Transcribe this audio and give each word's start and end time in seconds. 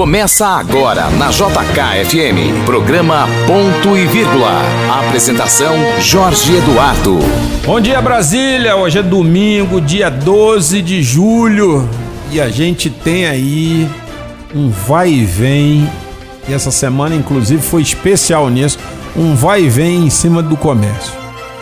Começa 0.00 0.46
agora 0.46 1.10
na 1.10 1.28
JKFM, 1.28 2.64
programa 2.64 3.28
Ponto 3.46 3.94
e 3.98 4.06
Vírgula. 4.06 4.62
Apresentação 4.98 5.76
Jorge 6.00 6.56
Eduardo. 6.56 7.18
Bom 7.66 7.78
dia 7.78 8.00
Brasília, 8.00 8.76
hoje 8.76 9.00
é 9.00 9.02
domingo, 9.02 9.78
dia 9.78 10.08
12 10.08 10.80
de 10.80 11.02
julho, 11.02 11.86
e 12.30 12.40
a 12.40 12.48
gente 12.48 12.88
tem 12.88 13.26
aí 13.26 13.86
um 14.54 14.70
vai 14.70 15.10
e 15.10 15.22
vem, 15.26 15.86
e 16.48 16.54
essa 16.54 16.70
semana 16.70 17.14
inclusive 17.14 17.60
foi 17.60 17.82
especial 17.82 18.48
nisso, 18.48 18.78
um 19.14 19.34
vai 19.34 19.64
e 19.64 19.68
vem 19.68 20.06
em 20.06 20.10
cima 20.10 20.42
do 20.42 20.56
comércio. 20.56 21.12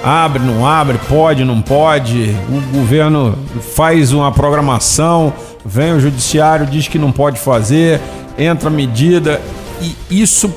Abre, 0.05 0.41
não 0.41 0.64
abre, 0.64 0.96
pode, 1.09 1.45
não 1.45 1.61
pode. 1.61 2.36
O 2.48 2.79
governo 2.79 3.36
faz 3.75 4.12
uma 4.12 4.30
programação, 4.30 5.32
vem 5.66 5.93
o 5.93 5.98
judiciário, 5.98 6.67
diz 6.67 6.86
que 6.86 7.00
não 7.00 7.11
pode 7.11 7.41
fazer, 7.41 8.00
entra 8.39 8.71
medida 8.71 9.41
e 9.83 9.97
isso 10.11 10.53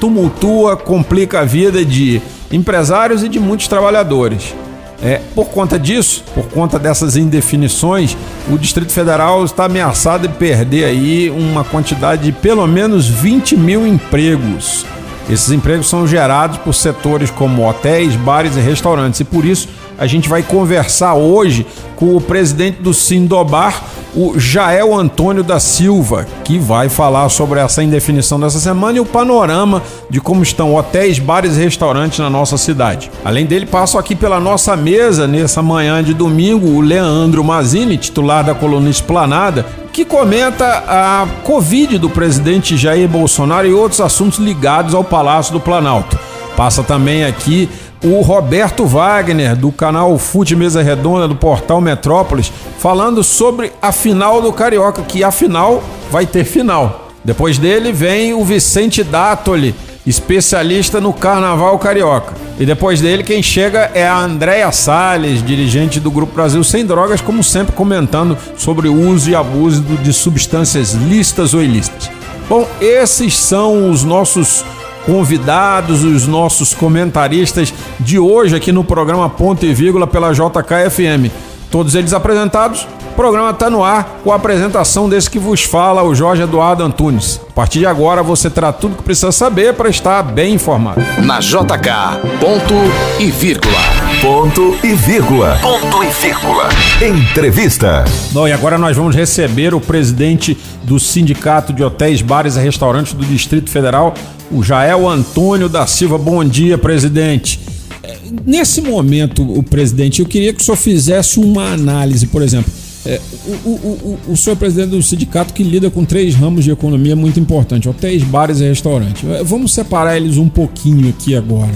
tumultua, 0.00 0.76
complica 0.76 1.40
a 1.40 1.44
vida 1.44 1.84
de 1.84 2.20
empresários 2.50 3.22
e 3.22 3.28
de 3.28 3.38
muitos 3.38 3.68
trabalhadores. 3.68 4.54
É, 5.02 5.20
por 5.34 5.48
conta 5.48 5.78
disso, 5.78 6.24
por 6.34 6.46
conta 6.46 6.78
dessas 6.78 7.16
indefinições, 7.16 8.16
o 8.50 8.56
Distrito 8.56 8.90
Federal 8.92 9.44
está 9.44 9.66
ameaçado 9.66 10.26
de 10.26 10.34
perder 10.34 10.84
aí 10.84 11.30
uma 11.30 11.62
quantidade 11.62 12.24
de 12.24 12.32
pelo 12.32 12.66
menos 12.66 13.06
20 13.06 13.56
mil 13.56 13.86
empregos. 13.86 14.86
Esses 15.28 15.50
empregos 15.50 15.88
são 15.88 16.06
gerados 16.06 16.56
por 16.58 16.72
setores 16.72 17.30
como 17.30 17.68
hotéis, 17.68 18.14
bares 18.14 18.56
e 18.56 18.60
restaurantes. 18.60 19.20
E 19.20 19.24
por 19.24 19.44
isso 19.44 19.68
a 19.98 20.06
gente 20.06 20.28
vai 20.28 20.42
conversar 20.42 21.14
hoje 21.14 21.66
com 21.96 22.16
o 22.16 22.20
presidente 22.20 22.80
do 22.80 22.94
Sindobar, 22.94 23.82
o 24.16 24.38
Jael 24.40 24.94
Antônio 24.94 25.44
da 25.44 25.60
Silva, 25.60 26.26
que 26.42 26.58
vai 26.58 26.88
falar 26.88 27.28
sobre 27.28 27.60
essa 27.60 27.82
indefinição 27.82 28.40
dessa 28.40 28.58
semana 28.58 28.96
e 28.96 29.00
o 29.00 29.04
panorama 29.04 29.82
de 30.08 30.20
como 30.20 30.42
estão 30.42 30.74
hotéis, 30.74 31.18
bares 31.18 31.56
e 31.56 31.60
restaurantes 31.60 32.18
na 32.18 32.30
nossa 32.30 32.56
cidade. 32.56 33.10
Além 33.22 33.44
dele, 33.44 33.66
passo 33.66 33.98
aqui 33.98 34.14
pela 34.16 34.40
nossa 34.40 34.74
mesa 34.74 35.26
nessa 35.26 35.62
manhã 35.62 36.02
de 36.02 36.14
domingo 36.14 36.66
o 36.66 36.80
Leandro 36.80 37.44
Mazini, 37.44 37.98
titular 37.98 38.42
da 38.42 38.54
coluna 38.54 38.88
Esplanada, 38.88 39.66
que 39.92 40.04
comenta 40.04 40.66
a 40.86 41.26
Covid 41.42 41.98
do 41.98 42.08
presidente 42.08 42.76
Jair 42.76 43.08
Bolsonaro 43.08 43.66
e 43.66 43.74
outros 43.74 44.00
assuntos 44.00 44.38
ligados 44.38 44.94
ao 44.94 45.04
Palácio 45.04 45.52
do 45.52 45.60
Planalto. 45.60 46.18
Passa 46.56 46.82
também 46.82 47.22
aqui 47.22 47.68
o 48.04 48.20
Roberto 48.20 48.84
Wagner, 48.86 49.56
do 49.56 49.72
canal 49.72 50.16
Fute 50.18 50.54
Mesa 50.54 50.82
Redonda, 50.82 51.26
do 51.26 51.36
portal 51.36 51.80
Metrópolis, 51.80 52.52
falando 52.78 53.22
sobre 53.24 53.72
a 53.80 53.92
final 53.92 54.40
do 54.40 54.52
Carioca, 54.52 55.02
que 55.02 55.24
afinal 55.24 55.82
vai 56.10 56.26
ter 56.26 56.44
final. 56.44 57.08
Depois 57.24 57.58
dele 57.58 57.92
vem 57.92 58.34
o 58.34 58.44
Vicente 58.44 59.02
Dátoli, 59.02 59.74
especialista 60.06 61.00
no 61.00 61.12
Carnaval 61.12 61.76
Carioca. 61.78 62.34
E 62.58 62.64
depois 62.64 63.00
dele, 63.00 63.24
quem 63.24 63.42
chega 63.42 63.90
é 63.92 64.06
a 64.06 64.18
Andréia 64.18 64.70
Salles, 64.70 65.42
dirigente 65.42 65.98
do 65.98 66.10
Grupo 66.10 66.32
Brasil 66.32 66.62
Sem 66.62 66.86
Drogas, 66.86 67.20
como 67.20 67.42
sempre 67.42 67.74
comentando 67.74 68.38
sobre 68.56 68.88
o 68.88 68.94
uso 68.94 69.28
e 69.28 69.34
abuso 69.34 69.82
de 69.82 70.12
substâncias 70.12 70.92
listas 70.92 71.52
ou 71.52 71.62
ilícitas. 71.62 72.08
Bom, 72.48 72.66
esses 72.80 73.36
são 73.36 73.90
os 73.90 74.04
nossos 74.04 74.64
convidados, 75.06 76.02
os 76.02 76.26
nossos 76.26 76.74
comentaristas 76.74 77.72
de 77.98 78.18
hoje 78.18 78.56
aqui 78.56 78.72
no 78.72 78.84
programa 78.84 79.30
Ponto 79.30 79.64
e 79.64 79.72
Vírgula 79.72 80.06
pela 80.06 80.32
JKFM. 80.32 81.55
Todos 81.70 81.94
eles 81.94 82.12
apresentados. 82.12 82.86
O 83.12 83.16
programa 83.16 83.50
está 83.50 83.70
no 83.70 83.82
ar 83.82 84.20
com 84.22 84.30
a 84.30 84.36
apresentação 84.36 85.08
desse 85.08 85.30
que 85.30 85.38
vos 85.38 85.62
fala, 85.62 86.02
o 86.02 86.14
Jorge 86.14 86.42
Eduardo 86.42 86.82
Antunes. 86.82 87.40
A 87.48 87.52
partir 87.52 87.78
de 87.78 87.86
agora 87.86 88.22
você 88.22 88.50
terá 88.50 88.72
tudo 88.72 88.96
que 88.96 89.02
precisa 89.02 89.32
saber 89.32 89.72
para 89.72 89.88
estar 89.88 90.22
bem 90.22 90.54
informado. 90.54 91.00
Na 91.24 91.40
JK, 91.40 92.20
ponto 92.38 92.74
e 93.18 93.30
vírgula. 93.30 93.78
Ponto 94.20 94.76
e 94.84 94.94
vírgula. 94.94 95.58
Ponto 95.62 96.04
e 96.04 96.08
vírgula. 96.08 96.68
Entrevista. 97.00 98.04
Bom, 98.32 98.46
e 98.46 98.52
agora 98.52 98.76
nós 98.76 98.96
vamos 98.96 99.16
receber 99.16 99.74
o 99.74 99.80
presidente 99.80 100.56
do 100.82 101.00
Sindicato 101.00 101.72
de 101.72 101.82
Hotéis, 101.82 102.20
Bares 102.20 102.56
e 102.56 102.60
Restaurantes 102.60 103.14
do 103.14 103.24
Distrito 103.24 103.70
Federal, 103.70 104.12
o 104.50 104.62
Jael 104.62 105.08
Antônio 105.08 105.68
da 105.68 105.86
Silva. 105.86 106.18
Bom 106.18 106.44
dia, 106.44 106.76
presidente. 106.76 107.75
É, 108.06 108.16
nesse 108.46 108.80
momento, 108.80 109.42
o 109.42 109.62
presidente, 109.64 110.20
eu 110.20 110.26
queria 110.26 110.52
que 110.52 110.62
o 110.62 110.64
senhor 110.64 110.76
fizesse 110.76 111.40
uma 111.40 111.72
análise, 111.72 112.26
por 112.28 112.40
exemplo. 112.40 112.72
É, 113.04 113.20
o, 113.64 113.68
o, 113.68 114.18
o, 114.28 114.32
o 114.32 114.36
senhor 114.36 114.54
é 114.54 114.58
presidente 114.58 114.90
do 114.90 115.02
sindicato 115.02 115.52
que 115.52 115.62
lida 115.62 115.90
com 115.90 116.04
três 116.04 116.34
ramos 116.34 116.64
de 116.64 116.70
economia 116.70 117.16
muito 117.16 117.40
importantes: 117.40 117.88
hotéis, 117.88 118.22
bares 118.22 118.60
e 118.60 118.68
restaurantes. 118.68 119.28
É, 119.28 119.42
vamos 119.42 119.74
separar 119.74 120.16
eles 120.16 120.36
um 120.36 120.48
pouquinho 120.48 121.08
aqui 121.08 121.34
agora. 121.34 121.72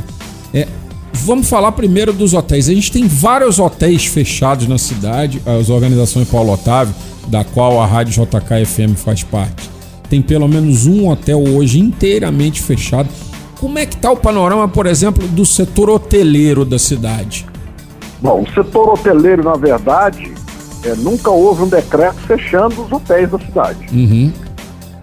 É, 0.55 0.69
vamos 1.13 1.49
falar 1.49 1.73
primeiro 1.73 2.13
dos 2.13 2.33
hotéis. 2.33 2.69
A 2.69 2.75
gente 2.75 2.93
tem 2.93 3.09
vários 3.09 3.59
hotéis 3.59 4.07
fechados 4.07 4.69
na 4.69 4.79
cidade, 4.79 5.43
as 5.45 5.69
organizações 5.69 6.29
Paulo 6.29 6.53
Otávio, 6.53 6.95
da 7.27 7.43
qual 7.43 7.81
a 7.81 7.87
Rádio 7.87 8.25
JK 8.25 8.65
FM 8.65 8.97
faz 8.97 9.25
parte. 9.25 9.69
Tem 10.09 10.23
pelo 10.23 10.49
menos 10.49 10.87
um 10.87 11.09
hotel 11.09 11.43
hoje 11.43 11.79
inteiramente 11.81 12.61
fechado. 12.61 13.09
Como 13.61 13.79
é 13.79 13.85
que 13.85 13.95
está 13.95 14.11
o 14.11 14.17
panorama, 14.17 14.67
por 14.67 14.87
exemplo, 14.87 15.27
do 15.29 15.45
setor 15.45 15.91
hoteleiro 15.91 16.65
da 16.65 16.79
cidade? 16.79 17.47
Bom, 18.21 18.43
o 18.43 18.51
setor 18.55 18.89
hoteleiro, 18.89 19.45
na 19.45 19.55
verdade, 19.55 20.33
é, 20.85 20.95
nunca 20.95 21.31
houve 21.31 21.63
um 21.65 21.69
decreto 21.69 22.17
fechando 22.21 22.83
os 22.83 22.91
hotéis 22.91 23.31
da 23.31 23.39
cidade. 23.39 23.87
Uhum. 23.93 24.33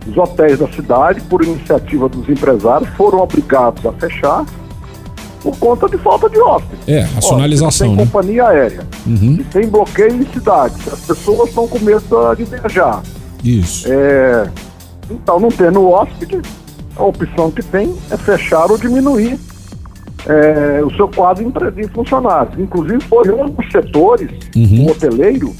Os 0.07 0.18
hotéis 0.18 0.57
da 0.57 0.68
cidade, 0.69 1.22
por 1.22 1.44
iniciativa 1.44 2.09
dos 2.09 2.28
empresários, 2.28 2.90
foram 2.95 3.19
obrigados 3.19 3.85
a 3.85 3.91
fechar 3.94 4.44
por 5.41 5.56
conta 5.59 5.88
de 5.88 5.97
falta 6.00 6.28
de 6.29 6.39
hóspedes. 6.39 6.88
É, 6.88 7.01
racionalização, 7.01 7.89
Ó, 7.91 7.95
né? 7.95 8.06
Companhia 8.06 8.47
aérea, 8.47 8.88
Uhum. 9.06 9.38
e 9.39 9.44
tem 9.44 9.68
bloqueio 9.68 10.16
em 10.16 10.25
cidades, 10.34 10.78
as 10.91 11.00
pessoas 11.01 11.50
estão 11.50 11.68
com 11.68 11.78
medo 11.79 12.01
de 12.35 12.44
viajar. 12.44 13.03
Isso. 13.44 13.85
É, 13.88 14.50
então, 15.12 15.39
não 15.39 15.50
tendo 15.50 15.88
hóspede, 15.89 16.41
a 16.97 17.03
opção 17.03 17.52
que 17.52 17.62
tem 17.63 17.96
é 18.12 18.18
fechar 18.18 18.69
ou 18.72 18.78
diminuir 18.78 19.40
é, 20.25 20.81
o 20.84 20.90
seu 20.96 21.08
quadro 21.08 21.52
de 21.72 21.88
funcionários. 21.90 22.59
Inclusive, 22.59 23.02
foi 23.06 23.30
um 23.31 23.50
dos 23.50 23.72
setores, 23.72 24.30
Uhum. 24.56 24.85
o 24.88 24.91
hoteleiro, 24.91 25.53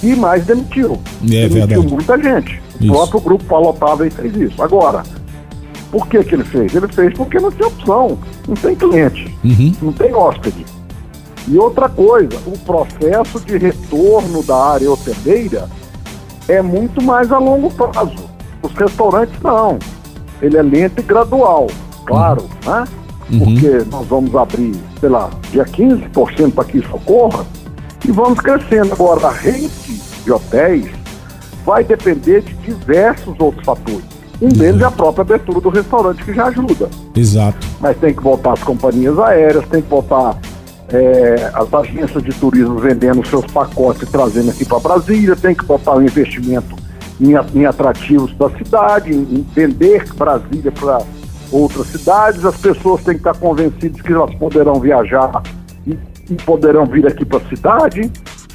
que 0.00 0.14
mais 0.16 0.44
demitiu. 0.44 1.00
É 1.22 1.48
demitiu 1.48 1.66
verdade. 1.82 1.86
muita 1.86 2.18
gente. 2.22 2.62
Isso. 2.80 2.90
O 2.90 2.94
próprio 2.94 3.20
grupo 3.20 3.44
Palotável 3.44 4.10
fez 4.10 4.36
isso. 4.36 4.62
Agora, 4.62 5.02
por 5.90 6.06
que, 6.08 6.22
que 6.24 6.34
ele 6.34 6.44
fez? 6.44 6.74
Ele 6.74 6.88
fez 6.88 7.14
porque 7.14 7.38
não 7.38 7.50
tinha 7.50 7.68
opção. 7.68 8.18
Não 8.46 8.54
tem 8.56 8.74
cliente, 8.74 9.34
Uhum. 9.44 9.72
não 9.80 9.92
tem 9.92 10.12
hóspede. 10.12 10.66
E 11.46 11.56
outra 11.58 11.88
coisa, 11.88 12.36
o 12.46 12.58
processo 12.58 13.38
de 13.40 13.56
retorno 13.56 14.42
da 14.42 14.56
área 14.56 14.90
hoteleira 14.90 15.68
é 16.48 16.60
muito 16.60 17.02
mais 17.02 17.30
a 17.32 17.38
longo 17.38 17.70
prazo. 17.70 18.24
Os 18.62 18.72
restaurantes 18.72 19.34
não. 19.42 19.78
Ele 20.44 20.58
é 20.58 20.62
lento 20.62 21.00
e 21.00 21.02
gradual, 21.02 21.68
claro, 22.04 22.44
né? 22.66 22.84
Uhum. 23.30 23.38
Porque 23.38 23.84
nós 23.90 24.06
vamos 24.06 24.34
abrir, 24.34 24.74
sei 25.00 25.08
lá, 25.08 25.30
dia 25.50 25.64
15% 25.64 26.52
para 26.52 26.64
que 26.64 26.78
isso 26.78 26.94
ocorra 26.94 27.46
e 28.06 28.12
vamos 28.12 28.38
crescendo. 28.40 28.92
Agora, 28.92 29.28
a 29.28 29.32
rede 29.32 29.70
de 30.22 30.30
hotéis 30.30 30.90
vai 31.64 31.82
depender 31.82 32.42
de 32.42 32.52
diversos 32.56 33.34
outros 33.38 33.64
fatores. 33.64 34.04
Um 34.42 34.48
deles 34.48 34.82
é 34.82 34.84
a 34.84 34.90
própria 34.90 35.22
abertura 35.22 35.60
do 35.60 35.70
restaurante, 35.70 36.22
que 36.22 36.34
já 36.34 36.46
ajuda 36.46 36.90
Exato. 37.16 37.66
mas 37.80 37.96
tem 37.96 38.12
que 38.12 38.22
voltar 38.22 38.52
as 38.52 38.62
companhias 38.62 39.18
aéreas, 39.18 39.66
tem 39.68 39.80
que 39.80 39.88
voltar 39.88 40.36
é, 40.88 41.50
as 41.54 41.72
agências 41.72 42.22
de 42.22 42.32
turismo 42.34 42.76
vendendo 42.78 43.26
seus 43.26 43.46
pacotes 43.46 44.02
e 44.02 44.06
trazendo 44.06 44.50
aqui 44.50 44.64
para 44.64 44.80
Brasília, 44.80 45.34
tem 45.36 45.54
que 45.54 45.64
botar 45.64 45.96
o 45.96 46.02
investimento 46.02 46.76
em, 47.20 47.34
a- 47.34 47.44
em 47.54 47.64
atrativos 47.66 48.34
da 48.36 48.50
cidade, 48.50 49.12
em, 49.12 49.46
vender 49.54 50.04
Brasília 50.14 50.72
para 50.72 51.00
outras 51.52 51.86
cidades, 51.88 52.44
as 52.44 52.56
pessoas 52.56 53.02
têm 53.04 53.14
que 53.14 53.20
estar 53.20 53.34
convencidas 53.34 54.00
que 54.00 54.12
elas 54.12 54.34
poderão 54.36 54.80
viajar 54.80 55.42
e, 55.86 55.96
e 56.30 56.34
poderão 56.44 56.84
vir 56.86 57.06
aqui 57.06 57.24
para 57.24 57.38
a 57.38 57.48
cidade. 57.48 58.10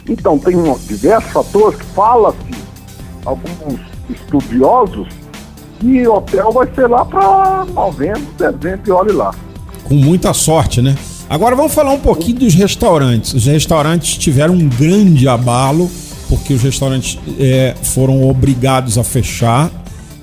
Então 0.08 0.38
tem 0.40 0.56
um, 0.56 0.78
diversos 0.88 1.32
fatores 1.32 1.78
que 1.80 1.86
fala-se, 1.88 2.38
alguns 3.26 3.80
estudiosos, 4.10 5.08
que 5.80 6.08
hotel 6.08 6.52
vai 6.52 6.68
ser 6.74 6.88
lá 6.88 7.06
para 7.06 7.66
novembro, 7.74 8.22
dezembro 8.38 8.82
e 8.88 8.92
olhe 8.92 9.12
lá. 9.12 9.34
Com 9.84 9.96
muita 9.96 10.34
sorte, 10.34 10.82
né? 10.82 10.96
Agora 11.30 11.56
vamos 11.56 11.74
falar 11.74 11.92
um 11.92 12.00
pouquinho 12.00 12.40
dos 12.40 12.54
restaurantes. 12.56 13.34
Os 13.34 13.46
restaurantes 13.46 14.18
tiveram 14.18 14.56
um 14.56 14.68
grande 14.68 15.28
abalo, 15.28 15.90
porque 16.30 16.54
os 16.54 16.62
restaurantes 16.62 17.20
é, 17.40 17.76
foram 17.84 18.24
obrigados 18.30 18.98
a 18.98 19.04
fechar. 19.04 19.70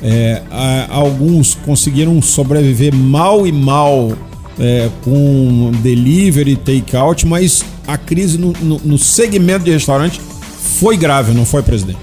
É, 0.03 0.43
a- 0.51 0.87
alguns 0.91 1.55
conseguiram 1.55 2.21
sobreviver 2.23 2.95
mal 2.95 3.47
e 3.47 3.53
mal 3.53 4.13
é, 4.59 4.89
com 5.05 5.71
delivery, 5.83 6.57
take-out, 6.57 7.27
mas 7.27 7.65
a 7.87 7.99
crise 7.99 8.39
no, 8.39 8.53
no- 8.61 8.81
no 8.85 8.99
segmento 8.99 9.65
de 9.65 9.71
restaurante 9.73 10.21
foi 10.21 10.97
grave, 10.97 11.35
não 11.35 11.45
foi, 11.45 11.63
presidente? 11.63 11.99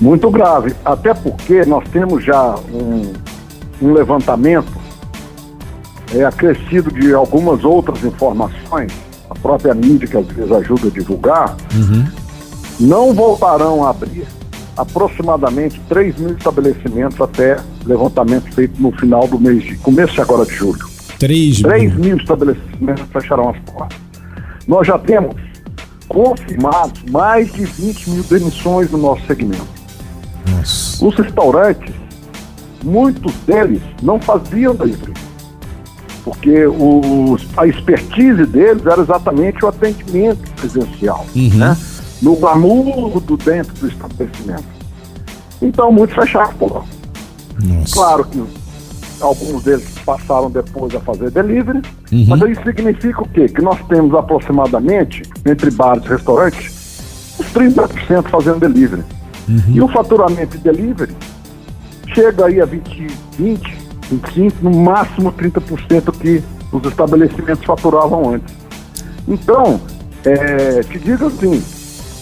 Muito 0.00 0.30
grave, 0.30 0.74
até 0.84 1.12
porque 1.12 1.64
nós 1.66 1.84
temos 1.92 2.24
já 2.24 2.54
um, 2.72 3.12
um 3.82 3.92
levantamento 3.92 4.72
é, 6.14 6.24
acrescido 6.24 6.90
de 6.92 7.12
algumas 7.12 7.64
outras 7.64 8.02
informações, 8.04 8.92
a 9.28 9.34
própria 9.34 9.74
mídia 9.74 10.06
que 10.08 10.16
às 10.16 10.26
vezes 10.28 10.50
ajuda 10.52 10.86
a 10.88 10.90
divulgar, 10.90 11.56
não 12.78 13.12
voltarão 13.12 13.84
a 13.84 13.90
abrir 13.90 14.26
aproximadamente 14.76 15.80
3 15.88 16.16
mil 16.18 16.36
estabelecimentos 16.36 17.20
até 17.20 17.58
levantamento 17.84 18.52
feito 18.54 18.80
no 18.80 18.92
final 18.92 19.26
do 19.26 19.38
mês 19.38 19.62
de 19.64 19.76
começo 19.76 20.20
agora 20.22 20.46
de 20.46 20.54
julho. 20.54 20.86
3 21.18 21.62
3 21.62 21.94
mil. 21.94 22.04
mil 22.04 22.16
estabelecimentos 22.16 23.04
fecharão 23.12 23.50
as 23.50 23.58
portas. 23.58 23.98
Nós 24.66 24.86
já 24.86 24.98
temos 24.98 25.34
confirmados 26.08 27.02
mais 27.10 27.52
de 27.52 27.64
20 27.64 28.10
mil 28.10 28.22
demissões 28.22 28.90
no 28.90 28.98
nosso 28.98 29.26
segmento. 29.26 29.66
Nossa. 30.48 31.04
Os 31.04 31.14
restaurantes, 31.16 31.94
muitos 32.84 33.32
deles 33.46 33.82
não 34.02 34.20
faziam 34.20 34.74
delivery, 34.74 35.12
porque 36.24 36.66
os, 36.66 37.46
a 37.56 37.66
expertise 37.66 38.46
deles 38.46 38.86
era 38.86 39.00
exatamente 39.00 39.64
o 39.64 39.68
atendimento 39.68 40.50
presencial, 40.52 41.26
né? 41.34 41.76
No 42.22 42.36
glamour 42.36 43.20
do 43.20 43.36
dentro 43.36 43.74
do 43.74 43.88
estabelecimento. 43.88 44.64
Então, 45.60 45.90
muitos 45.92 46.14
fecharam 46.14 46.52
por 46.54 46.84
Nossa. 47.62 47.92
Claro 47.94 48.24
que 48.24 48.42
alguns 49.20 49.64
deles 49.64 49.88
passaram 50.04 50.50
depois 50.50 50.94
a 50.94 51.00
fazer 51.00 51.30
delivery, 51.30 51.82
Uhum. 52.12 52.24
mas 52.28 52.40
isso 52.50 52.62
significa 52.62 53.22
o 53.22 53.28
quê? 53.28 53.48
Que 53.48 53.60
nós 53.60 53.78
temos 53.88 54.14
aproximadamente, 54.14 55.22
entre 55.44 55.70
bares 55.70 56.04
e 56.04 56.08
restaurantes, 56.08 57.34
uns 57.40 57.46
30% 57.52 58.28
fazendo 58.28 58.60
delivery. 58.60 59.02
Uhum. 59.48 59.62
E 59.68 59.80
o 59.80 59.88
faturamento 59.88 60.56
de 60.56 60.64
delivery 60.64 61.14
chega 62.14 62.46
aí 62.46 62.60
a 62.60 62.64
20, 62.64 63.06
20 63.38 63.88
25, 64.10 64.56
no 64.62 64.70
máximo 64.70 65.32
30% 65.32 66.12
que 66.18 66.42
os 66.72 66.84
estabelecimentos 66.84 67.64
faturavam 67.64 68.34
antes. 68.34 68.54
Então, 69.26 69.80
é, 70.24 70.80
te 70.82 70.98
digo 70.98 71.26
assim, 71.26 71.62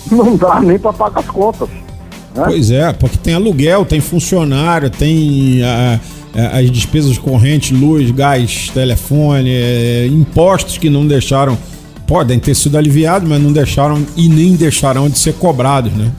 não 0.10 0.36
dá 0.36 0.60
nem 0.60 0.78
para 0.78 0.92
pagar 0.92 1.20
as 1.20 1.26
contas. 1.26 1.68
Né? 2.36 2.44
Pois 2.44 2.70
é, 2.70 2.92
porque 2.92 3.16
tem 3.16 3.34
aluguel, 3.34 3.84
tem 3.84 4.00
funcionário, 4.00 4.90
tem 4.90 5.62
ah, 5.62 5.98
ah, 6.34 6.58
as 6.58 6.70
despesas 6.70 7.16
correntes, 7.16 7.78
luz, 7.78 8.10
gás, 8.10 8.70
telefone, 8.72 9.50
eh, 9.50 10.06
impostos 10.06 10.76
que 10.76 10.90
não 10.90 11.06
deixaram, 11.06 11.56
podem 12.06 12.38
ter 12.38 12.54
sido 12.54 12.76
aliviados, 12.76 13.26
mas 13.26 13.40
não 13.40 13.52
deixaram 13.52 14.04
e 14.14 14.28
nem 14.28 14.54
deixarão 14.54 15.08
de 15.08 15.18
ser 15.18 15.32
cobrados, 15.34 15.92
né? 15.92 16.12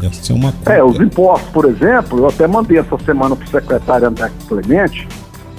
Deve 0.00 0.16
ser 0.16 0.32
uma 0.32 0.52
É, 0.66 0.82
os 0.82 0.98
impostos, 0.98 1.48
por 1.50 1.66
exemplo, 1.66 2.18
eu 2.18 2.26
até 2.28 2.46
mandei 2.48 2.78
essa 2.78 2.98
semana 3.04 3.36
para 3.36 3.44
o 3.44 3.48
secretário 3.48 4.08
André 4.08 4.32
Clemente, 4.48 5.06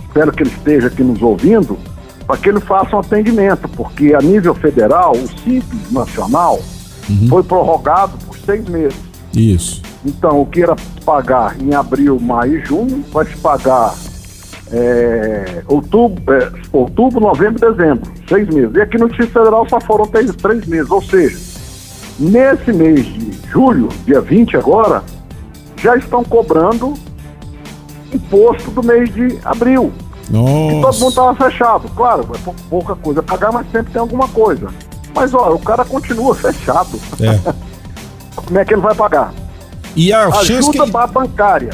espero 0.07 0.31
que 0.33 0.43
ele 0.43 0.49
esteja 0.49 0.87
aqui 0.87 1.03
nos 1.03 1.21
ouvindo, 1.21 1.77
para 2.25 2.37
que 2.37 2.49
ele 2.49 2.59
faça 2.59 2.95
um 2.95 2.99
atendimento, 2.99 3.69
porque 3.69 4.13
a 4.13 4.21
nível 4.21 4.55
federal, 4.55 5.13
o 5.13 5.27
Simples 5.43 5.91
Nacional 5.91 6.59
foi 7.29 7.43
prorrogado 7.43 8.17
por 8.25 8.37
seis 8.37 8.67
meses. 8.67 8.97
Isso. 9.35 9.81
Então, 10.05 10.41
o 10.41 10.45
que 10.45 10.61
era 10.61 10.75
pagar 11.05 11.55
em 11.61 11.73
abril, 11.73 12.19
maio 12.19 12.57
e 12.59 12.65
junho, 12.65 13.03
vai 13.11 13.25
se 13.25 13.35
pagar 13.37 13.93
é, 14.71 15.63
outubro, 15.67 16.33
é, 16.33 16.51
outubro, 16.71 17.19
novembro 17.19 17.57
e 17.67 17.71
dezembro, 17.71 18.11
seis 18.27 18.47
meses. 18.49 18.75
E 18.75 18.81
aqui 18.81 18.97
no 18.97 19.07
Distrito 19.07 19.33
Federal 19.33 19.67
só 19.69 19.79
foram 19.81 20.05
três, 20.05 20.33
três 20.35 20.65
meses, 20.65 20.89
ou 20.91 21.01
seja, 21.01 21.37
nesse 22.19 22.71
mês 22.73 23.05
de 23.05 23.31
julho, 23.49 23.89
dia 24.05 24.21
20 24.21 24.57
agora, 24.57 25.03
já 25.81 25.95
estão 25.97 26.23
cobrando 26.23 26.93
imposto 28.13 28.71
do 28.71 28.83
mês 28.83 29.13
de 29.13 29.37
abril. 29.43 29.91
E 30.29 30.31
todo 30.31 30.43
mundo 30.43 30.81
Nossa. 30.81 31.07
estava 31.07 31.35
fechado. 31.35 31.89
Claro, 31.95 32.27
é 32.33 32.37
pou- 32.39 32.55
pouca 32.69 32.95
coisa 32.95 33.21
pagar, 33.21 33.51
mas 33.51 33.69
sempre 33.71 33.91
tem 33.91 33.99
alguma 34.01 34.27
coisa. 34.29 34.67
Mas 35.15 35.33
olha, 35.33 35.53
o 35.55 35.59
cara 35.59 35.85
continua 35.85 36.33
fechado. 36.35 36.99
É. 37.19 37.39
Como 38.35 38.57
é 38.59 38.65
que 38.65 38.73
ele 38.73 38.81
vai 38.81 38.95
pagar? 38.95 39.33
E 39.95 40.11
a 40.11 40.29
chance 40.31 40.47
que 40.71 40.77
Ajuda 40.77 40.83
ele, 40.83 40.91
ba- 40.91 41.07
bancária. 41.07 41.69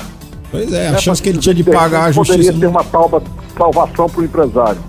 pois 0.52 0.72
é, 0.74 0.90
a 0.90 0.92
né, 0.92 0.98
chance 1.00 1.22
que 1.22 1.30
ele 1.30 1.38
tinha 1.40 1.56
de 1.56 1.64
pagar 1.64 2.10
a 2.10 2.14
Poderia 2.14 2.44
justiça. 2.44 2.60
ter 2.60 2.68
uma 2.68 2.84
talba, 2.84 3.24
salvação 3.58 4.10
para 4.10 4.22
o 4.22 4.24
empresário. 4.26 4.82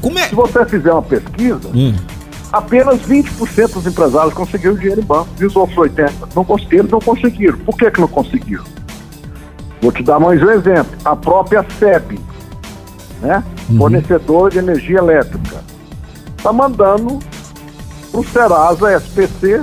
Como 0.00 0.18
é? 0.18 0.28
Se 0.28 0.34
você 0.34 0.64
fizer 0.64 0.92
uma 0.92 1.02
pesquisa, 1.02 1.60
Hum. 1.74 1.94
apenas 2.52 3.00
20% 3.02 3.74
dos 3.74 3.86
empresários 3.86 4.32
conseguiram 4.34 4.74
dinheiro 4.74 5.00
em 5.00 5.04
banco. 5.04 5.28
E 5.38 5.44
os 5.44 5.54
outros 5.54 5.76
80% 5.78 6.10
não 6.34 6.44
conseguiram, 6.44 6.88
não 6.90 7.00
conseguiram. 7.00 7.58
Por 7.58 7.76
que, 7.76 7.90
que 7.90 8.00
não 8.00 8.08
conseguiram? 8.08 8.64
Vou 9.82 9.92
te 9.92 10.02
dar 10.02 10.18
mais 10.18 10.42
um 10.42 10.50
exemplo. 10.50 10.90
A 11.04 11.14
própria 11.14 11.64
SEB, 11.78 12.18
né? 13.20 13.44
fornecedora 13.78 14.50
de 14.50 14.58
energia 14.58 14.98
elétrica, 14.98 15.62
está 16.40 16.52
mandando 16.52 17.18
para 18.10 18.20
o 18.20 18.24
Serasa 18.24 18.96
SPC 18.96 19.62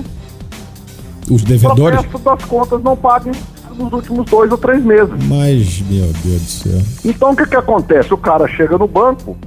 Os 1.30 1.44
devedores? 1.44 2.00
protesto 2.02 2.20
das 2.20 2.46
contas 2.46 2.84
não 2.84 2.96
paguem 2.96 3.34
nos 3.76 3.92
últimos 3.94 4.26
dois 4.26 4.52
ou 4.52 4.58
três 4.58 4.84
meses. 4.84 5.14
Mas, 5.26 5.82
meu 5.82 6.12
Deus 6.24 6.42
do 6.42 6.50
céu. 6.50 6.82
Então 7.06 7.32
o 7.32 7.36
que, 7.36 7.46
que 7.46 7.56
acontece? 7.56 8.14
O 8.14 8.18
cara 8.18 8.48
chega 8.48 8.78
no 8.78 8.88
banco, 8.88 9.38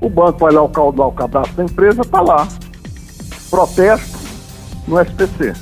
o 0.00 0.08
banco 0.08 0.38
vai 0.38 0.52
lá 0.52 0.62
o, 0.62 0.66
o 0.66 1.12
cadastro 1.12 1.56
da 1.56 1.64
empresa, 1.64 2.02
tá 2.04 2.20
lá. 2.20 2.48
Protesto 3.50 4.18
no 4.86 5.00
SPC. 5.00 5.52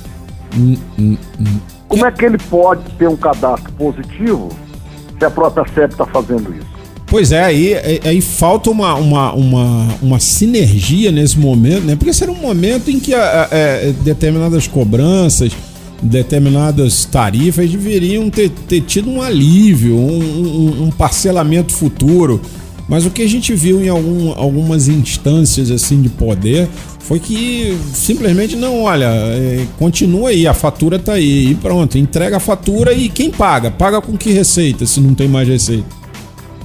Hum, 0.55 0.77
hum, 0.97 1.17
hum. 1.39 1.59
Como 1.87 2.05
é 2.05 2.11
que 2.11 2.25
ele 2.25 2.37
pode 2.37 2.83
ter 2.93 3.07
um 3.07 3.17
cadastro 3.17 3.71
positivo 3.73 4.49
se 5.19 5.25
a 5.25 5.29
própria 5.29 5.65
SEB 5.73 5.91
está 5.91 6.05
fazendo 6.05 6.53
isso? 6.55 6.72
Pois 7.13 7.31
é, 7.31 7.43
aí, 7.43 7.75
aí- 7.75 7.99
aí 8.05 8.21
falta 8.21 8.71
uma, 8.71 8.95
uma, 8.95 9.33
uma, 9.33 9.87
uma 10.01 10.19
sinergia 10.19 11.11
nesse 11.11 11.37
momento, 11.37 11.83
né? 11.83 11.95
Porque 11.95 12.11
será 12.11 12.31
um 12.31 12.41
momento 12.41 12.89
em 12.89 12.99
que 12.99 13.13
a- 13.13 13.43
a- 13.43 13.55
é, 13.55 13.93
determinadas 14.03 14.65
cobranças, 14.65 15.51
determinadas 16.01 17.05
tarifas 17.05 17.69
deveriam 17.69 18.31
ter, 18.31 18.49
ter 18.49 18.81
tido 18.81 19.11
um 19.11 19.21
alívio, 19.21 19.95
um, 19.95 20.17
um- 20.17 20.83
um 20.85 20.89
parcelamento 20.89 21.71
futuro. 21.71 22.41
Mas 22.89 23.05
o 23.05 23.11
que 23.11 23.21
a 23.21 23.29
gente 23.29 23.53
viu 23.53 23.79
em 23.85 23.89
algum- 23.89 24.31
algumas 24.35 24.87
instâncias 24.87 25.69
assim 25.69 26.01
de 26.01 26.09
poder 26.09 26.67
foi 26.97 27.19
que 27.19 27.77
simplesmente 27.93 28.55
não, 28.55 28.81
olha, 28.85 29.05
é, 29.05 29.67
continua 29.77 30.29
aí, 30.29 30.47
a 30.47 30.53
fatura 30.55 30.97
tá 30.97 31.13
aí 31.13 31.51
e 31.51 31.53
pronto, 31.53 31.95
entrega 31.95 32.37
a 32.37 32.39
fatura 32.39 32.91
e 32.91 33.07
quem 33.07 33.29
paga? 33.29 33.69
Paga 33.69 34.01
com 34.01 34.17
que 34.17 34.31
receita 34.31 34.83
se 34.87 34.99
não 34.99 35.13
tem 35.13 35.27
mais 35.27 35.47
receita? 35.47 36.02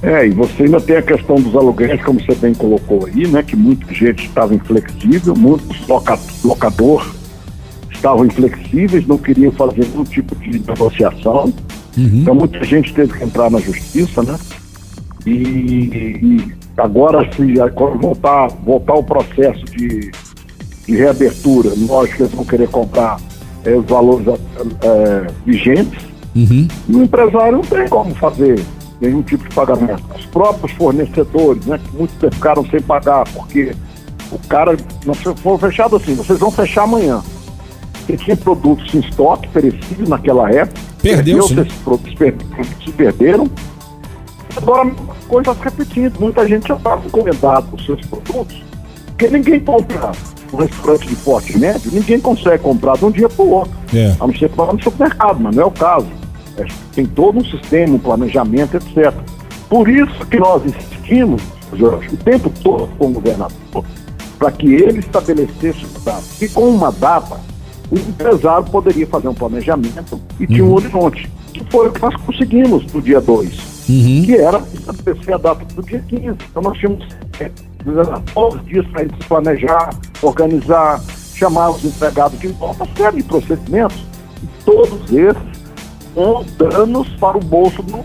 É, 0.03 0.27
e 0.27 0.31
você 0.31 0.65
ainda 0.65 0.81
tem 0.81 0.97
a 0.97 1.03
questão 1.03 1.37
dos 1.37 1.55
aluguéis, 1.57 2.01
como 2.05 2.21
você 2.21 2.35
bem 2.37 2.55
colocou 2.55 3.07
aí, 3.07 3.27
né? 3.27 3.43
Que 3.43 3.57
muita 3.57 3.93
gente 3.93 4.27
estava 4.27 4.55
inflexível, 4.55 5.35
muitos 5.37 5.87
loca 5.89 6.19
locador 6.45 7.15
estavam 7.91 8.25
inflexíveis, 8.25 9.07
não 9.07 9.19
queriam 9.19 9.51
fazer 9.53 9.85
nenhum 9.87 10.05
tipo 10.05 10.37
de 10.37 10.61
negociação. 10.61 11.53
Então 11.97 12.35
muita 12.35 12.63
gente 12.65 12.95
teve 12.95 13.13
que 13.13 13.25
entrar 13.25 13.51
na 13.51 13.59
justiça, 13.59 14.23
né? 14.23 14.39
E, 15.27 15.31
e 15.33 16.53
agora 16.77 17.29
se 17.35 17.55
quando 17.75 17.99
voltar, 17.99 18.49
voltar 18.65 18.95
o 18.95 19.03
processo 19.03 19.65
de, 19.65 20.13
de 20.87 20.97
reabertura, 20.97 21.73
lógico 21.77 22.17
que 22.19 22.23
eles 22.23 22.35
vão 22.35 22.45
querer 22.45 22.69
comprar 22.69 23.21
eh, 23.65 23.75
os 23.75 23.85
valores 23.87 24.27
eh, 24.29 25.27
vigentes, 25.45 26.07
Uhum. 26.37 26.69
e 26.89 26.95
o 26.95 27.03
empresário 27.03 27.53
não 27.53 27.63
tem 27.63 27.89
como 27.89 28.15
fazer 28.15 28.61
nenhum 29.01 29.23
tipo 29.23 29.49
de 29.49 29.55
pagamento. 29.55 30.03
Os 30.17 30.27
próprios 30.27 30.73
fornecedores, 30.73 31.65
né, 31.67 31.79
que 31.79 31.97
muitos 31.97 32.17
ficaram 32.35 32.65
sem 32.67 32.81
pagar, 32.81 33.25
porque 33.33 33.75
o 34.33 34.39
cara, 34.49 34.77
nós 35.07 35.19
foi 35.19 35.59
fechado 35.59 35.97
assim, 35.97 36.15
vocês 36.15 36.39
vão 36.39 36.51
fechar 36.51 36.83
amanhã. 36.85 37.23
Você 38.07 38.17
tinha 38.17 38.37
produtos 38.37 38.95
em 38.95 39.01
estoque, 39.01 39.49
perecíveis 39.49 40.09
naquela 40.09 40.51
época. 40.51 40.81
Perdeu-se, 41.03 41.55
né? 41.55 41.63
Esses 41.63 41.79
produtos 41.81 42.15
per- 42.15 42.35
se 42.85 42.91
perderam. 42.93 43.49
Agora, 44.57 44.91
coisas 45.29 45.57
repetindo. 45.59 46.19
Muita 46.19 46.47
gente 46.49 46.67
já 46.69 46.75
estava 46.75 47.05
encomendado 47.07 47.67
os 47.73 47.85
seus 47.85 48.01
produtos, 48.07 48.63
porque 49.09 49.29
ninguém 49.29 49.61
compra 49.61 50.11
um 50.53 50.57
restaurante 50.57 51.07
de 51.07 51.17
porte 51.17 51.59
médio, 51.59 51.91
ninguém 51.93 52.19
consegue 52.19 52.63
comprar 52.63 52.97
de 52.97 53.05
um 53.05 53.11
dia 53.11 53.29
para 53.29 53.45
o 53.45 53.51
outro. 53.51 53.73
É. 53.95 54.17
A 54.19 54.27
não 54.27 54.35
ser 54.35 54.49
que 54.49 54.57
vá 54.57 54.73
no 54.73 54.83
supermercado, 54.83 55.39
mas 55.41 55.55
não 55.55 55.63
é 55.63 55.67
o 55.67 55.71
caso. 55.71 56.07
É, 56.59 56.67
tem 56.95 57.07
todo 57.07 57.39
um 57.39 57.45
sistema, 57.45 57.95
um 57.95 57.99
planejamento, 57.99 58.77
etc. 58.77 59.15
Por 59.69 59.89
isso 59.89 60.27
que 60.27 60.39
nós 60.39 60.65
insistimos, 60.65 61.43
Jorge, 61.75 62.09
o 62.13 62.17
tempo 62.17 62.51
todo 62.63 62.89
com 62.99 63.07
o 63.07 63.13
governador, 63.13 63.85
para 64.39 64.51
que 64.53 64.67
ele 64.75 65.01
estabelecesse 65.01 65.85
uma 65.85 66.01
data. 66.05 66.25
E 66.41 66.49
com 66.49 66.69
uma 66.69 66.93
data, 66.93 67.41
o 67.91 67.97
empresário 67.97 68.65
poderia 68.71 69.07
fazer 69.07 69.29
um 69.29 69.35
planejamento 69.35 70.21
e 70.39 70.47
tinha 70.47 70.65
um 70.65 70.73
horizonte. 70.73 71.31
Que 71.53 71.65
foi 71.71 71.89
o 71.89 71.93
que 71.93 72.01
nós 72.01 72.15
conseguimos 72.17 72.93
no 72.93 73.01
dia 73.01 73.21
2 73.21 73.79
Uhum. 73.89 74.23
que 74.27 74.37
era 74.37 74.63
estabelecer 74.75 75.35
a 75.35 75.39
data 75.39 75.65
do 75.75 75.83
dia 75.83 76.05
15. 76.07 76.37
Então 76.51 76.63
nós 76.63 76.77
tínhamos 76.77 77.07
é, 77.41 77.51
dias 78.67 78.87
para 78.89 79.03
ele 79.03 79.15
se 79.19 79.27
planejar, 79.27 79.91
organizar, 80.21 81.03
chamar 81.35 81.71
os 81.71 81.85
empregados 81.85 82.39
de 82.39 82.49
volta, 82.49 82.85
uma 82.85 82.97
série 82.97 83.17
de 83.17 83.23
procedimentos. 83.23 84.05
todos 84.65 85.11
esses 85.11 85.58
com 86.19 86.45
danos 86.59 87.07
para 87.21 87.39
o 87.39 87.41
bolso 87.41 87.81
do, 87.81 87.99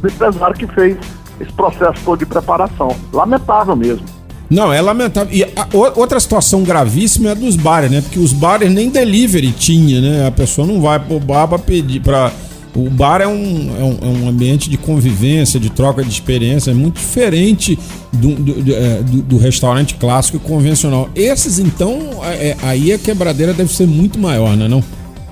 do 0.00 0.08
empresário 0.08 0.56
que 0.56 0.66
fez 0.68 0.96
esse 1.38 1.52
processo 1.52 2.02
todo 2.02 2.18
de 2.18 2.24
preparação. 2.24 2.96
Lamentável 3.12 3.76
mesmo. 3.76 4.06
Não, 4.48 4.72
é 4.72 4.80
lamentável. 4.80 5.36
E 5.36 5.44
a, 5.44 5.68
outra 5.94 6.18
situação 6.18 6.62
gravíssima 6.62 7.28
é 7.28 7.32
a 7.32 7.34
dos 7.34 7.56
bares, 7.56 7.90
né? 7.90 8.00
Porque 8.00 8.18
os 8.18 8.32
bares 8.32 8.72
nem 8.72 8.88
delivery 8.88 9.52
tinha, 9.52 10.00
né? 10.00 10.26
A 10.26 10.30
pessoa 10.30 10.66
não 10.66 10.80
vai 10.80 10.98
pro 10.98 11.20
bar 11.20 11.46
pra 11.46 11.58
pedir 11.58 12.00
para 12.00 12.32
o 12.74 12.88
bar 12.88 13.20
é 13.20 13.26
um, 13.26 13.76
é 13.78 13.84
um, 13.84 13.98
é, 14.00 14.24
um, 14.24 14.28
ambiente 14.28 14.70
de 14.70 14.78
convivência, 14.78 15.60
de 15.60 15.68
troca 15.68 16.02
de 16.02 16.08
experiência, 16.08 16.70
é 16.70 16.74
muito 16.74 16.94
diferente 16.94 17.78
do, 18.12 18.34
do, 18.34 18.74
é, 18.74 19.02
do, 19.02 19.22
do 19.22 19.36
restaurante 19.36 19.94
clássico 19.96 20.38
e 20.38 20.40
convencional. 20.40 21.08
Esses, 21.14 21.58
então, 21.58 21.98
é, 22.22 22.50
é, 22.50 22.56
aí 22.62 22.92
a 22.92 22.98
quebradeira 22.98 23.52
deve 23.52 23.74
ser 23.74 23.86
muito 23.86 24.18
maior, 24.18 24.56
né? 24.56 24.68
Não? 24.68 24.82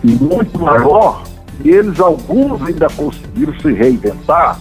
Muito 0.03 0.59
maior. 0.59 1.23
E 1.65 1.71
eles, 1.71 1.99
alguns 2.01 2.63
ainda 2.63 2.89
conseguiram 2.91 3.59
se 3.61 3.73
reinventar 3.73 4.59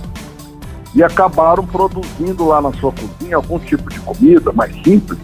e 0.93 1.03
acabaram 1.03 1.65
produzindo 1.65 2.47
lá 2.47 2.61
na 2.61 2.71
sua 2.73 2.91
cozinha 2.91 3.35
algum 3.35 3.59
tipo 3.59 3.89
de 3.89 3.99
comida 3.99 4.51
mais 4.53 4.73
simples, 4.81 5.19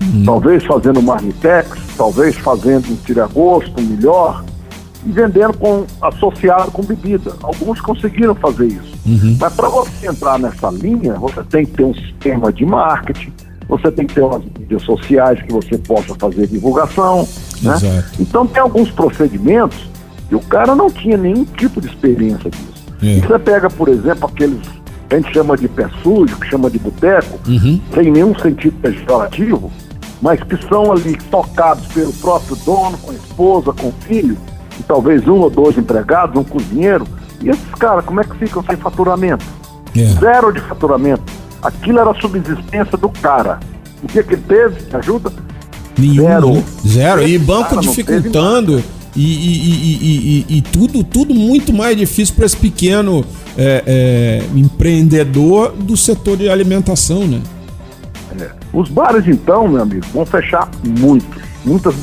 uhum. 0.00 0.22
talvez 0.24 0.64
fazendo 0.64 1.02
marmitex, 1.02 1.76
talvez 1.96 2.36
fazendo 2.36 2.92
um 2.92 2.96
tiragosto 2.96 3.82
melhor 3.82 4.44
e 5.04 5.10
vendendo 5.10 5.54
com 5.58 5.84
associado 6.00 6.70
com 6.70 6.84
bebida. 6.84 7.34
Alguns 7.42 7.80
conseguiram 7.80 8.34
fazer 8.36 8.66
isso. 8.66 8.96
Uhum. 9.04 9.36
Mas 9.40 9.52
para 9.54 9.68
você 9.68 10.06
entrar 10.06 10.38
nessa 10.38 10.70
linha, 10.70 11.14
você 11.14 11.42
tem 11.44 11.66
que 11.66 11.72
ter 11.72 11.84
um 11.84 11.94
sistema 11.94 12.52
de 12.52 12.64
marketing, 12.64 13.32
você 13.68 13.90
tem 13.90 14.06
que 14.06 14.14
ter 14.14 14.22
umas 14.22 14.42
mídias 14.44 14.82
sociais 14.82 15.42
que 15.42 15.52
você 15.52 15.76
possa 15.78 16.14
fazer 16.14 16.46
divulgação. 16.46 17.26
Né? 17.60 18.04
Então 18.20 18.46
tem 18.46 18.62
alguns 18.62 18.90
procedimentos 18.90 19.88
e 20.30 20.34
o 20.34 20.40
cara 20.40 20.74
não 20.74 20.90
tinha 20.90 21.16
nenhum 21.16 21.44
tipo 21.44 21.80
de 21.80 21.88
experiência 21.88 22.50
disso. 22.50 22.84
É. 23.02 23.20
Você 23.20 23.38
pega, 23.38 23.70
por 23.70 23.88
exemplo, 23.88 24.28
aqueles 24.28 24.60
a 25.10 25.16
gente 25.16 25.32
chama 25.32 25.56
de 25.56 25.68
pé 25.68 25.88
sujo, 26.02 26.36
que 26.36 26.46
chama 26.48 26.68
de 26.68 26.78
boteco, 26.78 27.38
uhum. 27.48 27.80
sem 27.94 28.10
nenhum 28.10 28.38
sentido 28.38 28.76
pejorativo, 28.82 29.72
mas 30.20 30.42
que 30.42 30.56
são 30.68 30.92
ali 30.92 31.16
tocados 31.30 31.86
pelo 31.86 32.12
próprio 32.14 32.56
dono, 32.56 32.98
com 32.98 33.10
a 33.12 33.14
esposa, 33.14 33.72
com 33.72 33.88
o 33.88 33.94
filho, 34.02 34.36
e 34.78 34.82
talvez 34.82 35.26
um 35.26 35.38
ou 35.38 35.48
dois 35.48 35.78
empregados, 35.78 36.36
um 36.36 36.44
cozinheiro. 36.44 37.06
E 37.40 37.48
esses 37.48 37.70
caras, 37.78 38.04
como 38.04 38.20
é 38.20 38.24
que 38.24 38.36
ficam 38.36 38.62
sem 38.64 38.76
faturamento? 38.76 39.44
É. 39.96 40.04
Zero 40.20 40.52
de 40.52 40.60
faturamento. 40.60 41.22
Aquilo 41.62 42.00
era 42.00 42.10
a 42.10 42.14
subsistência 42.14 42.98
do 42.98 43.08
cara. 43.08 43.58
O 44.02 44.08
que, 44.08 44.22
que 44.22 44.34
ele 44.34 44.42
teve? 44.46 44.94
Ajuda? 44.94 45.32
Nenhum. 45.96 46.22
Zero. 46.22 46.50
Né? 46.52 46.64
Zero. 46.86 47.22
E 47.26 47.38
banco 47.38 47.80
dificultando. 47.80 48.82
E, 49.20 49.24
e, 49.24 50.46
e, 50.48 50.58
e, 50.58 50.62
tudo, 50.62 51.02
tudo 51.02 51.34
muito 51.34 51.72
mais 51.72 51.96
difícil 51.96 52.36
para 52.36 52.46
esse 52.46 52.56
pequeno 52.56 53.24
é, 53.56 53.82
é, 53.84 54.42
empreendedor 54.56 55.72
do 55.72 55.96
setor 55.96 56.36
de 56.36 56.48
alimentação, 56.48 57.26
né? 57.26 57.42
É. 58.40 58.50
Os 58.72 58.88
bares, 58.88 59.26
então, 59.26 59.66
meu 59.66 59.82
amigo, 59.82 60.06
vão 60.14 60.24
fechar 60.24 60.70
muitos. 61.00 61.42
Muitas, 61.64 61.94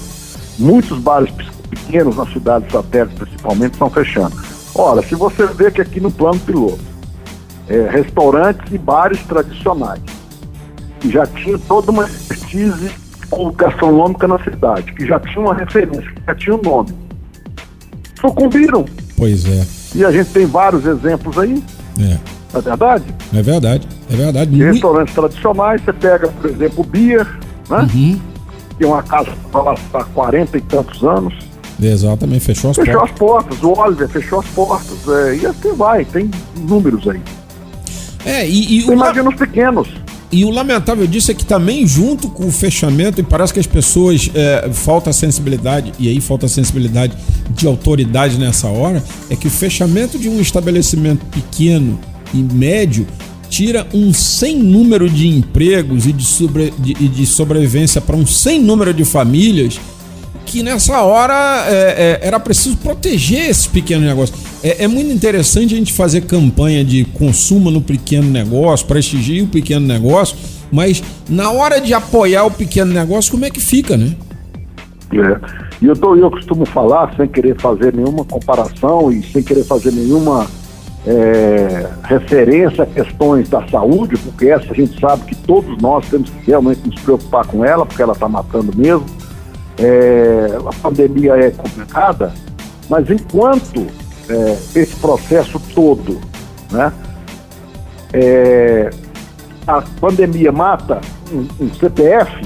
muitos 0.60 1.00
bares 1.00 1.32
pequenos 1.70 2.18
nas 2.18 2.34
cidades 2.34 2.70
satélites, 2.70 3.18
principalmente, 3.18 3.72
estão 3.72 3.90
fechando. 3.90 4.36
Ora, 4.76 5.02
se 5.02 5.16
você 5.16 5.48
vê 5.48 5.72
que 5.72 5.80
aqui 5.80 6.02
no 6.02 6.12
plano 6.12 6.38
piloto, 6.42 6.84
é, 7.70 7.88
restaurantes 7.90 8.74
e 8.74 8.78
bares 8.78 9.24
tradicionais, 9.24 10.02
que 11.00 11.10
já 11.10 11.26
tinham 11.26 11.58
toda 11.60 11.92
uma 11.92 12.04
expertise 12.04 12.92
gastronômica 13.56 14.28
na 14.28 14.38
cidade, 14.40 14.92
que 14.92 15.08
já 15.08 15.18
tinha 15.18 15.40
uma 15.40 15.54
referência, 15.54 16.12
que 16.12 16.22
já 16.28 16.36
tinha 16.36 16.56
um 16.56 16.62
nome, 16.62 17.05
sucumbiram. 18.28 18.86
Pois 19.18 19.46
é. 19.46 19.66
E 19.96 20.04
a 20.04 20.12
gente 20.12 20.30
tem 20.32 20.46
vários 20.46 20.86
exemplos 20.86 21.38
aí. 21.38 21.64
É. 22.00 22.18
É 22.58 22.62
verdade? 22.62 23.04
É 23.34 23.42
verdade, 23.42 23.88
é 24.10 24.16
verdade. 24.16 24.52
De 24.52 24.64
restaurantes 24.64 25.14
tradicionais, 25.14 25.82
você 25.82 25.92
pega, 25.92 26.28
por 26.30 26.50
exemplo, 26.50 26.82
o 26.82 26.84
Beer, 26.86 27.28
né? 27.70 27.80
Uhum. 27.94 28.22
Que 28.78 28.84
é 28.84 28.88
uma 28.88 29.04
casa 29.04 29.30
que 29.30 29.58
lá 29.58 29.76
há 29.94 30.04
40 30.04 30.58
e 30.58 30.62
tantos 30.62 31.04
anos. 31.04 31.34
Exatamente, 31.82 32.46
fechou 32.46 32.72
as 32.72 32.78
fechou 32.78 32.94
portas. 32.94 33.12
Fechou 33.12 33.38
as 33.38 33.52
portas, 33.52 33.64
o 33.64 33.82
Oliver 33.82 34.08
fechou 34.08 34.40
as 34.40 34.48
portas. 34.48 35.08
É, 35.10 35.36
e 35.36 35.46
assim 35.46 35.74
vai, 35.74 36.06
tem 36.06 36.32
números 36.60 37.06
aí. 37.08 37.22
É, 38.26 38.48
e, 38.48 38.80
e 38.80 38.88
imagina 38.88 39.30
os 39.30 39.36
pequenos. 39.36 39.90
E 40.32 40.44
o 40.44 40.50
lamentável 40.50 41.06
disso 41.06 41.32
é 41.32 41.34
que 41.34 41.46
também, 41.46 41.86
junto 41.86 42.30
com 42.30 42.48
o 42.48 42.52
fechamento, 42.52 43.22
e 43.22 43.24
parece 43.24 43.54
que 43.54 43.60
as 43.60 43.68
pessoas 43.68 44.30
é, 44.34 44.70
falta 44.74 45.14
sensibilidade, 45.14 45.94
e 46.00 46.10
aí 46.10 46.20
falta 46.20 46.48
sensibilidade 46.48 47.16
de 47.52 47.68
autoridade 47.68 48.38
nessa 48.38 48.68
hora, 48.68 49.04
é 49.30 49.36
que 49.36 49.48
o 49.48 49.52
fechamento 49.52 50.18
de 50.18 50.28
um 50.28 50.42
estabelecimento 50.42 51.26
pequeno 51.28 52.00
e 52.34 52.38
médio 52.38 53.08
tira 53.50 53.88
um 53.94 54.12
sem 54.12 54.58
número 54.58 55.10
de 55.10 55.28
empregos 55.28 56.06
e 56.06 56.12
de, 56.12 56.26
sobre, 56.26 56.74
de, 56.78 56.94
de 56.94 57.26
sobrevivência 57.26 58.02
para 58.02 58.16
um 58.16 58.26
sem 58.26 58.60
número 58.62 58.94
de 58.94 59.06
famílias 59.06 59.80
que 60.46 60.62
nessa 60.62 61.02
hora 61.02 61.66
é, 61.68 62.20
é, 62.22 62.28
era 62.28 62.40
preciso 62.40 62.78
proteger 62.78 63.50
esses 63.50 63.68
pequenos 63.68 64.06
negócios. 64.06 64.40
É, 64.64 64.84
é, 64.84 64.88
muito 64.88 65.12
interessante 65.12 65.74
a 65.74 65.78
gente 65.78 65.92
fazer 65.92 66.22
campanha 66.22 66.84
de 66.84 67.04
consumo 67.06 67.72
no 67.72 67.82
pequeno 67.82 68.30
negócio, 68.30 68.86
prestigie 68.86 69.42
o 69.42 69.48
pequeno 69.48 69.86
negócio, 69.86 70.38
mas 70.72 71.04
na 71.28 71.52
hora 71.52 71.82
de 71.82 71.94
apoiar 71.94 72.46
o 72.46 72.52
pequeno 72.52 72.94
negócio, 72.94 73.32
como 73.32 73.46
é 73.46 73.50
que 73.50 73.60
fica, 73.60 73.98
né? 73.98 74.16
É. 75.12 75.66
E 75.82 75.88
eu, 75.88 75.96
eu 76.16 76.32
costumo 76.32 76.66
falar, 76.66 77.14
sem 77.16 77.28
querer 77.28 77.60
fazer 77.60 77.94
nenhuma 77.94 78.24
comparação 78.24 79.12
e 79.12 79.22
sem 79.24 79.44
querer 79.44 79.64
fazer 79.64 79.92
nenhuma 79.92 80.48
é, 81.06 81.88
referência 82.04 82.84
a 82.84 82.88
questões 82.88 83.50
da 83.50 83.68
saúde, 83.68 84.18
porque 84.18 84.48
essa 84.48 84.72
a 84.72 84.76
gente 84.76 85.00
sabe 85.00 85.26
que 85.26 85.36
todos 85.36 85.78
nós 85.82 86.08
temos 86.08 86.30
que 86.30 86.48
realmente 86.48 86.82
nos 86.86 87.00
preocupar 87.02 87.46
com 87.46 87.64
ela, 87.64 87.86
porque 87.86 88.02
ela 88.02 88.14
está 88.14 88.28
matando 88.28 88.72
mesmo 88.76 89.06
é, 89.78 90.58
a 90.66 90.74
pandemia 90.82 91.34
é 91.34 91.52
complicada, 91.52 92.34
mas 92.90 93.10
enquanto 93.10 93.88
é, 94.30 94.80
esse 94.80 94.96
processo 94.98 95.60
todo, 95.74 96.20
né, 96.72 96.92
é, 98.14 98.90
a 99.68 99.82
pandemia 100.00 100.52
mata 100.52 101.02
um, 101.32 101.66
um 101.66 101.74
CPF, 101.74 102.46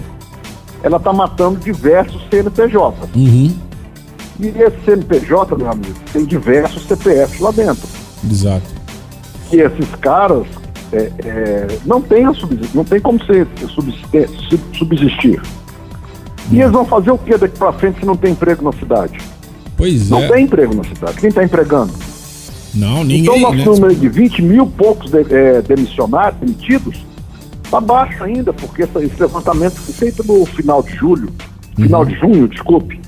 ela 0.81 0.98
está 0.98 1.12
matando 1.12 1.59
diversos 1.59 2.21
CNPJ. 2.29 3.09
Uhum. 3.15 3.55
E 4.39 4.48
esse 4.48 4.77
CNPJ, 4.86 5.57
meu 5.57 5.69
amigo, 5.69 5.95
tem 6.13 6.25
diversos 6.25 6.83
CPFs 6.88 7.39
lá 7.39 7.51
dentro. 7.51 7.88
Exato. 8.24 8.65
E 9.51 9.57
esses 9.57 9.89
caras 9.95 10.48
é, 10.93 11.12
é, 11.25 11.67
não 11.86 12.01
tem 12.01 12.25
a 12.25 12.33
subsistir, 12.33 12.75
não 12.75 12.86
tem 12.86 13.00
como 13.00 13.24
ser 13.25 13.48
subsistir. 13.67 14.29
subsistir. 14.74 15.41
E 16.51 16.60
eles 16.60 16.72
vão 16.72 16.86
fazer 16.86 17.12
o 17.12 17.18
que 17.18 17.38
daqui 17.38 17.58
para 17.58 17.74
frente 17.74 18.00
se 18.00 18.06
não 18.06 18.15
tem 18.15 18.32
emprego 18.32 18.63
na 18.63 18.72
cidade? 18.74 19.20
Pois 19.77 20.10
não 20.10 20.20
é. 20.20 20.22
Não 20.22 20.34
tem 20.34 20.46
emprego 20.46 20.74
na 20.74 20.84
cidade. 20.84 21.20
Quem 21.20 21.29
está 21.29 21.44
empregando? 21.44 21.94
Não, 22.74 23.03
ninguém. 23.03 23.22
Então, 23.22 23.39
nosso 23.39 23.58
né? 23.58 23.65
número 23.65 23.96
de 23.96 24.10
20 24.10 24.41
mil 24.41 24.68
poucos 24.68 25.12
de, 25.12 25.34
é, 25.34 25.62
demissionários, 25.62 26.39
demitidos, 26.39 27.06
está 27.63 27.79
baixo 27.79 28.24
ainda, 28.24 28.51
porque 28.51 28.84
esse, 28.84 28.98
esse 29.00 29.22
levantamento 29.22 29.75
foi 29.75 29.94
feito 29.94 30.24
no 30.25 30.46
final 30.46 30.82
de 30.82 30.96
julho, 30.96 31.29
final 31.75 32.01
uhum. 32.01 32.08
de 32.08 32.15
junho, 32.15 32.48
desculpe. 32.48 33.00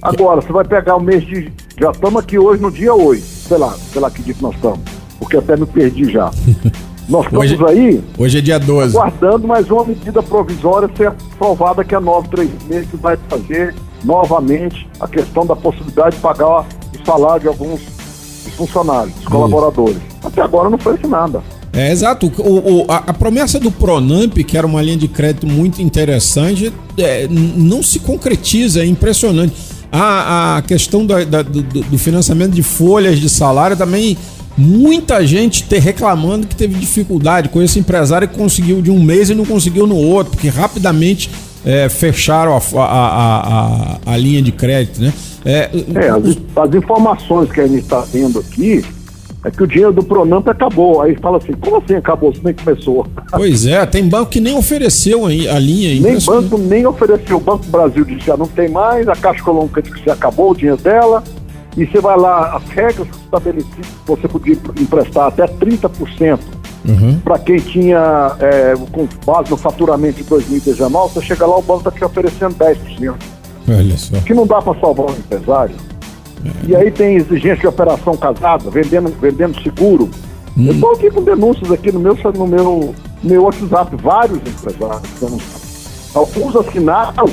Agora, 0.00 0.40
você 0.40 0.52
vai 0.52 0.64
pegar 0.64 0.96
o 0.96 1.00
mês 1.00 1.24
de. 1.26 1.52
Já 1.78 1.90
estamos 1.90 2.22
aqui 2.22 2.38
hoje 2.38 2.62
no 2.62 2.70
dia 2.70 2.94
8, 2.94 3.22
sei 3.22 3.58
lá, 3.58 3.72
sei 3.72 4.00
lá 4.00 4.10
que 4.10 4.22
dia 4.22 4.34
que 4.34 4.42
nós 4.42 4.54
estamos, 4.54 4.80
porque 5.18 5.36
até 5.36 5.56
me 5.56 5.66
perdi 5.66 6.10
já. 6.10 6.30
Nós 7.08 7.24
estamos 7.24 7.52
hoje, 7.52 7.64
aí. 7.68 8.04
Hoje 8.18 8.38
é 8.38 8.40
dia 8.40 8.58
12. 8.58 8.96
Aguardando 8.96 9.46
mais 9.46 9.70
uma 9.70 9.84
medida 9.84 10.22
provisória 10.22 10.90
ser 10.96 11.08
aprovada 11.08 11.84
que 11.84 11.94
é 11.94 11.98
a 11.98 12.00
936, 12.00 12.90
que 12.90 12.96
vai 12.96 13.16
fazer 13.28 13.74
novamente 14.04 14.88
a 14.98 15.06
questão 15.06 15.46
da 15.46 15.54
possibilidade 15.54 16.16
de 16.16 16.22
pagar 16.22 16.60
o 16.60 17.06
salário 17.06 17.42
de 17.42 17.48
alguns 17.48 17.80
funcionários, 18.56 19.14
dos 19.14 19.26
colaboradores. 19.26 19.98
Até 20.24 20.42
agora 20.42 20.68
não 20.68 20.78
foi 20.78 20.98
nada. 21.08 21.42
É, 21.72 21.92
exato. 21.92 22.32
O, 22.38 22.82
o 22.82 22.86
a, 22.88 22.96
a, 22.96 23.14
promessa 23.14 23.60
do 23.60 23.70
Pronamp, 23.70 24.34
que 24.38 24.56
era 24.56 24.66
uma 24.66 24.82
linha 24.82 24.96
de 24.96 25.08
crédito 25.08 25.46
muito 25.46 25.80
interessante, 25.82 26.72
é, 26.98 27.28
não 27.28 27.82
se 27.82 28.00
concretiza, 28.00 28.80
é 28.80 28.86
impressionante. 28.86 29.54
A, 29.92 30.56
a 30.56 30.62
questão 30.62 31.06
da, 31.06 31.22
da, 31.22 31.42
do, 31.42 31.62
do, 31.62 31.98
financiamento 31.98 32.52
de 32.52 32.62
folhas 32.62 33.20
de 33.20 33.28
salário 33.28 33.76
também 33.76 34.16
muita 34.56 35.26
gente 35.26 35.64
ter 35.64 35.80
reclamando 35.80 36.46
que 36.46 36.56
teve 36.56 36.78
dificuldade 36.78 37.48
com 37.48 37.62
esse 37.62 37.78
empresário 37.78 38.28
que 38.28 38.36
conseguiu 38.36 38.80
de 38.80 38.90
um 38.90 39.02
mês 39.02 39.28
e 39.30 39.34
não 39.34 39.44
conseguiu 39.44 39.86
no 39.86 39.96
outro, 39.96 40.32
porque 40.32 40.48
rapidamente 40.48 41.30
é, 41.64 41.88
fecharam 41.88 42.56
a, 42.56 42.80
a, 42.80 43.98
a, 44.06 44.12
a, 44.12 44.16
linha 44.16 44.40
de 44.40 44.52
crédito, 44.52 45.00
né? 45.00 45.12
É, 45.44 45.70
é 45.94 46.08
as, 46.08 46.38
as, 46.56 46.74
informações 46.74 47.50
que 47.50 47.60
a 47.60 47.66
gente 47.66 47.80
está 47.80 48.02
tendo 48.10 48.38
aqui 48.38 48.84
é 49.44 49.50
que 49.50 49.62
o 49.62 49.66
dinheiro 49.66 49.92
do 49.92 50.02
Pronamp 50.02 50.46
acabou. 50.48 51.02
Aí 51.02 51.16
fala 51.16 51.38
assim, 51.38 51.52
como 51.52 51.76
assim 51.76 51.94
acabou? 51.94 52.32
Você 52.32 52.40
nem 52.42 52.54
começou. 52.54 53.06
Pois 53.30 53.66
é, 53.66 53.84
tem 53.86 54.08
banco 54.08 54.30
que 54.30 54.40
nem 54.40 54.56
ofereceu 54.56 55.26
a 55.26 55.30
linha. 55.30 56.00
Nem 56.00 56.18
banco 56.18 56.58
nem 56.58 56.86
ofereceu. 56.86 57.36
O 57.36 57.40
Banco 57.40 57.64
Brasil 57.66 58.04
disse 58.04 58.20
que 58.20 58.26
já 58.26 58.36
não 58.36 58.46
tem 58.46 58.68
mais, 58.68 59.08
a 59.08 59.14
Caixa 59.14 59.40
Econômica 59.40 59.82
disse 59.82 59.94
que 59.96 60.06
já 60.06 60.14
acabou 60.14 60.50
o 60.50 60.54
dinheiro 60.54 60.80
dela. 60.80 61.22
E 61.76 61.86
você 61.86 62.00
vai 62.00 62.16
lá, 62.16 62.56
as 62.56 62.64
regras 62.70 63.06
estabelecidas, 63.08 63.86
você 64.06 64.26
podia 64.26 64.58
emprestar 64.80 65.28
até 65.28 65.46
30% 65.46 66.38
Uhum. 66.88 67.18
para 67.18 67.36
quem 67.40 67.56
tinha, 67.58 68.36
é, 68.38 68.74
com 68.92 69.08
base 69.26 69.50
no 69.50 69.56
faturamento 69.56 70.18
de 70.18 70.24
2019, 70.24 71.14
você 71.14 71.20
chega 71.20 71.44
lá, 71.44 71.58
o 71.58 71.62
banco 71.62 71.80
está 71.80 71.90
te 71.90 72.04
oferecendo 72.04 72.54
10%. 72.54 73.14
Olha 73.68 73.96
só. 73.96 74.20
Que 74.20 74.32
não 74.32 74.46
dá 74.46 74.62
para 74.62 74.78
salvar 74.78 75.06
o 75.06 75.10
empresário. 75.10 75.74
E 76.64 76.76
aí 76.76 76.92
tem 76.92 77.16
exigência 77.16 77.56
de 77.56 77.66
operação 77.66 78.16
casada, 78.16 78.70
vendendo, 78.70 79.12
vendendo 79.20 79.60
seguro. 79.62 80.08
Eu 80.56 80.72
estou 80.72 80.92
aqui 80.92 81.10
com 81.10 81.22
denúncias 81.22 81.70
aqui 81.72 81.90
no 81.90 81.98
meu, 81.98 82.16
no 82.34 82.46
meu, 82.46 82.94
meu 83.22 83.42
WhatsApp, 83.42 83.96
vários 83.96 84.38
empresários. 84.38 85.02
Então, 85.16 85.38
alguns 86.14 86.54
assinaram 86.56 87.28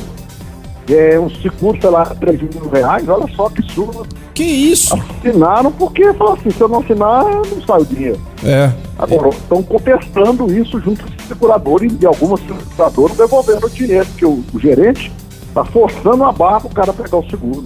é, 0.90 1.20
um 1.20 1.30
seguro, 1.30 1.78
sei 1.80 1.90
lá, 1.90 2.06
3 2.06 2.42
mil 2.42 2.70
reais, 2.70 3.08
olha 3.08 3.26
só 3.36 3.50
que 3.50 3.62
surdo. 3.74 4.06
Que 4.34 4.44
isso? 4.44 4.96
Assinaram 5.20 5.72
porque 5.72 6.12
falaram 6.14 6.38
assim, 6.40 6.50
se 6.50 6.62
eu 6.62 6.68
não 6.68 6.80
assinar, 6.80 7.24
não 7.26 7.62
sai 7.66 7.82
o 7.82 7.86
dinheiro. 7.86 8.20
É. 8.44 8.72
Agora, 8.98 9.30
estão 9.30 9.62
contestando 9.64 10.52
isso 10.54 10.80
junto 10.80 11.04
ao 11.04 11.28
segurador 11.28 11.84
e, 11.84 11.98
e 12.02 12.06
algumas 12.06 12.40
seguradoras 12.42 13.16
devolvendo 13.18 13.66
o 13.68 13.70
dinheiro, 13.70 14.06
porque 14.08 14.26
o, 14.26 14.44
o 14.54 14.60
gerente 14.60 15.12
está 15.48 15.64
forçando 15.64 16.24
a 16.24 16.32
barra 16.32 16.62
para 16.62 16.68
o 16.70 16.74
cara 16.74 16.94
pegar 16.94 17.18
o 17.18 17.30
seguro. 17.30 17.64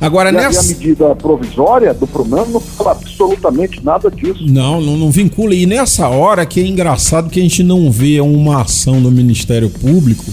Agora 0.00 0.32
E 0.32 0.36
aí 0.36 0.44
a 0.44 0.48
nessa. 0.48 0.66
medida 0.66 1.14
provisória 1.14 1.94
do 1.94 2.06
Pronam 2.08 2.44
não 2.46 2.58
fala 2.60 2.90
absolutamente 2.90 3.84
nada 3.84 4.10
disso. 4.10 4.44
Não, 4.46 4.80
não, 4.80 4.96
não 4.96 5.10
vincula. 5.12 5.54
E 5.54 5.64
nessa 5.64 6.08
hora 6.08 6.44
que 6.44 6.60
é 6.60 6.66
engraçado 6.66 7.30
que 7.30 7.38
a 7.38 7.42
gente 7.42 7.62
não 7.62 7.90
vê 7.90 8.20
uma 8.20 8.62
ação 8.62 9.00
do 9.00 9.12
Ministério 9.12 9.70
Público 9.70 10.24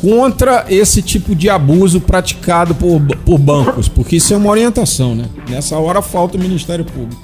contra 0.00 0.66
esse 0.68 1.02
tipo 1.02 1.34
de 1.34 1.48
abuso 1.48 2.00
praticado 2.00 2.74
por, 2.74 3.00
por 3.24 3.38
bancos, 3.38 3.88
porque 3.88 4.16
isso 4.16 4.34
é 4.34 4.36
uma 4.36 4.50
orientação, 4.50 5.14
né? 5.14 5.26
Nessa 5.48 5.78
hora 5.78 6.02
falta 6.02 6.36
o 6.36 6.40
Ministério 6.40 6.84
Público. 6.84 7.20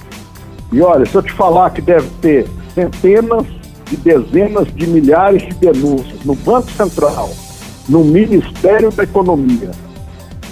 E 0.71 0.81
olha, 0.81 1.05
se 1.05 1.15
eu 1.15 1.21
te 1.21 1.31
falar 1.31 1.69
que 1.69 1.81
deve 1.81 2.07
ter 2.21 2.47
centenas 2.73 3.45
de 3.89 3.97
dezenas 3.97 4.67
de 4.73 4.87
milhares 4.87 5.43
de 5.43 5.53
denúncias 5.53 6.23
no 6.25 6.33
Banco 6.35 6.71
Central, 6.71 7.29
no 7.87 8.03
Ministério 8.03 8.91
da 8.91 9.03
Economia, 9.03 9.71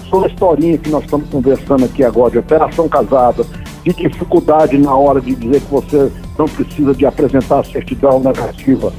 sobre 0.09 0.29
a 0.29 0.33
historinha 0.33 0.77
que 0.77 0.89
nós 0.89 1.03
estamos 1.03 1.27
conversando 1.29 1.85
aqui 1.85 2.03
agora, 2.03 2.31
de 2.31 2.37
operação 2.37 2.87
casada, 2.87 3.45
de 3.83 3.93
dificuldade 3.93 4.77
na 4.77 4.95
hora 4.95 5.19
de 5.19 5.33
dizer 5.33 5.61
que 5.61 5.71
você 5.71 6.11
não 6.37 6.45
precisa 6.45 6.93
de 6.93 7.05
apresentar 7.05 7.65
certidão 7.65 8.19
negativa, 8.19 8.93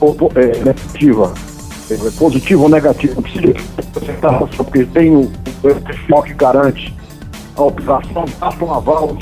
ou, 0.00 0.14
é, 0.34 0.62
negativa, 0.62 1.32
é, 1.90 2.10
positiva 2.18 2.62
ou 2.62 2.68
não 2.68 2.80
precisa 2.80 3.54
apresentar, 3.78 4.38
porque 4.56 4.84
tem 4.86 5.14
o, 5.16 5.30
FMO 5.62 6.22
que 6.22 6.34
garante 6.34 6.94
a 7.56 7.62
operação, 7.62 8.24
basta 8.38 8.64
um 8.64 8.72
aval 8.74 9.16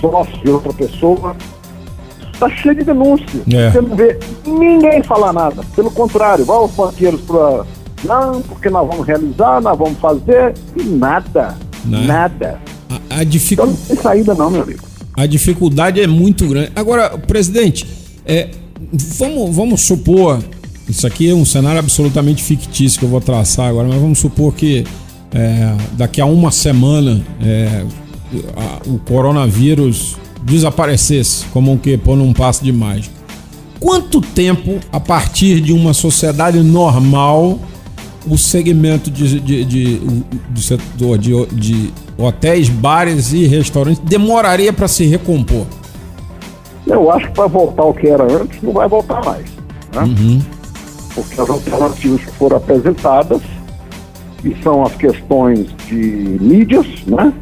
sócio 0.00 0.38
de 0.44 0.50
outra 0.50 0.72
pessoa. 0.72 1.36
Está 2.32 2.50
cheio 2.50 2.74
de 2.74 2.84
denúncia. 2.84 3.40
É. 3.52 3.70
Você 3.70 3.80
não 3.80 3.96
vê 3.96 4.18
ninguém 4.44 5.02
falar 5.02 5.32
nada. 5.32 5.62
Pelo 5.74 5.90
contrário, 5.90 6.44
vai 6.44 6.58
os 6.58 6.70
banqueiros 6.72 7.20
para. 7.22 7.64
Não, 8.04 8.42
porque 8.42 8.68
nós 8.68 8.86
vamos 8.86 9.06
realizar, 9.06 9.60
nós 9.62 9.78
vamos 9.78 9.98
fazer. 9.98 10.54
E 10.76 10.82
nada. 10.82 11.56
Né? 11.84 12.06
Nada. 12.06 12.60
A, 12.90 12.94
a, 12.94 12.98
Então 13.22 13.24
dificu- 13.24 13.66
não 13.66 13.74
tem 13.74 13.96
saída, 13.96 14.34
não, 14.34 14.50
meu 14.50 14.62
amigo. 14.62 14.80
a 15.16 15.26
dificuldade 15.26 16.00
é 16.00 16.06
muito 16.06 16.46
grande. 16.48 16.72
Agora, 16.74 17.16
presidente, 17.16 17.86
é, 18.26 18.50
vamos, 18.92 19.54
vamos 19.54 19.82
supor. 19.82 20.40
Isso 20.88 21.06
aqui 21.06 21.30
é 21.30 21.34
um 21.34 21.44
cenário 21.44 21.78
absolutamente 21.78 22.42
fictício 22.42 22.98
que 22.98 23.04
eu 23.04 23.08
vou 23.08 23.20
traçar 23.20 23.68
agora, 23.68 23.88
mas 23.88 23.98
vamos 24.00 24.18
supor 24.18 24.52
que 24.54 24.84
é, 25.32 25.74
daqui 25.92 26.20
a 26.20 26.26
uma 26.26 26.50
semana 26.50 27.24
é, 27.42 27.84
a- 28.56 28.80
o 28.88 28.98
coronavírus 28.98 30.16
desaparecesse, 30.42 31.46
como 31.52 31.72
um 31.72 31.78
que 31.78 31.96
pôr 31.96 32.16
num 32.16 32.32
passo 32.32 32.62
de 32.62 32.72
mágica. 32.72 33.14
Quanto 33.80 34.20
tempo, 34.20 34.78
a 34.92 35.00
partir 35.00 35.60
de 35.60 35.72
uma 35.72 35.92
sociedade 35.94 36.58
normal, 36.62 37.58
o 38.26 38.36
segmento 38.38 39.10
de, 39.10 39.40
de, 39.40 39.64
de- 39.64 39.96
do 40.50 40.60
setor 40.60 41.18
de, 41.18 41.46
de 41.46 41.90
hotéis, 42.16 42.68
bares 42.68 43.32
e 43.32 43.46
restaurantes 43.46 44.00
demoraria 44.04 44.72
para 44.72 44.86
se 44.86 45.04
recompor? 45.06 45.66
Eu 46.86 47.10
acho 47.10 47.26
que 47.28 47.32
para 47.32 47.46
voltar 47.46 47.82
ao 47.82 47.94
que 47.94 48.06
era 48.06 48.24
antes, 48.24 48.62
não 48.62 48.72
vai 48.72 48.86
voltar 48.86 49.24
mais. 49.24 49.44
Né? 49.94 50.42
Porque 51.14 51.40
as 51.40 51.48
alternativas 51.50 52.20
que 52.20 52.32
foram 52.32 52.56
apresentadas, 52.56 53.40
que 54.38 54.56
são 54.62 54.82
as 54.82 54.94
questões 54.96 55.66
de 55.86 55.96
mídias, 56.40 56.86
né? 57.06 57.32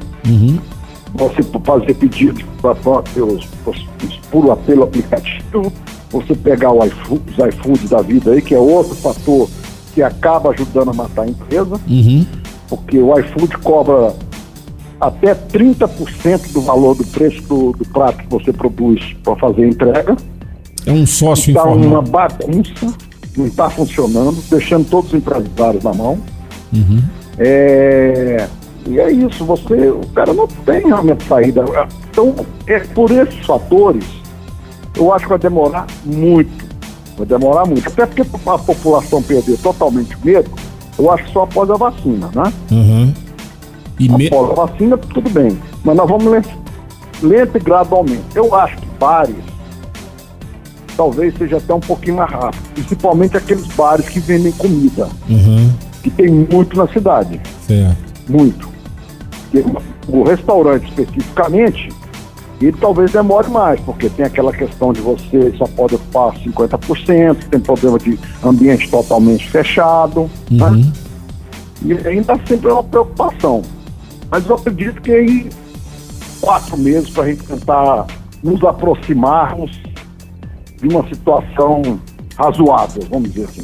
Você 1.14 1.42
fazer 1.64 1.94
pedidos 1.94 2.42
para 2.60 2.74
pelos, 3.02 3.44
pelos- 3.64 3.86
por 4.30 4.56
pelo 4.58 4.84
aplicativo, 4.84 5.72
você 6.10 6.34
pegar 6.34 6.70
o 6.72 6.84
iFood, 6.84 7.22
os 7.30 7.38
iFood 7.54 7.88
da 7.88 8.00
vida 8.02 8.32
aí, 8.32 8.40
que 8.42 8.54
é 8.54 8.58
outro 8.58 8.94
fator 8.94 9.48
que 9.94 10.02
acaba 10.02 10.50
ajudando 10.50 10.90
a 10.90 10.94
matar 10.94 11.22
a 11.22 11.28
empresa, 11.28 11.78
porque 12.68 12.98
o 12.98 13.18
iFood 13.18 13.58
cobra 13.58 14.14
até 15.00 15.34
30% 15.34 16.52
do 16.52 16.60
valor 16.62 16.94
do 16.94 17.04
preço 17.04 17.42
do, 17.42 17.72
do 17.72 17.84
prato 17.86 18.18
que 18.18 18.28
você 18.30 18.52
produz 18.52 19.02
para 19.22 19.36
fazer 19.36 19.64
a 19.64 19.68
entrega. 19.68 20.16
É 20.86 20.92
um 20.92 21.06
sócio 21.06 21.50
Está 21.50 21.62
informal. 21.62 21.86
uma 21.88 22.02
bagunça, 22.02 22.94
não 23.36 23.46
está 23.46 23.68
funcionando, 23.70 24.36
deixando 24.50 24.88
todos 24.88 25.12
os 25.12 25.14
empresários 25.18 25.82
na 25.82 25.92
mão. 25.94 26.18
É, 27.38 28.46
e 28.86 28.98
é 28.98 29.10
isso, 29.10 29.44
você, 29.44 29.88
o 29.90 30.06
cara 30.14 30.32
não 30.34 30.46
tem 30.46 30.86
realmente 30.86 31.24
saída. 31.26 31.64
Então, 32.10 32.34
é 32.66 32.78
por 32.80 33.10
esses 33.10 33.44
fatores, 33.46 34.04
eu 34.96 35.12
acho 35.12 35.24
que 35.24 35.30
vai 35.30 35.38
demorar 35.38 35.86
muito. 36.04 36.50
Vai 37.16 37.26
demorar 37.26 37.64
muito. 37.64 37.86
Até 37.88 38.06
porque 38.06 38.22
a 38.22 38.58
população 38.58 39.22
perder 39.22 39.56
totalmente 39.58 40.14
o 40.16 40.18
medo, 40.24 40.50
eu 40.98 41.10
acho 41.10 41.24
que 41.24 41.32
só 41.32 41.42
após 41.44 41.70
a 41.70 41.74
vacina, 41.76 42.30
né? 42.34 42.52
Uhum. 42.70 43.14
E 43.98 44.08
me- 44.08 44.26
Após 44.26 44.50
a 44.50 44.54
vacina, 44.66 44.96
tudo 44.98 45.30
bem. 45.30 45.58
Mas 45.84 45.96
nós 45.96 46.08
vamos 46.08 46.24
lento, 46.26 46.48
lento 47.22 47.56
e 47.56 47.60
gradualmente. 47.60 48.22
Eu 48.34 48.54
acho 48.54 48.76
que 48.76 48.86
bares 48.98 49.36
talvez 51.02 51.34
seja 51.36 51.56
até 51.56 51.74
um 51.74 51.80
pouquinho 51.80 52.16
mais 52.18 52.30
rápido. 52.30 52.62
Principalmente 52.74 53.36
aqueles 53.36 53.66
bares 53.74 54.08
que 54.08 54.20
vendem 54.20 54.52
comida, 54.52 55.08
Uhum. 55.28 55.72
que 56.00 56.10
tem 56.10 56.28
muito 56.30 56.76
na 56.76 56.86
cidade. 56.88 57.40
Certo. 57.66 57.96
Muito. 58.28 58.68
O 60.08 60.22
restaurante 60.22 60.88
especificamente, 60.88 61.88
ele 62.60 62.76
talvez 62.80 63.10
demore 63.10 63.48
mais, 63.48 63.80
porque 63.80 64.08
tem 64.08 64.24
aquela 64.24 64.52
questão 64.52 64.92
de 64.92 65.00
você 65.00 65.52
só 65.58 65.66
pode 65.66 65.96
ocupar 65.96 66.32
50%, 66.38 67.48
tem 67.50 67.58
problema 67.58 67.98
de 67.98 68.16
ambiente 68.44 68.88
totalmente 68.88 69.50
fechado. 69.50 70.30
Né? 70.48 70.92
E 71.84 71.92
ainda 72.06 72.38
sempre 72.46 72.70
é 72.70 72.72
uma 72.72 72.84
preocupação. 72.84 73.62
Mas 74.30 74.46
eu 74.48 74.54
acredito 74.54 75.02
que 75.02 75.10
aí 75.12 75.50
quatro 76.40 76.78
meses 76.78 77.10
para 77.10 77.24
a 77.24 77.26
gente 77.26 77.42
tentar 77.42 78.06
nos 78.42 78.62
aproximarmos 78.64 79.81
de 80.82 80.88
uma 80.88 81.06
situação 81.08 82.00
razoável, 82.36 83.02
vamos 83.08 83.32
dizer 83.32 83.44
assim. 83.44 83.62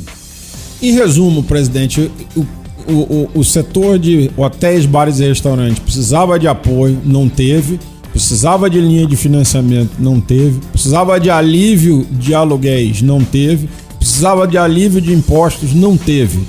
Em 0.80 0.92
resumo, 0.92 1.42
presidente, 1.42 2.10
o, 2.36 2.46
o, 2.86 2.92
o, 2.94 3.30
o 3.34 3.44
setor 3.44 3.98
de 3.98 4.30
hotéis, 4.36 4.86
bares 4.86 5.18
e 5.18 5.26
restaurantes 5.26 5.80
precisava 5.80 6.38
de 6.38 6.46
apoio, 6.46 6.98
não 7.04 7.28
teve. 7.28 7.80
Precisava 8.12 8.70
de 8.70 8.80
linha 8.80 9.06
de 9.06 9.16
financiamento, 9.16 9.90
não 9.98 10.20
teve. 10.20 10.60
Precisava 10.72 11.20
de 11.20 11.30
alívio 11.30 12.06
de 12.10 12.34
aluguéis, 12.34 13.02
não 13.02 13.22
teve. 13.22 13.68
Precisava 13.98 14.46
de 14.46 14.56
alívio 14.56 15.00
de 15.00 15.12
impostos, 15.12 15.74
não 15.74 15.96
teve. 15.96 16.46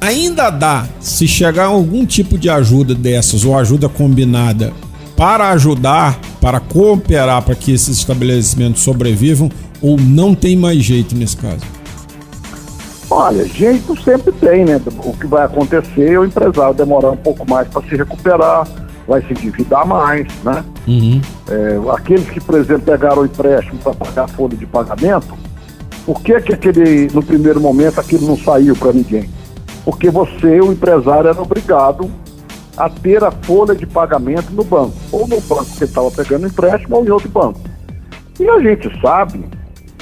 Ainda 0.00 0.48
dá, 0.48 0.88
se 0.98 1.28
chegar 1.28 1.66
algum 1.66 2.06
tipo 2.06 2.38
de 2.38 2.48
ajuda 2.48 2.94
dessas 2.94 3.44
ou 3.44 3.56
ajuda 3.56 3.88
combinada 3.88 4.72
para 5.14 5.50
ajudar, 5.50 6.18
para 6.40 6.60
cooperar 6.60 7.42
para 7.42 7.54
que 7.54 7.72
esses 7.72 7.98
estabelecimentos 7.98 8.82
sobrevivam, 8.82 9.50
ou 9.82 9.96
não 9.98 10.34
tem 10.34 10.56
mais 10.56 10.78
jeito 10.78 11.14
nesse 11.14 11.36
caso? 11.36 11.64
Olha, 13.10 13.44
jeito 13.44 14.00
sempre 14.02 14.32
tem, 14.32 14.64
né? 14.64 14.80
O 15.04 15.12
que 15.12 15.26
vai 15.26 15.44
acontecer 15.44 16.12
é 16.12 16.18
o 16.18 16.24
empresário 16.24 16.74
demorar 16.74 17.10
um 17.10 17.16
pouco 17.16 17.48
mais 17.48 17.66
para 17.68 17.82
se 17.82 17.96
recuperar, 17.96 18.68
vai 19.06 19.20
se 19.22 19.32
endividar 19.32 19.84
mais, 19.86 20.26
né? 20.44 20.64
É, 21.48 21.80
aqueles 21.92 22.28
que, 22.30 22.40
por 22.40 22.54
exemplo, 22.56 22.82
pegaram 22.82 23.22
o 23.22 23.24
empréstimo 23.24 23.78
para 23.78 23.94
pagar 23.94 24.24
a 24.24 24.28
folha 24.28 24.56
de 24.56 24.64
pagamento, 24.64 25.36
por 26.06 26.22
que, 26.22 26.40
que 26.40 26.52
aquele, 26.52 27.08
no 27.12 27.22
primeiro 27.22 27.60
momento 27.60 27.98
aquilo 27.98 28.26
não 28.26 28.38
saiu 28.38 28.76
para 28.76 28.92
ninguém? 28.92 29.28
Porque 29.84 30.08
você, 30.08 30.60
o 30.60 30.72
empresário, 30.72 31.28
era 31.28 31.42
obrigado 31.42 32.10
a 32.76 32.88
ter 32.88 33.22
a 33.24 33.30
folha 33.30 33.74
de 33.74 33.86
pagamento 33.86 34.50
no 34.52 34.64
banco, 34.64 34.94
ou 35.12 35.26
no 35.26 35.40
banco 35.40 35.66
que 35.76 35.84
estava 35.84 36.10
pegando 36.10 36.46
empréstimo, 36.46 36.96
ou 36.96 37.04
em 37.04 37.10
outro 37.10 37.28
banco. 37.28 37.60
E 38.38 38.48
a 38.48 38.58
gente 38.60 38.90
sabe 39.00 39.44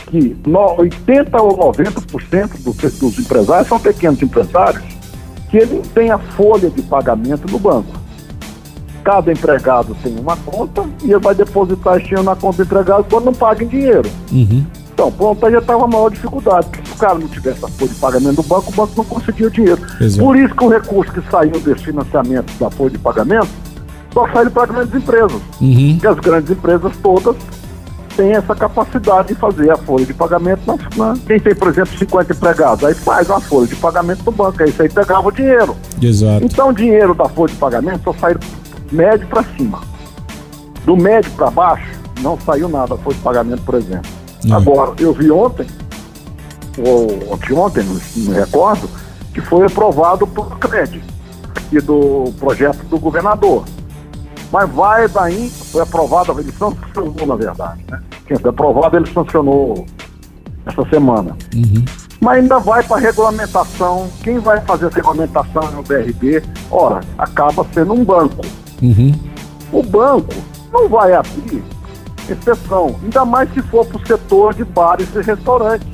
que 0.06 0.36
no- 0.46 0.78
80 0.80 1.42
ou 1.42 1.56
90% 1.72 2.62
dos, 2.62 2.76
dos 2.98 3.18
empresários 3.18 3.68
são 3.68 3.78
pequenos 3.80 4.22
empresários 4.22 4.82
que 5.50 5.56
ele 5.56 5.82
tem 5.94 6.10
a 6.10 6.18
folha 6.18 6.70
de 6.70 6.82
pagamento 6.82 7.50
no 7.50 7.58
banco. 7.58 7.98
cada 9.04 9.32
empregado 9.32 9.96
tem 10.02 10.14
uma 10.18 10.36
conta 10.36 10.84
e 11.02 11.10
ele 11.12 11.18
vai 11.18 11.34
depositar 11.34 11.98
dinheiro 11.98 12.22
na 12.22 12.36
conta 12.36 12.58
do 12.58 12.62
empregado 12.64 13.06
quando 13.10 13.24
não 13.24 13.32
paga 13.32 13.64
em 13.64 13.66
dinheiro. 13.66 14.08
Uhum. 14.30 14.66
Então, 14.98 15.12
pronto, 15.12 15.46
aí 15.46 15.52
já 15.52 15.60
estava 15.60 15.84
a 15.84 15.86
maior 15.86 16.10
dificuldade, 16.10 16.66
porque 16.70 16.88
se 16.88 16.92
o 16.92 16.98
cara 16.98 17.14
não 17.20 17.28
tivesse 17.28 17.64
a 17.64 17.68
folha 17.68 17.88
de 17.88 17.94
pagamento 17.94 18.34
do 18.34 18.42
banco, 18.42 18.68
o 18.72 18.74
banco 18.74 18.92
não 18.96 19.04
conseguia 19.04 19.46
o 19.46 19.50
dinheiro. 19.50 19.80
Exato. 20.00 20.24
Por 20.24 20.36
isso 20.36 20.52
que 20.56 20.64
o 20.64 20.68
recurso 20.68 21.12
que 21.12 21.30
saiu 21.30 21.52
desse 21.52 21.84
financiamento 21.84 22.52
da 22.58 22.68
folha 22.68 22.90
de 22.90 22.98
pagamento 22.98 23.46
só 24.12 24.26
saiu 24.32 24.50
para 24.50 24.66
grandes 24.66 24.92
empresas. 24.96 25.40
Uhum. 25.60 25.92
Porque 25.92 26.06
as 26.08 26.18
grandes 26.18 26.50
empresas 26.50 26.92
todas 27.00 27.36
têm 28.16 28.32
essa 28.32 28.56
capacidade 28.56 29.28
de 29.28 29.34
fazer 29.36 29.70
a 29.70 29.76
folha 29.76 30.04
de 30.04 30.12
pagamento. 30.12 30.62
Na, 30.66 30.76
na- 30.96 31.16
quem 31.28 31.38
tem, 31.38 31.54
por 31.54 31.68
exemplo, 31.68 31.96
50 31.96 32.32
empregados, 32.32 32.82
aí 32.84 32.94
faz 32.94 33.28
uma 33.30 33.40
folha 33.40 33.68
de 33.68 33.76
pagamento 33.76 34.24
do 34.24 34.32
banco, 34.32 34.60
aí 34.64 34.68
isso 34.68 34.82
aí 34.82 34.88
pegava 34.88 35.28
o 35.28 35.30
dinheiro. 35.30 35.76
Exato. 36.02 36.44
Então 36.44 36.70
o 36.70 36.72
dinheiro 36.72 37.14
da 37.14 37.28
folha 37.28 37.52
de 37.52 37.58
pagamento 37.60 38.00
só 38.02 38.12
saiu 38.14 38.38
do 38.38 38.96
médio 38.96 39.28
para 39.28 39.44
cima. 39.56 39.78
Do 40.84 40.96
médio 40.96 41.30
para 41.36 41.52
baixo, 41.52 41.86
não 42.20 42.36
saiu 42.40 42.68
nada 42.68 42.96
da 42.96 42.96
folha 42.96 43.14
de 43.14 43.22
pagamento, 43.22 43.62
por 43.62 43.76
exemplo. 43.76 44.17
Não. 44.48 44.56
Agora, 44.56 44.94
eu 44.98 45.12
vi 45.12 45.30
ontem, 45.30 45.66
ou 46.78 47.34
anteontem, 47.34 47.84
não 47.84 47.94
não 47.94 48.32
me 48.32 48.34
recordo, 48.34 48.88
que 49.34 49.40
foi 49.42 49.66
aprovado 49.66 50.26
por 50.26 50.58
CRED, 50.58 51.02
e 51.70 51.80
do 51.80 52.32
projeto 52.38 52.82
do 52.86 52.98
governador. 52.98 53.64
Mas 54.50 54.70
vai 54.70 55.06
daí, 55.06 55.50
foi 55.50 55.82
aprovado, 55.82 56.40
ele 56.40 56.50
sancionou, 56.52 57.26
na 57.26 57.36
verdade. 57.36 57.84
Né? 57.90 58.00
Quem 58.26 58.38
foi 58.38 58.48
aprovado, 58.48 58.96
ele 58.96 59.12
sancionou 59.12 59.86
essa 60.64 60.88
semana. 60.88 61.36
Uhum. 61.54 61.84
Mas 62.20 62.38
ainda 62.38 62.58
vai 62.58 62.82
para 62.82 62.96
regulamentação. 62.96 64.08
Quem 64.22 64.38
vai 64.38 64.60
fazer 64.62 64.86
essa 64.86 64.96
regulamentação 64.96 65.70
no 65.72 65.82
BRB? 65.82 66.42
Ora, 66.70 67.00
acaba 67.18 67.66
sendo 67.74 67.92
um 67.92 68.02
banco. 68.02 68.44
Uhum. 68.82 69.12
O 69.72 69.82
banco 69.82 70.34
não 70.72 70.88
vai 70.88 71.12
abrir 71.12 71.62
exceção, 72.32 72.96
ainda 73.02 73.24
mais 73.24 73.52
se 73.52 73.60
for 73.62 73.84
para 73.86 73.96
o 73.96 74.06
setor 74.06 74.54
de 74.54 74.64
bares 74.64 75.08
e 75.14 75.20
restaurantes. 75.20 75.86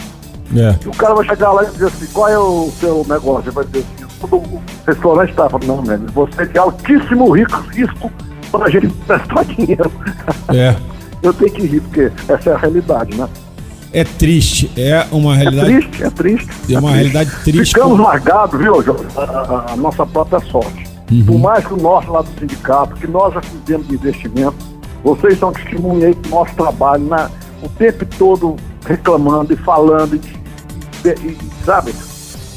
É. 0.56 0.74
E 0.84 0.88
o 0.88 0.92
cara 0.92 1.14
vai 1.14 1.24
chegar 1.26 1.52
lá 1.52 1.64
e 1.64 1.66
dizer 1.70 1.86
assim, 1.86 2.06
qual 2.12 2.28
é 2.28 2.38
o 2.38 2.70
seu 2.78 3.04
negócio? 3.08 3.44
Ele 3.48 3.50
vai 3.54 3.64
dizer 3.64 3.78
assim, 3.98 4.06
todo 4.20 4.36
o 4.36 4.62
restaurante 4.86 5.30
está 5.30 5.48
falando, 5.48 5.66
não, 5.66 5.82
velho, 5.82 6.06
você 6.14 6.46
tem 6.46 6.60
altíssimo 6.60 7.30
rico, 7.32 7.56
risco 7.70 8.10
para 8.52 8.66
a 8.66 8.70
gente 8.70 8.88
prestar 9.06 9.44
dinheiro. 9.44 9.90
É. 10.54 10.74
Eu 11.22 11.32
tenho 11.32 11.50
que 11.52 11.66
rir, 11.66 11.80
porque 11.80 12.12
essa 12.28 12.50
é 12.50 12.52
a 12.52 12.58
realidade, 12.58 13.16
né? 13.16 13.26
É 13.92 14.04
triste. 14.04 14.70
É 14.76 15.06
uma 15.12 15.34
É 15.34 15.38
realidade. 15.38 15.72
triste, 15.72 16.04
é 16.04 16.10
triste. 16.10 16.74
É 16.74 16.78
uma 16.78 16.90
realidade 16.90 17.30
triste. 17.44 17.74
Ficamos 17.74 17.98
largados, 17.98 18.58
viu, 18.60 18.82
Jorge? 18.82 19.04
A, 19.16 19.20
a- 19.22 19.66
a 19.72 19.76
nossa 19.76 20.04
própria 20.04 20.40
sorte. 20.40 20.84
Uhum. 21.10 21.24
Por 21.24 21.38
mais 21.38 21.64
que 21.66 21.74
o 21.74 21.76
nosso 21.76 22.10
lá 22.10 22.22
do 22.22 22.28
sindicato, 22.38 22.94
que 22.96 23.06
nós 23.06 23.32
já 23.34 23.40
fizemos 23.42 23.86
de 23.86 23.94
investimento, 23.94 24.56
vocês 25.04 25.38
são 25.38 25.52
testemunha 25.52 26.08
aí 26.08 26.14
do 26.14 26.28
nosso 26.30 26.54
trabalho 26.56 27.04
na, 27.06 27.30
o 27.62 27.68
tempo 27.68 28.04
todo 28.18 28.56
reclamando 28.86 29.52
e 29.52 29.56
falando, 29.56 30.16
e, 30.16 31.08
e- 31.08 31.38
sabe, 31.64 31.94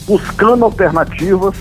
buscando 0.07 0.65
alternativas, 0.65 1.55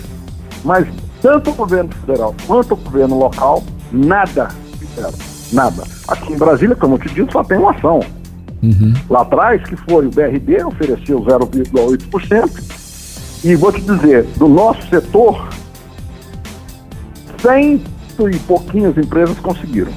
mas 0.65 0.87
tanto 1.21 1.51
o 1.51 1.55
governo 1.55 1.91
federal 2.01 2.35
quanto 2.47 2.73
o 2.75 2.77
governo 2.77 3.19
local, 3.19 3.63
nada 3.93 4.49
fizeram. 4.79 5.13
Nada. 5.53 5.85
Aqui 6.09 6.33
em 6.33 6.37
Brasília, 6.39 6.75
como 6.75 6.95
eu 6.95 6.99
te 6.99 7.09
disse, 7.09 7.31
só 7.33 7.43
tem 7.45 7.59
uma 7.59 7.73
ação 7.73 8.01
Uhum. 8.63 8.95
lá 9.11 9.21
atrás, 9.21 9.63
que 9.65 9.77
foi 9.77 10.07
o 10.07 10.11
BRB, 10.11 10.65
ofereceu 10.65 11.21
0,8%. 11.21 12.51
E 13.45 13.55
vou 13.55 13.71
te 13.71 13.81
dizer, 13.83 14.25
do 14.39 14.49
nosso 14.49 14.89
setor, 14.89 15.47
cento 17.41 18.29
e 18.31 18.39
pouquinhas 18.41 18.97
empresas 18.97 19.39
conseguiram. 19.39 19.93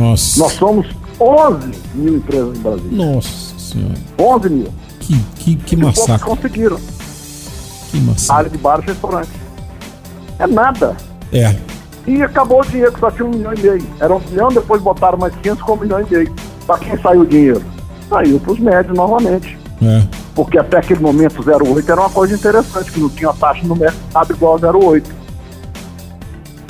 Nossa. 0.00 0.38
Nós 0.40 0.52
somos 0.52 0.86
11 1.20 1.70
mil 1.94 2.16
empresas 2.16 2.56
em 2.56 2.60
Brasília. 2.60 3.04
Nossa 3.06 3.58
senhora. 3.58 3.94
11 4.18 4.48
mil. 4.50 4.68
Que, 5.00 5.18
que, 5.38 5.56
que 5.56 5.74
E 5.74 5.78
massacre. 5.78 6.26
conseguiram. 6.26 6.78
Que 7.90 8.00
massacre. 8.00 8.36
Área 8.36 8.50
de 8.50 8.58
bares 8.58 8.84
e 8.84 8.88
restaurantes. 8.88 9.30
É 10.38 10.46
nada. 10.46 10.96
É. 11.32 11.54
E 12.06 12.22
acabou 12.22 12.60
o 12.60 12.64
dinheiro, 12.66 12.92
que 12.92 13.00
só 13.00 13.10
tinha 13.10 13.24
um 13.26 13.30
milhão 13.30 13.52
e 13.54 13.60
meio. 13.60 13.86
Era 14.00 14.14
um 14.14 14.20
milhão, 14.20 14.48
depois 14.48 14.80
botaram 14.82 15.18
mais 15.18 15.34
500 15.36 15.62
com 15.62 15.72
um 15.72 15.76
milhão 15.76 16.00
e 16.00 16.10
meio. 16.14 16.32
Para 16.66 16.78
quem 16.78 17.00
saiu 17.00 17.22
o 17.22 17.26
dinheiro? 17.26 17.62
Saiu 18.08 18.38
para 18.40 18.52
os 18.52 18.58
médios 18.58 18.96
novamente. 18.96 19.58
É. 19.82 20.02
porque 20.34 20.58
até 20.58 20.78
aquele 20.78 21.00
momento 21.00 21.42
08 21.46 21.92
era 21.92 22.00
uma 22.00 22.08
coisa 22.08 22.34
interessante, 22.34 22.90
que 22.90 22.98
não 22.98 23.10
tinha 23.10 23.30
taxa 23.34 23.60
no 23.66 23.76
mercado 23.76 24.32
igual 24.32 24.58
a 24.62 24.70
08. 24.74 25.10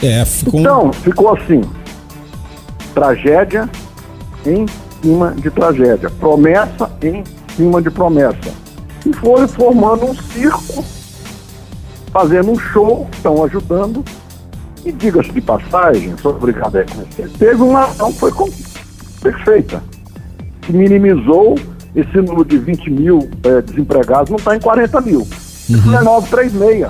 É, 0.02 0.24
ficou 0.24 0.60
Então, 0.60 0.92
ficou 0.92 1.32
assim, 1.36 1.60
tragédia 2.96 3.68
em 4.46 4.64
cima 5.02 5.34
de 5.36 5.50
tragédia, 5.50 6.08
promessa 6.18 6.90
em 7.02 7.22
cima 7.54 7.82
de 7.82 7.90
promessa. 7.90 8.54
E 9.04 9.12
foram 9.12 9.46
formando 9.46 10.06
um 10.06 10.14
circo, 10.14 10.82
fazendo 12.10 12.52
um 12.52 12.58
show, 12.58 13.06
estão 13.12 13.44
ajudando, 13.44 14.02
e 14.82 14.90
diga-se 14.90 15.30
de 15.30 15.42
passagem, 15.42 16.14
a 16.14 16.68
reconhecer, 16.70 17.28
teve 17.38 17.62
uma 17.62 17.84
ação 17.84 18.10
que 18.10 18.18
foi 18.18 18.32
perfeita, 19.20 19.82
que 20.62 20.72
minimizou 20.72 21.56
esse 21.94 22.16
número 22.16 22.46
de 22.46 22.56
20 22.56 22.90
mil 22.90 23.28
eh, 23.44 23.60
desempregados, 23.60 24.30
não 24.30 24.38
está 24.38 24.56
em 24.56 24.60
40 24.60 25.00
mil. 25.02 25.20
Isso 25.20 25.94
é 25.94 26.02
936. 26.02 26.88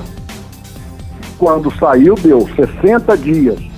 Quando 1.39 1.73
saiu, 1.79 2.15
deu 2.15 2.49
60 2.55 3.17
dias 3.19 3.76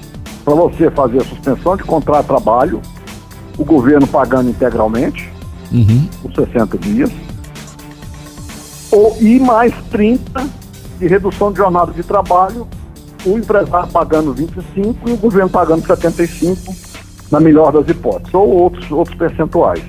para 0.49 0.55
você 0.57 0.91
fazer 0.91 1.19
a 1.21 1.25
suspensão 1.27 1.77
de 1.77 1.85
contrato 1.85 2.23
de 2.23 2.29
trabalho, 2.29 2.81
o 3.59 3.65
governo 3.67 4.07
pagando 4.07 4.49
integralmente, 4.49 5.31
Uhum. 5.71 6.09
os 6.25 6.35
60 6.35 6.79
dias, 6.79 7.11
ou, 8.91 9.15
e 9.21 9.39
mais 9.39 9.75
30 9.91 10.47
de 10.99 11.07
redução 11.07 11.53
de 11.53 11.59
jornada 11.59 11.93
de 11.93 12.03
trabalho, 12.03 12.67
o 13.27 13.37
empresário 13.37 13.89
pagando 13.93 14.33
25 14.33 15.07
e 15.11 15.13
o 15.13 15.17
governo 15.19 15.51
pagando 15.51 15.87
75, 15.87 16.75
na 17.31 17.39
melhor 17.39 17.71
das 17.71 17.87
hipóteses, 17.87 18.33
ou 18.33 18.49
outros, 18.49 18.91
outros 18.91 19.15
percentuais. 19.19 19.83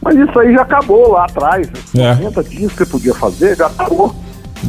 Mas 0.00 0.14
isso 0.16 0.38
aí 0.38 0.52
já 0.54 0.62
acabou 0.62 1.10
lá 1.10 1.24
atrás, 1.24 1.68
É. 1.92 2.14
60 2.14 2.44
dias 2.44 2.72
que 2.72 2.86
podia 2.86 3.14
fazer, 3.16 3.56
já 3.56 3.66
acabou, 3.66 4.14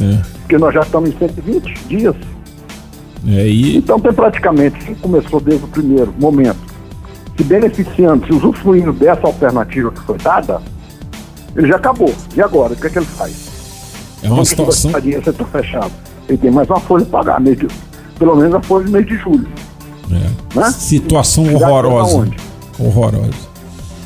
É. 0.02 0.20
porque 0.40 0.58
nós 0.58 0.74
já 0.74 0.80
estamos 0.80 1.10
em 1.10 1.16
120 1.16 1.72
dias. 1.86 2.16
É, 3.26 3.46
e 3.46 3.76
Então 3.76 3.98
tem 3.98 4.12
praticamente, 4.12 4.78
quem 4.84 4.94
começou 4.94 5.40
desde 5.40 5.64
o 5.64 5.68
primeiro 5.68 6.14
momento, 6.20 6.58
se 7.36 7.44
beneficiando, 7.44 8.26
se 8.26 8.32
usufruindo 8.32 8.92
dessa 8.92 9.26
alternativa 9.26 9.90
que 9.90 10.00
foi 10.00 10.18
dada, 10.18 10.60
ele 11.56 11.68
já 11.68 11.76
acabou. 11.76 12.12
E 12.36 12.40
agora, 12.42 12.72
o 12.74 12.76
que 12.76 12.86
é 12.86 12.90
que 12.90 12.98
ele 12.98 13.06
faz? 13.06 13.32
é 14.22 14.30
uma 14.30 14.44
situação. 14.44 14.90
está 14.96 15.44
fechado? 15.44 15.92
Ele 16.28 16.38
tem 16.38 16.50
mais 16.50 16.68
uma 16.68 16.80
folha 16.80 17.04
de 17.04 17.10
pagar, 17.10 17.40
mês 17.40 17.58
de- 17.58 17.68
pelo 18.18 18.34
menos 18.36 18.54
a 18.54 18.60
folha 18.60 18.84
de 18.84 18.90
mês 18.90 19.06
de 19.06 19.16
julho. 19.16 19.46
É. 20.10 20.58
Né? 20.58 20.70
Situação 20.72 21.52
horrorosa. 21.54 22.12
tá 22.12 22.18
onde? 22.20 22.36
Horrorosa. 22.78 23.48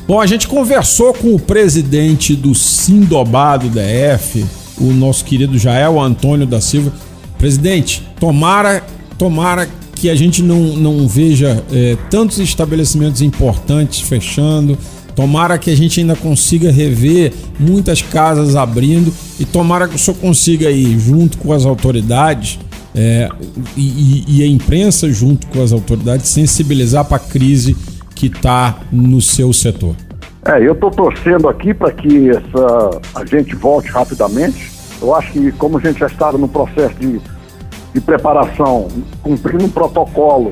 Bom, 0.07 0.19
a 0.19 0.25
gente 0.25 0.47
conversou 0.47 1.13
com 1.13 1.33
o 1.33 1.39
presidente 1.39 2.35
do 2.35 2.53
Sindobado 2.53 3.69
DF, 3.69 4.45
o 4.79 4.91
nosso 4.91 5.23
querido 5.23 5.57
Jael 5.57 5.99
Antônio 5.99 6.45
da 6.45 6.59
Silva. 6.59 6.91
Presidente, 7.37 8.07
tomara, 8.19 8.83
tomara 9.23 9.69
que 9.95 10.09
a 10.09 10.15
gente 10.15 10.43
não, 10.43 10.59
não 10.75 11.07
veja 11.07 11.63
eh, 11.71 11.95
tantos 12.09 12.39
estabelecimentos 12.39 13.21
importantes 13.21 14.01
fechando. 14.01 14.77
Tomara 15.15 15.57
que 15.57 15.71
a 15.71 15.75
gente 15.77 16.01
ainda 16.01 16.13
consiga 16.13 16.69
rever 16.69 17.31
muitas 17.57 18.01
casas 18.01 18.57
abrindo 18.57 19.13
e 19.39 19.45
tomara 19.45 19.87
que 19.87 19.95
o 19.95 19.97
senhor 19.99 20.17
consiga 20.17 20.67
aí, 20.67 20.99
junto 20.99 21.37
com 21.37 21.53
as 21.53 21.65
autoridades, 21.65 22.59
é, 22.93 23.29
e, 23.77 23.81
e- 24.27 24.39
e 24.39 24.43
a 24.43 24.47
imprensa, 24.47 25.09
junto 25.09 25.47
com 25.47 25.63
as 25.63 25.71
autoridades, 25.71 26.27
sensibilizar 26.27 27.05
para 27.05 27.15
a 27.15 27.19
crise 27.19 27.73
que 28.13 28.25
está 28.27 28.79
no 28.91 29.21
seu 29.21 29.53
setor. 29.53 29.95
É, 30.45 30.59
eu 30.67 30.73
estou 30.73 30.91
torcendo 30.91 31.47
aqui 31.47 31.73
para 31.73 31.91
que 31.93 32.29
essa, 32.29 32.99
a 33.15 33.25
gente 33.25 33.55
volte 33.55 33.87
rapidamente. 33.89 34.69
Eu 35.01 35.15
acho 35.15 35.31
que 35.31 35.49
como 35.53 35.77
a 35.77 35.81
gente 35.81 35.99
já 35.99 36.07
estava 36.07 36.37
no 36.37 36.47
processo 36.49 36.95
de, 36.99 37.21
de 37.93 38.01
preparação, 38.01 38.87
cumprindo 39.21 39.65
um 39.65 39.69
protocolo 39.69 40.51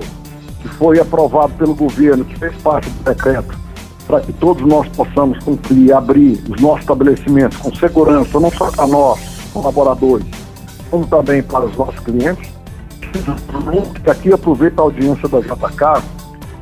que 0.61 0.67
foi 0.69 0.99
aprovado 0.99 1.53
pelo 1.53 1.73
governo, 1.73 2.23
que 2.23 2.37
fez 2.37 2.55
parte 2.61 2.89
do 2.89 3.03
decreto, 3.03 3.57
para 4.05 4.21
que 4.21 4.31
todos 4.33 4.63
nós 4.65 4.87
possamos 4.89 5.39
cumprir 5.43 5.91
abrir 5.93 6.43
os 6.49 6.61
nossos 6.61 6.81
estabelecimentos 6.81 7.57
com 7.57 7.73
segurança, 7.75 8.39
não 8.39 8.51
só 8.51 8.69
para 8.69 8.85
nós, 8.85 9.19
colaboradores, 9.51 10.27
como 10.89 11.07
também 11.07 11.41
para 11.41 11.65
os 11.65 11.75
nossos 11.75 11.99
clientes. 11.99 12.51
Aqui 14.09 14.31
aproveito 14.31 14.79
a 14.79 14.83
audiência 14.83 15.27
da 15.27 15.39
JK 15.39 16.03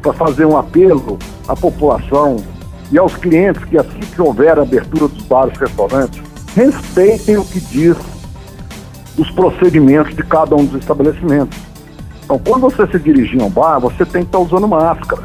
para 0.02 0.14
fazer 0.14 0.46
um 0.46 0.58
apelo 0.58 1.20
à 1.48 1.56
população 1.56 2.38
e 2.92 2.98
aos 2.98 3.16
clientes 3.16 3.64
que 3.66 3.78
assim 3.78 4.00
que 4.00 4.22
houver 4.22 4.58
a 4.58 4.64
abertura 4.64 5.08
dos 5.08 5.24
bares 5.24 5.56
e 5.56 5.60
restaurantes, 5.60 6.22
respeitem 6.56 7.38
o 7.38 7.46
que 7.46 7.60
diz 7.60 7.98
os 9.20 9.30
procedimentos 9.32 10.16
de 10.16 10.24
cada 10.24 10.56
um 10.56 10.66
dos 10.66 10.80
estabelecimentos. 10.80 11.58
Então, 12.24 12.40
quando 12.40 12.62
você 12.62 12.88
se 12.88 13.00
dirigir 13.00 13.42
a 13.42 13.46
um 13.46 13.50
bar, 13.50 13.80
você 13.80 14.06
tem 14.06 14.22
que 14.22 14.30
estar 14.30 14.40
usando 14.40 14.68
máscara. 14.68 15.24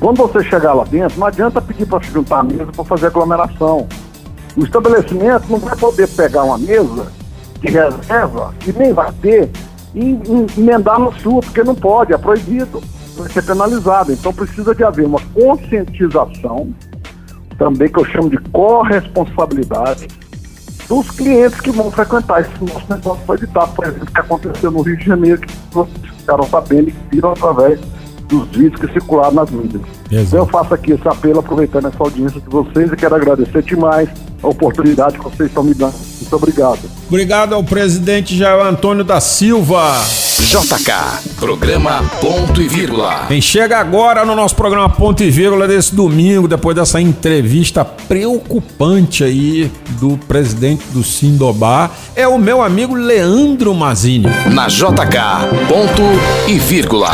Quando 0.00 0.16
você 0.16 0.42
chegar 0.42 0.72
lá 0.74 0.84
dentro, 0.84 1.20
não 1.20 1.26
adianta 1.26 1.62
pedir 1.62 1.86
para 1.86 2.04
se 2.04 2.10
juntar 2.10 2.40
à 2.40 2.42
mesa 2.42 2.66
para 2.74 2.84
fazer 2.84 3.06
aglomeração. 3.06 3.86
O 4.56 4.64
estabelecimento 4.64 5.44
não 5.48 5.58
vai 5.58 5.76
poder 5.76 6.08
pegar 6.08 6.44
uma 6.44 6.58
mesa 6.58 7.06
de 7.60 7.70
reserva, 7.70 8.54
e 8.66 8.72
nem 8.72 8.92
vai 8.92 9.12
ter, 9.22 9.50
e 9.94 10.18
emendar 10.58 10.98
no 10.98 11.12
sua, 11.20 11.40
porque 11.40 11.62
não 11.62 11.74
pode, 11.74 12.12
é 12.12 12.18
proibido, 12.18 12.82
vai 13.16 13.28
ser 13.30 13.42
penalizado. 13.42 14.12
Então 14.12 14.32
precisa 14.32 14.74
de 14.74 14.82
haver 14.82 15.06
uma 15.06 15.20
conscientização, 15.32 16.74
também 17.56 17.88
que 17.88 17.98
eu 17.98 18.04
chamo 18.04 18.28
de 18.28 18.38
corresponsabilidade, 18.50 20.08
dos 20.88 21.10
clientes 21.10 21.60
que 21.60 21.70
vão 21.70 21.90
frequentar 21.90 22.40
esse 22.40 22.52
nosso 22.60 22.84
negócio 22.88 23.24
para 23.24 23.34
evitar, 23.34 23.66
por 23.68 23.84
exemplo, 23.84 24.04
o 24.04 24.12
que 24.12 24.20
aconteceu 24.20 24.70
no 24.70 24.82
Rio 24.82 24.96
de 24.96 25.04
Janeiro, 25.04 25.40
que 25.40 25.54
vocês 25.72 26.14
ficaram 26.18 26.44
sabendo 26.44 26.88
e 26.88 26.94
viram 27.10 27.32
através 27.32 27.80
dos 28.28 28.48
vídeos 28.48 28.80
que 28.80 28.92
circularam 28.92 29.34
nas 29.34 29.50
mídias. 29.50 29.82
Exato. 30.10 30.26
Então 30.26 30.38
eu 30.40 30.46
faço 30.46 30.74
aqui 30.74 30.92
esse 30.92 31.06
apelo, 31.06 31.40
aproveitando 31.40 31.88
essa 31.88 32.02
audiência 32.02 32.40
de 32.40 32.48
vocês 32.48 32.90
e 32.92 32.96
quero 32.96 33.14
agradecer 33.14 33.62
demais 33.62 34.08
a 34.42 34.48
oportunidade 34.48 35.18
que 35.18 35.24
vocês 35.24 35.48
estão 35.48 35.62
me 35.62 35.74
dando. 35.74 35.94
Muito 35.94 36.36
obrigado. 36.36 36.80
Obrigado 37.08 37.54
ao 37.54 37.62
presidente 37.62 38.36
Jair 38.36 38.64
Antônio 38.64 39.04
da 39.04 39.20
Silva. 39.20 40.23
JK, 40.42 41.36
programa 41.36 42.02
Ponto 42.20 42.60
e 42.60 42.66
Vírgula. 42.66 43.26
Quem 43.28 43.40
chega 43.40 43.78
agora 43.78 44.24
no 44.24 44.34
nosso 44.34 44.56
programa 44.56 44.88
Ponto 44.88 45.22
e 45.22 45.30
Vírgula 45.30 45.68
desse 45.68 45.94
domingo, 45.94 46.48
depois 46.48 46.74
dessa 46.74 47.00
entrevista 47.00 47.84
preocupante 47.84 49.22
aí 49.22 49.70
do 50.00 50.18
presidente 50.26 50.84
do 50.88 51.04
Sindobá, 51.04 51.88
é 52.16 52.26
o 52.26 52.36
meu 52.36 52.62
amigo 52.62 52.94
Leandro 52.94 53.72
Mazini. 53.74 54.26
Na 54.52 54.66
JK, 54.66 55.68
ponto 55.68 56.02
e 56.48 56.58
vírgula. 56.58 57.12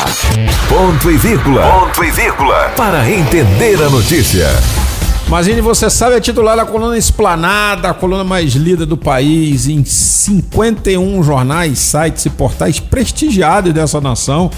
Ponto 0.68 1.10
e 1.10 1.16
vírgula. 1.18 1.62
Ponto 1.62 2.02
e 2.02 2.10
vírgula. 2.10 2.72
Para 2.74 3.10
entender 3.10 3.82
a 3.82 3.90
notícia. 3.90 4.48
Mazini, 5.30 5.60
você 5.60 5.88
sabe, 5.88 6.16
é 6.16 6.20
titular 6.20 6.56
da 6.56 6.66
coluna 6.66 6.98
Esplanada, 6.98 7.88
a 7.90 7.94
coluna 7.94 8.24
mais 8.24 8.54
lida 8.54 8.84
do 8.84 8.96
país, 8.96 9.68
em 9.68 9.84
51 9.84 11.22
jornais, 11.22 11.78
sites 11.78 12.26
e 12.26 12.30
portais 12.30 12.80
prestigiados 12.80 13.72
dessa 13.72 14.00
nação. 14.00 14.50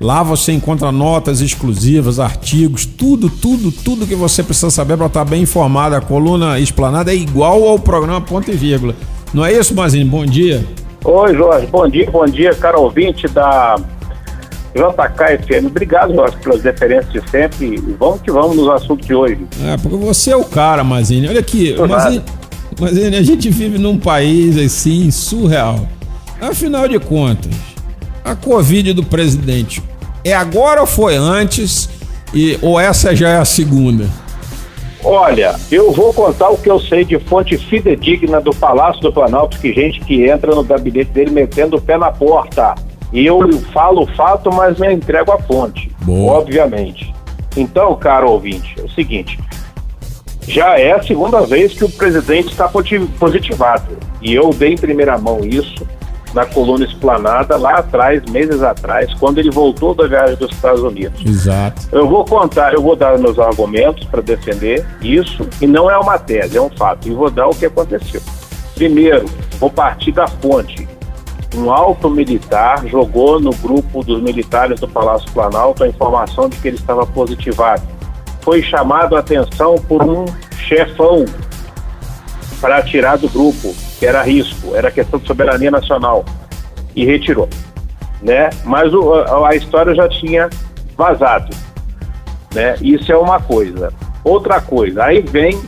Lá 0.00 0.22
você 0.22 0.52
encontra 0.52 0.92
notas 0.92 1.40
exclusivas, 1.40 2.20
artigos, 2.20 2.86
tudo, 2.86 3.28
tudo, 3.28 3.72
tudo 3.72 4.06
que 4.06 4.14
você 4.14 4.40
precisa 4.44 4.70
saber 4.70 4.96
para 4.96 5.06
estar 5.06 5.24
bem 5.24 5.42
informado. 5.42 5.96
A 5.96 6.00
coluna 6.00 6.60
Esplanada 6.60 7.12
é 7.12 7.16
igual 7.16 7.66
ao 7.66 7.76
programa 7.80 8.20
Ponto 8.20 8.52
e 8.52 8.54
Vírgula. 8.54 8.94
Não 9.34 9.44
é 9.44 9.52
isso, 9.52 9.74
Mazini? 9.74 10.04
Bom 10.04 10.24
dia. 10.24 10.64
Oi, 11.04 11.34
Jorge. 11.34 11.66
Bom 11.66 11.88
dia, 11.88 12.08
bom 12.08 12.24
dia, 12.24 12.54
caro 12.54 12.82
ouvinte 12.82 13.26
da 13.26 13.74
JKFM. 14.74 15.66
Obrigado, 15.66 16.14
Jorge, 16.14 16.36
pelas 16.38 16.62
referências 16.62 17.12
de 17.12 17.30
sempre. 17.30 17.76
Vamos 17.98 18.20
que 18.22 18.30
vamos 18.30 18.56
nos 18.56 18.68
assuntos 18.68 19.06
de 19.06 19.14
hoje. 19.14 19.38
É, 19.64 19.76
porque 19.76 19.96
você 19.96 20.30
é 20.30 20.36
o 20.36 20.44
cara, 20.44 20.84
Mazine. 20.84 21.28
Olha 21.28 21.40
aqui, 21.40 21.74
Mazine, 21.76 22.22
Mazine, 22.78 23.16
a 23.16 23.22
gente 23.22 23.50
vive 23.50 23.78
num 23.78 23.98
país 23.98 24.56
assim 24.56 25.10
surreal. 25.10 25.88
Afinal 26.40 26.88
de 26.88 26.98
contas, 26.98 27.52
a 28.24 28.34
Covid 28.34 28.92
do 28.92 29.02
presidente 29.02 29.82
é 30.24 30.34
agora 30.34 30.80
ou 30.80 30.86
foi 30.86 31.16
antes? 31.16 31.88
E, 32.32 32.58
ou 32.62 32.78
essa 32.78 33.14
já 33.14 33.28
é 33.28 33.36
a 33.38 33.44
segunda? 33.44 34.06
Olha, 35.02 35.56
eu 35.72 35.92
vou 35.92 36.12
contar 36.12 36.50
o 36.50 36.58
que 36.58 36.70
eu 36.70 36.78
sei 36.78 37.04
de 37.04 37.18
fonte 37.18 37.56
fidedigna 37.56 38.40
do 38.40 38.54
Palácio 38.54 39.00
do 39.00 39.12
Planalto, 39.12 39.58
que 39.58 39.72
gente 39.72 40.00
que 40.00 40.28
entra 40.28 40.54
no 40.54 40.62
gabinete 40.62 41.10
dele 41.10 41.30
metendo 41.30 41.76
o 41.76 41.80
pé 41.80 41.96
na 41.96 42.12
porta. 42.12 42.74
E 43.12 43.26
eu 43.26 43.40
falo 43.72 44.02
o 44.02 44.06
fato, 44.14 44.50
mas 44.52 44.78
não 44.78 44.90
entrego 44.90 45.32
a 45.32 45.38
fonte, 45.38 45.90
Boa. 46.02 46.38
obviamente. 46.38 47.12
Então, 47.56 47.94
caro 47.96 48.30
ouvinte, 48.30 48.76
é 48.78 48.82
o 48.82 48.90
seguinte: 48.90 49.38
já 50.46 50.78
é 50.78 50.92
a 50.92 51.02
segunda 51.02 51.40
vez 51.42 51.72
que 51.72 51.84
o 51.84 51.88
presidente 51.88 52.48
está 52.48 52.68
positivado. 53.18 53.98
E 54.22 54.34
eu 54.34 54.50
dei 54.50 54.74
em 54.74 54.76
primeira 54.76 55.18
mão 55.18 55.40
isso 55.44 55.86
na 56.34 56.46
coluna 56.46 56.84
Esplanada 56.84 57.56
lá 57.56 57.78
atrás, 57.78 58.22
meses 58.30 58.62
atrás, 58.62 59.12
quando 59.14 59.38
ele 59.38 59.50
voltou 59.50 59.94
da 59.94 60.06
viagem 60.06 60.36
dos 60.36 60.52
Estados 60.52 60.80
Unidos. 60.80 61.20
Exato. 61.24 61.88
Eu 61.90 62.08
vou 62.08 62.24
contar, 62.24 62.72
eu 62.72 62.82
vou 62.82 62.94
dar 62.94 63.18
meus 63.18 63.38
argumentos 63.38 64.06
para 64.06 64.20
defender 64.20 64.86
isso, 65.02 65.48
e 65.60 65.66
não 65.66 65.90
é 65.90 65.98
uma 65.98 66.18
tese, 66.18 66.56
é 66.56 66.62
um 66.62 66.70
fato. 66.70 67.08
E 67.08 67.10
vou 67.10 67.30
dar 67.30 67.48
o 67.48 67.50
que 67.50 67.66
aconteceu. 67.66 68.20
Primeiro, 68.74 69.26
vou 69.58 69.70
partir 69.70 70.12
da 70.12 70.26
fonte 70.26 70.88
um 71.54 71.70
alto 71.70 72.08
militar 72.08 72.86
jogou 72.86 73.40
no 73.40 73.50
grupo 73.50 74.04
dos 74.04 74.22
militares 74.22 74.78
do 74.78 74.88
Palácio 74.88 75.30
Planalto 75.32 75.82
a 75.82 75.88
informação 75.88 76.48
de 76.48 76.56
que 76.56 76.68
ele 76.68 76.76
estava 76.76 77.04
positivado. 77.06 77.82
Foi 78.42 78.62
chamado 78.62 79.16
a 79.16 79.20
atenção 79.20 79.74
por 79.76 80.02
um 80.02 80.24
chefão 80.56 81.24
para 82.60 82.82
tirar 82.82 83.16
do 83.16 83.28
grupo, 83.28 83.74
que 83.98 84.06
era 84.06 84.22
risco, 84.22 84.74
era 84.76 84.90
questão 84.90 85.18
de 85.18 85.26
soberania 85.26 85.70
nacional, 85.70 86.24
e 86.94 87.04
retirou. 87.04 87.48
Né? 88.22 88.50
Mas 88.64 88.92
o, 88.92 89.14
a, 89.14 89.54
história 89.54 89.94
já 89.94 90.08
tinha 90.08 90.48
vazado. 90.96 91.54
Né? 92.54 92.76
Isso 92.80 93.10
é 93.10 93.16
uma 93.16 93.40
coisa. 93.40 93.92
Outra 94.22 94.60
coisa, 94.60 95.04
aí 95.04 95.20
vem 95.20 95.60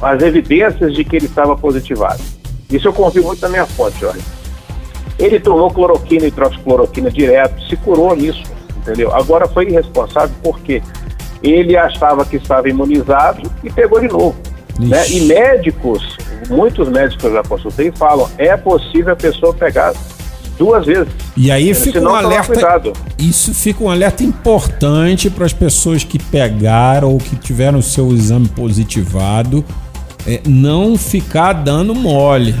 as 0.00 0.22
evidências 0.22 0.94
de 0.94 1.02
que 1.02 1.16
ele 1.16 1.26
estava 1.26 1.56
positivado. 1.56 2.22
Isso 2.70 2.86
eu 2.86 2.92
confio 2.92 3.24
muito 3.24 3.40
na 3.40 3.48
minha 3.48 3.66
fonte, 3.66 3.98
Jorge 3.98 4.37
ele 5.18 5.40
tomou 5.40 5.70
cloroquina 5.70 6.24
e 6.24 6.28
hidroxicloroquina 6.28 7.10
direto, 7.10 7.60
se 7.68 7.76
curou 7.76 8.14
nisso, 8.14 8.42
entendeu? 8.76 9.12
Agora 9.14 9.48
foi 9.48 9.68
irresponsável 9.68 10.34
porque 10.42 10.82
ele 11.42 11.76
achava 11.76 12.24
que 12.24 12.36
estava 12.36 12.68
imunizado 12.68 13.50
e 13.62 13.70
pegou 13.70 14.00
de 14.00 14.08
novo. 14.08 14.36
Né? 14.78 15.08
E 15.10 15.20
médicos, 15.22 16.16
muitos 16.48 16.88
médicos 16.88 17.16
que 17.16 17.26
eu 17.26 17.32
já 17.32 17.42
consultei 17.42 17.92
falam, 17.92 18.28
é 18.38 18.56
possível 18.56 19.12
a 19.12 19.16
pessoa 19.16 19.52
pegar 19.52 19.92
duas 20.56 20.86
vezes. 20.86 21.08
E 21.36 21.50
aí 21.50 21.74
fica 21.74 22.00
um 22.00 22.14
alerta. 22.14 22.82
Isso 23.18 23.54
fica 23.54 23.82
um 23.82 23.90
alerta 23.90 24.22
importante 24.22 25.30
para 25.30 25.46
as 25.46 25.52
pessoas 25.52 26.04
que 26.04 26.18
pegaram 26.18 27.12
ou 27.12 27.18
que 27.18 27.36
tiveram 27.36 27.78
o 27.78 27.82
seu 27.82 28.12
exame 28.12 28.48
positivado, 28.48 29.64
é, 30.26 30.40
não 30.46 30.96
ficar 30.96 31.52
dando 31.52 31.94
mole. 31.94 32.54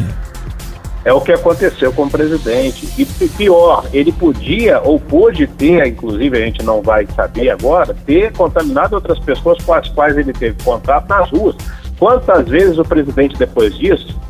É 1.08 1.12
o 1.14 1.22
que 1.22 1.32
aconteceu 1.32 1.90
com 1.90 2.02
o 2.02 2.10
presidente. 2.10 2.86
E 2.98 3.06
pior, 3.30 3.86
ele 3.94 4.12
podia 4.12 4.78
ou 4.82 5.00
pôde 5.00 5.46
ter, 5.46 5.86
inclusive 5.86 6.36
a 6.36 6.44
gente 6.44 6.62
não 6.62 6.82
vai 6.82 7.06
saber 7.16 7.48
agora, 7.48 7.96
ter 8.04 8.30
contaminado 8.34 8.94
outras 8.94 9.18
pessoas 9.18 9.56
com 9.64 9.72
as 9.72 9.88
quais 9.88 10.18
ele 10.18 10.34
teve 10.34 10.62
contato 10.62 11.08
nas 11.08 11.30
ruas. 11.30 11.56
Quantas 11.98 12.46
vezes 12.46 12.76
o 12.76 12.84
presidente, 12.84 13.38
depois 13.38 13.74
disso, 13.78 14.20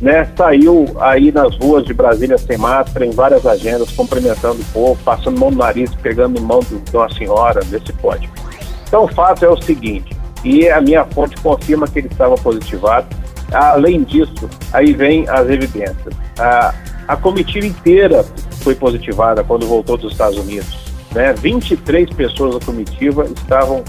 né, 0.00 0.28
saiu 0.36 0.84
aí 0.98 1.30
nas 1.30 1.56
ruas 1.58 1.84
de 1.84 1.94
Brasília 1.94 2.38
sem 2.38 2.58
máscara, 2.58 3.06
em 3.06 3.12
várias 3.12 3.46
agendas, 3.46 3.92
cumprimentando 3.92 4.60
o 4.60 4.72
povo, 4.72 5.00
passando 5.04 5.38
mão 5.38 5.52
no 5.52 5.58
nariz, 5.58 5.94
pegando 6.02 6.40
mão 6.40 6.58
de 6.58 6.96
uma 6.96 7.08
senhora, 7.14 7.60
desse 7.66 7.92
pódio. 7.92 8.28
Então 8.88 9.04
o 9.04 9.08
fato 9.08 9.44
é 9.44 9.48
o 9.48 9.62
seguinte, 9.62 10.10
e 10.42 10.68
a 10.68 10.80
minha 10.80 11.04
fonte 11.04 11.40
confirma 11.40 11.86
que 11.86 12.00
ele 12.00 12.08
estava 12.08 12.34
positivado, 12.34 13.06
Além 13.52 14.02
disso, 14.04 14.48
aí 14.72 14.92
vem 14.92 15.28
as 15.28 15.48
evidências. 15.48 16.14
A, 16.38 16.74
a 17.08 17.16
comitiva 17.16 17.66
inteira 17.66 18.24
foi 18.62 18.74
positivada 18.74 19.42
quando 19.42 19.66
voltou 19.66 19.96
dos 19.96 20.12
Estados 20.12 20.38
Unidos. 20.38 20.78
Né? 21.12 21.32
23 21.32 22.08
pessoas 22.10 22.54
da 22.54 22.64
comitiva 22.64 23.24
estavam 23.24 23.82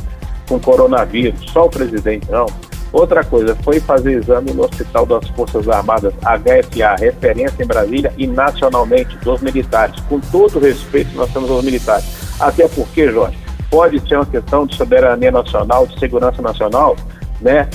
com 0.48 0.60
coronavírus, 0.60 1.40
só 1.52 1.66
o 1.66 1.70
presidente 1.70 2.30
não. 2.30 2.46
Outra 2.92 3.24
coisa, 3.24 3.56
foi 3.64 3.80
fazer 3.80 4.18
exame 4.18 4.52
no 4.52 4.64
Hospital 4.64 5.06
das 5.06 5.26
Forças 5.30 5.70
Armadas, 5.70 6.14
HFA, 6.16 6.96
referência 7.00 7.64
em 7.64 7.66
Brasília 7.66 8.14
e 8.18 8.28
nacionalmente 8.28 9.16
dos 9.20 9.42
militares. 9.42 9.98
Com 10.10 10.20
todo 10.20 10.60
respeito, 10.60 11.16
nós 11.16 11.32
temos 11.32 11.50
os 11.50 11.64
militares. 11.64 12.06
Até 12.38 12.68
porque, 12.68 13.10
Jorge, 13.10 13.38
pode 13.70 13.98
ser 14.10 14.16
uma 14.16 14.26
questão 14.26 14.66
de 14.66 14.76
soberania 14.76 15.32
nacional, 15.32 15.88
de 15.88 15.98
segurança 15.98 16.42
nacional, 16.42 16.98
né? 17.40 17.70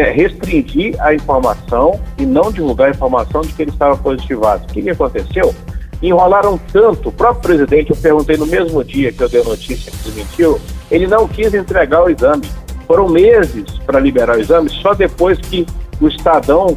Restringir 0.00 0.94
a 1.00 1.14
informação 1.14 2.00
e 2.18 2.24
não 2.24 2.50
divulgar 2.52 2.88
a 2.88 2.90
informação 2.90 3.42
de 3.42 3.52
que 3.52 3.62
ele 3.62 3.70
estava 3.70 3.96
positivado. 3.96 4.64
O 4.64 4.66
que, 4.68 4.82
que 4.82 4.90
aconteceu? 4.90 5.54
Enrolaram 6.02 6.58
tanto, 6.72 7.10
o 7.10 7.12
próprio 7.12 7.42
presidente, 7.42 7.90
eu 7.90 7.96
perguntei 7.96 8.36
no 8.36 8.46
mesmo 8.46 8.82
dia 8.82 9.12
que 9.12 9.22
eu 9.22 9.28
dei 9.28 9.40
a 9.40 9.44
notícia 9.44 9.90
que 9.92 9.98
desmentiu, 9.98 10.60
ele 10.90 11.06
não 11.06 11.28
quis 11.28 11.52
entregar 11.54 12.04
o 12.04 12.10
exame. 12.10 12.48
Foram 12.86 13.08
meses 13.08 13.78
para 13.86 14.00
liberar 14.00 14.36
o 14.36 14.40
exame, 14.40 14.68
só 14.68 14.94
depois 14.94 15.38
que 15.38 15.66
o 16.00 16.08
Estadão, 16.08 16.76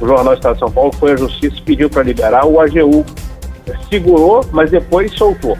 o 0.00 0.06
Jornal 0.06 0.34
Estado 0.34 0.54
de 0.54 0.58
São 0.60 0.70
Paulo, 0.70 0.92
foi 0.98 1.12
à 1.12 1.16
justiça 1.16 1.56
e 1.56 1.62
pediu 1.62 1.88
para 1.88 2.02
liberar, 2.02 2.44
o 2.46 2.60
AGU 2.60 3.04
segurou, 3.88 4.44
mas 4.52 4.70
depois 4.70 5.12
soltou. 5.12 5.56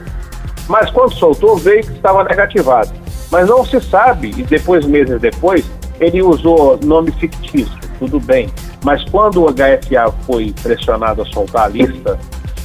Mas 0.69 0.91
quando 0.91 1.15
soltou, 1.15 1.57
veio 1.57 1.83
que 1.85 1.93
estava 1.93 2.25
negativado. 2.25 2.91
Mas 3.31 3.49
não 3.49 3.65
se 3.65 3.81
sabe, 3.81 4.35
e 4.37 4.43
depois, 4.43 4.85
meses 4.85 5.21
depois, 5.21 5.65
ele 6.01 6.23
usou 6.23 6.79
nome 6.83 7.11
fictício, 7.13 7.79
tudo 7.99 8.21
bem. 8.21 8.49
Mas 8.85 9.05
quando 9.05 9.45
o 9.45 9.53
HFA 9.53 10.13
foi 10.27 10.55
pressionado 10.63 11.23
a 11.23 11.27
soltar 11.27 11.65
a 11.65 11.69
lista 11.69 12.19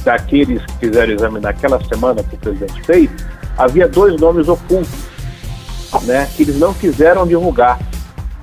daqueles 0.04 0.64
que 0.66 0.86
fizeram 0.86 1.12
o 1.12 1.16
exame 1.16 1.40
naquela 1.40 1.82
semana 1.84 2.22
que 2.22 2.34
o 2.34 2.38
presidente 2.38 2.82
fez, 2.82 3.10
havia 3.56 3.88
dois 3.88 4.20
nomes 4.20 4.48
ocultos, 4.48 5.12
né, 6.04 6.28
que 6.36 6.42
eles 6.42 6.58
não 6.58 6.72
quiseram 6.74 7.26
divulgar, 7.26 7.78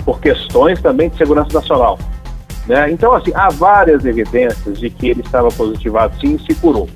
por 0.06 0.19
questões 0.19 0.82
também 0.82 1.10
de 1.10 1.17
segurança 1.17 1.54
nacional. 1.54 1.99
Né? 2.67 2.91
Então, 2.91 3.13
assim, 3.13 3.32
há 3.34 3.49
várias 3.49 4.06
evidências 4.06 4.80
de 4.80 4.89
que 4.89 5.10
ele 5.10 5.21
estava 5.21 5.49
positivado 5.49 6.19
sim 6.19 6.36
e 6.36 6.39
se 6.39 6.60
curou. 6.60 6.88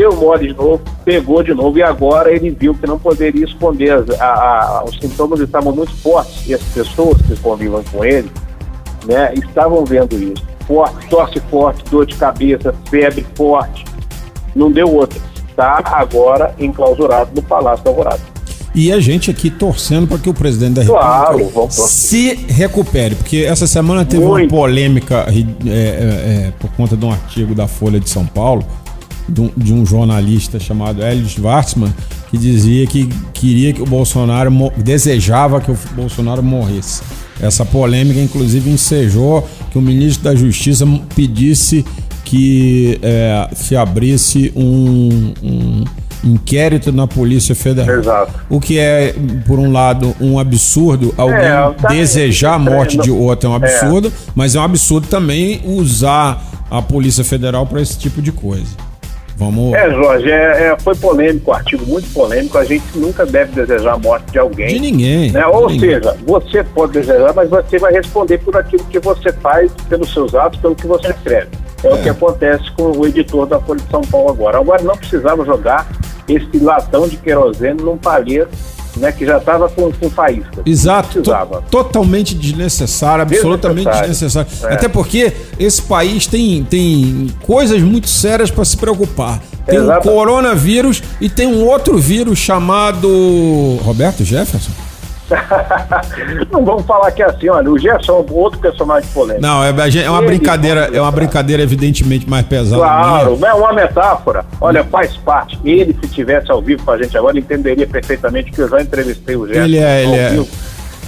Deu 0.00 0.16
mole 0.16 0.48
de 0.48 0.54
novo, 0.54 0.80
pegou 1.04 1.42
de 1.42 1.52
novo 1.52 1.76
e 1.76 1.82
agora 1.82 2.32
ele 2.34 2.48
viu 2.48 2.74
que 2.74 2.86
não 2.86 2.98
poderia 2.98 3.44
esconder. 3.44 4.02
A, 4.18 4.24
a, 4.24 4.84
os 4.84 4.98
sintomas 4.98 5.40
estavam 5.40 5.74
muito 5.74 5.94
fortes 5.96 6.48
e 6.48 6.54
as 6.54 6.62
pessoas 6.62 7.20
que 7.20 7.36
convivam 7.36 7.84
com 7.92 8.02
ele 8.02 8.30
né, 9.04 9.30
estavam 9.34 9.84
vendo 9.84 10.16
isso. 10.16 10.42
Forte, 10.66 11.06
tosse 11.10 11.38
forte, 11.50 11.84
dor 11.90 12.06
de 12.06 12.14
cabeça, 12.16 12.74
febre 12.88 13.26
forte. 13.34 13.84
Não 14.56 14.72
deu 14.72 14.90
outra. 14.90 15.20
Está 15.50 15.82
agora 15.84 16.54
enclausurado 16.58 17.32
no 17.34 17.42
Palácio 17.42 17.84
da 17.84 17.90
Alvorada. 17.90 18.20
E 18.74 18.90
a 18.90 19.00
gente 19.00 19.30
aqui 19.30 19.50
torcendo 19.50 20.06
para 20.06 20.16
que 20.16 20.30
o 20.30 20.34
presidente 20.34 20.74
da 20.76 20.84
Claro, 20.86 21.38
República 21.38 21.60
torcer. 21.60 21.88
se 21.88 22.34
recupere, 22.48 23.16
porque 23.16 23.38
essa 23.38 23.66
semana 23.66 24.04
teve 24.04 24.24
Muito. 24.24 24.50
uma 24.50 24.60
polêmica 24.62 25.26
é, 25.28 25.68
é, 25.68 25.72
é, 26.48 26.52
por 26.58 26.70
conta 26.72 26.96
de 26.96 27.04
um 27.04 27.10
artigo 27.10 27.54
da 27.54 27.66
Folha 27.66 28.00
de 28.00 28.08
São 28.08 28.24
Paulo, 28.24 28.64
de 29.56 29.72
um, 29.72 29.86
jornalista 29.86 30.58
chamado 30.58 31.02
Hélio 31.02 31.26
Schwartzman, 31.28 31.92
que 32.30 32.38
dizia 32.38 32.86
que 32.86 33.08
queria 33.32 33.72
que 33.72 33.82
o 33.82 33.86
Bolsonaro, 33.86 34.50
desejava 34.76 35.60
que 35.60 35.70
o 35.70 35.78
Bolsonaro 35.94 36.42
morresse. 36.42 37.02
Essa 37.40 37.64
polêmica, 37.64 38.20
inclusive, 38.20 38.68
ensejou 38.70 39.48
que 39.70 39.78
o 39.78 39.80
ministro 39.80 40.24
da 40.24 40.34
Justiça 40.34 40.86
pedisse 41.14 41.84
que 42.24 42.98
é, 43.02 43.48
se 43.54 43.74
abrisse 43.74 44.52
um, 44.54 45.32
um 45.42 45.84
inquérito 46.22 46.92
na 46.92 47.06
Polícia 47.06 47.54
Federal. 47.54 47.98
Exato. 47.98 48.32
O 48.48 48.60
que 48.60 48.78
é, 48.78 49.14
por 49.46 49.58
um 49.58 49.72
lado, 49.72 50.14
um 50.20 50.38
absurdo 50.38 51.14
alguém 51.16 51.38
É, 51.38 51.70
tá- 51.72 51.88
desejar 51.88 52.54
a 52.54 52.58
morte 52.58 52.98
é, 53.00 53.02
de 53.02 53.10
outro 53.10 53.48
é 53.48 53.52
um 53.52 53.54
absurdo, 53.54 54.12
mas 54.34 54.54
é 54.54 54.60
um 54.60 54.62
absurdo 54.62 55.06
também 55.08 55.60
usar 55.64 56.44
a 56.70 56.80
Polícia 56.80 57.24
Federal 57.24 57.66
para 57.66 57.80
esse 57.80 57.98
tipo 57.98 58.22
de 58.22 58.30
coisa. 58.30 58.68
Vamos. 59.40 59.72
É, 59.72 59.90
Jorge, 59.90 60.30
é, 60.30 60.66
é, 60.68 60.76
foi 60.80 60.94
polêmico, 60.94 61.50
o 61.50 61.54
artigo 61.54 61.86
muito 61.86 62.12
polêmico. 62.12 62.58
A 62.58 62.64
gente 62.64 62.84
nunca 62.94 63.24
deve 63.24 63.52
desejar 63.52 63.94
a 63.94 63.98
morte 63.98 64.30
de 64.30 64.38
alguém. 64.38 64.68
De 64.68 64.78
ninguém. 64.80 65.32
Né? 65.32 65.40
de 65.40 65.46
Ou 65.46 65.68
ninguém. 65.70 65.94
seja, 65.94 66.14
você 66.26 66.62
pode 66.62 66.92
desejar, 66.92 67.32
mas 67.34 67.48
você 67.48 67.78
vai 67.78 67.90
responder 67.90 68.36
por 68.38 68.54
aquilo 68.54 68.84
que 68.84 68.98
você 68.98 69.32
faz, 69.32 69.72
pelos 69.88 70.12
seus 70.12 70.34
atos, 70.34 70.60
pelo 70.60 70.74
que 70.76 70.86
você 70.86 71.08
escreve. 71.08 71.48
É, 71.82 71.88
o 71.88 71.94
É. 71.96 72.02
que 72.02 72.08
acontece 72.10 72.70
com 72.72 72.92
o 72.92 73.06
editor 73.06 73.46
da 73.46 73.58
Folha 73.58 73.80
de 73.80 73.90
São 73.90 74.02
Paulo 74.02 74.28
agora. 74.28 74.58
Agora 74.58 74.82
não 74.82 74.94
precisava 74.94 75.42
jogar 75.46 75.88
esse 76.28 76.58
latão 76.62 77.08
de 77.08 77.16
querosene 77.16 77.82
num 77.82 77.96
palheiro 77.96 78.48
né, 79.00 79.10
que 79.10 79.26
já 79.26 79.38
estava 79.38 79.68
com, 79.68 79.90
com 79.92 80.10
faísca. 80.10 80.62
Exato, 80.64 81.22
totalmente 81.70 82.34
desnecessário, 82.34 83.22
absolutamente 83.22 83.90
Desnecessário. 83.90 84.48
desnecessário. 84.48 84.72
É. 84.72 84.74
Até 84.74 84.88
porque 84.88 85.32
esse 85.58 85.82
país 85.82 86.26
tem, 86.26 86.62
tem 86.64 87.28
coisas 87.42 87.80
muito 87.82 88.08
sérias 88.08 88.50
para 88.50 88.64
se 88.64 88.76
preocupar. 88.76 89.40
Tem 89.66 89.78
Exato. 89.78 90.08
um 90.08 90.12
coronavírus 90.12 91.02
e 91.20 91.28
tem 91.28 91.46
um 91.46 91.64
outro 91.64 91.98
vírus 91.98 92.38
chamado 92.38 93.78
Roberto 93.82 94.24
Jefferson. 94.24 94.70
não 96.50 96.64
vamos 96.64 96.84
falar 96.84 97.10
que 97.12 97.22
é 97.22 97.26
assim, 97.26 97.48
olha, 97.48 97.70
o 97.70 97.78
Gerson 97.78 98.24
é 98.28 98.32
outro 98.32 98.58
personagem 98.60 99.08
polêmico. 99.12 99.46
Não, 99.46 99.62
é, 99.64 99.68
é 99.68 100.10
uma 100.10 100.18
Ele- 100.18 100.26
brincadeira, 100.26 100.90
é 100.92 101.00
uma 101.00 101.12
brincadeira 101.12 101.62
evidentemente 101.62 102.28
mais 102.28 102.44
pesada. 102.46 102.82
Claro, 102.82 103.38
é 103.44 103.54
uma 103.54 103.72
metáfora. 103.72 104.44
Olha, 104.60 104.84
faz 104.84 105.16
parte. 105.18 105.58
Ele, 105.64 105.96
se 106.02 106.08
tivesse 106.08 106.50
ao 106.50 106.60
vivo 106.60 106.82
com 106.84 106.90
a 106.92 106.98
gente 107.02 107.16
agora, 107.16 107.38
entenderia 107.38 107.86
perfeitamente 107.86 108.50
que 108.50 108.60
eu 108.60 108.68
já 108.68 108.80
entrevistei 108.80 109.36
o 109.36 109.46
Gerson. 109.46 109.62
Ele 109.62 109.78
é- 109.78 110.02
ele 110.04 110.14
é. 110.16 110.44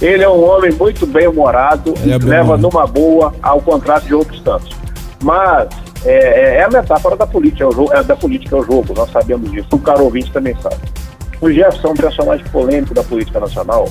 Ele 0.01 0.23
é 0.23 0.29
um 0.29 0.43
homem 0.43 0.71
muito 0.73 1.05
bem 1.05 1.27
humorado, 1.27 1.93
Ele 2.01 2.11
é 2.13 2.17
leva 2.17 2.57
numa 2.57 2.85
boa, 2.85 3.33
ao 3.41 3.61
contrário 3.61 4.05
de 4.05 4.13
outros 4.13 4.41
tantos. 4.41 4.69
Mas 5.23 5.69
é, 6.03 6.11
é- 6.13 6.55
é 6.57 6.63
a 6.63 6.69
metáfora 6.69 7.15
da 7.15 7.25
política, 7.25 7.63
é, 7.63 7.67
o 7.67 7.71
jogo, 7.71 7.93
é 7.93 8.03
da 8.03 8.15
política 8.15 8.55
é 8.55 8.59
o 8.59 8.63
jogo, 8.63 8.93
nós 8.97 9.09
sabemos 9.11 9.49
disso. 9.51 9.67
O 9.71 9.79
caro 9.79 10.03
ouvinte 10.03 10.29
também 10.31 10.55
sabe. 10.61 10.75
O 11.43 11.51
Jefferson 11.51 11.89
é 11.89 11.91
um 11.91 11.95
personagem 11.95 12.45
polêmico 12.53 12.93
da 12.93 13.03
política 13.03 13.37
nacional. 13.37 13.89